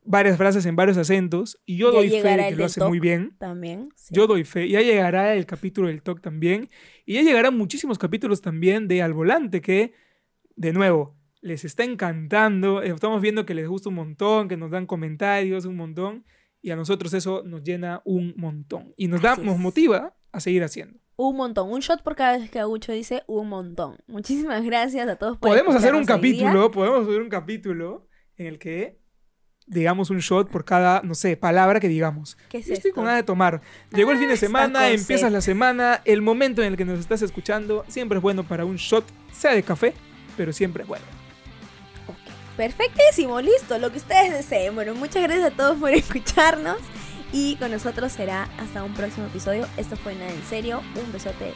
varias 0.03 0.37
frases 0.37 0.65
en 0.65 0.75
varios 0.75 0.97
acentos. 0.97 1.61
Y 1.65 1.77
yo 1.77 1.91
Ya 1.91 1.97
doy 1.97 2.09
fe 2.09 2.37
de 2.37 2.49
que 2.49 2.55
lo 2.55 2.65
hace 2.65 2.83
muy 2.83 2.99
bien. 2.99 3.35
También. 3.37 3.89
sí. 3.95 4.13
Yo 4.15 4.25
doy 4.27 4.43
fe. 4.43 4.67
Ya 4.69 4.81
llegará 4.81 5.35
el 5.35 5.45
capítulo 5.45 5.87
del 5.87 6.01
talk 6.01 6.21
también. 6.21 6.69
Y 7.05 7.15
ya 7.15 7.21
llegarán 7.21 7.57
muchísimos 7.57 7.97
capítulos 7.97 8.41
también 8.41 8.87
de 8.87 9.01
Al 9.01 9.13
Volante 9.13 9.61
que, 9.61 9.93
de 10.55 10.73
nuevo, 10.73 11.15
les 11.41 11.65
está 11.65 11.83
encantando. 11.83 12.81
Eh, 12.81 12.89
Estamos 12.89 13.21
viendo 13.21 13.45
que 13.45 13.53
les 13.53 13.67
gusta 13.67 13.89
un 13.89 13.95
montón, 13.95 14.47
que 14.47 14.57
nos 14.57 14.71
dan 14.71 14.85
comentarios 14.85 15.65
un 15.65 15.75
montón. 15.77 16.25
Y 16.61 16.71
a 16.71 16.75
nosotros 16.75 17.13
eso 17.13 17.43
nos 17.45 17.63
llena 17.63 18.01
un 18.05 18.33
montón. 18.35 18.93
Y 18.97 19.07
nos, 19.07 19.21
da, 19.21 19.35
nos 19.37 19.57
motiva 19.57 20.15
a 20.31 20.39
seguir 20.41 20.63
haciendo. 20.63 20.99
Un 21.15 21.35
montón. 21.37 21.71
Un 21.71 21.79
shot 21.79 22.01
por 22.03 22.15
cada 22.15 22.37
vez 22.37 22.49
que 22.49 22.59
Agucho 22.59 22.91
dice 22.91 23.23
un 23.27 23.49
montón. 23.49 23.97
Muchísimas 24.07 24.63
gracias 24.63 25.07
a 25.07 25.15
todos 25.17 25.37
por 25.37 25.49
Podemos 25.49 25.75
hacer 25.75 25.95
un 25.95 26.05
capítulo, 26.05 26.71
podemos 26.71 27.07
hacer 27.07 27.21
un 27.21 27.29
capítulo 27.29 28.07
en 28.37 28.47
el 28.47 28.59
que 28.59 28.99
digamos 29.67 30.09
un 30.09 30.19
shot 30.19 30.49
por 30.49 30.65
cada, 30.65 31.01
no 31.03 31.13
sé, 31.13 31.37
palabra 31.37 31.79
que 31.79 31.87
digamos. 31.89 32.37
¿Qué 32.49 32.57
es 32.59 32.67
Yo 32.67 32.73
estoy 32.73 32.89
esto? 32.89 32.95
con 32.95 33.05
ganas 33.05 33.19
de 33.19 33.23
tomar. 33.25 33.61
Llegó 33.93 34.11
el 34.11 34.17
fin 34.17 34.27
de 34.27 34.33
Ah, 34.33 34.37
semana, 34.37 34.89
empiezas 34.91 35.31
la 35.31 35.41
semana, 35.41 36.01
el 36.05 36.21
momento 36.21 36.61
en 36.63 36.69
el 36.71 36.77
que 36.77 36.85
nos 36.85 36.99
estás 36.99 37.21
escuchando, 37.21 37.85
siempre 37.87 38.17
es 38.17 38.21
bueno 38.21 38.43
para 38.45 38.65
un 38.65 38.77
shot, 38.77 39.05
sea 39.31 39.53
de 39.53 39.61
café, 39.63 39.93
pero 40.37 40.51
siempre 40.53 40.83
es 40.83 40.87
bueno. 40.89 41.05
Perfectísimo, 42.59 43.39
listo, 43.39 43.77
lo 43.77 43.89
que 43.89 43.99
ustedes 43.99 44.33
deseen. 44.33 44.75
Bueno, 44.75 44.93
muchas 44.93 45.23
gracias 45.23 45.53
a 45.53 45.55
todos 45.55 45.77
por 45.77 45.91
escucharnos. 45.93 46.79
Y 47.31 47.55
con 47.55 47.71
nosotros 47.71 48.11
será 48.11 48.49
hasta 48.57 48.83
un 48.83 48.93
próximo 48.93 49.27
episodio. 49.27 49.65
Esto 49.77 49.95
fue 49.95 50.13
Nada 50.13 50.29
en 50.29 50.43
Serio. 50.43 50.81
Un 51.01 51.09
besote. 51.13 51.53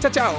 Chao, 0.00 0.10
chao. 0.10 0.34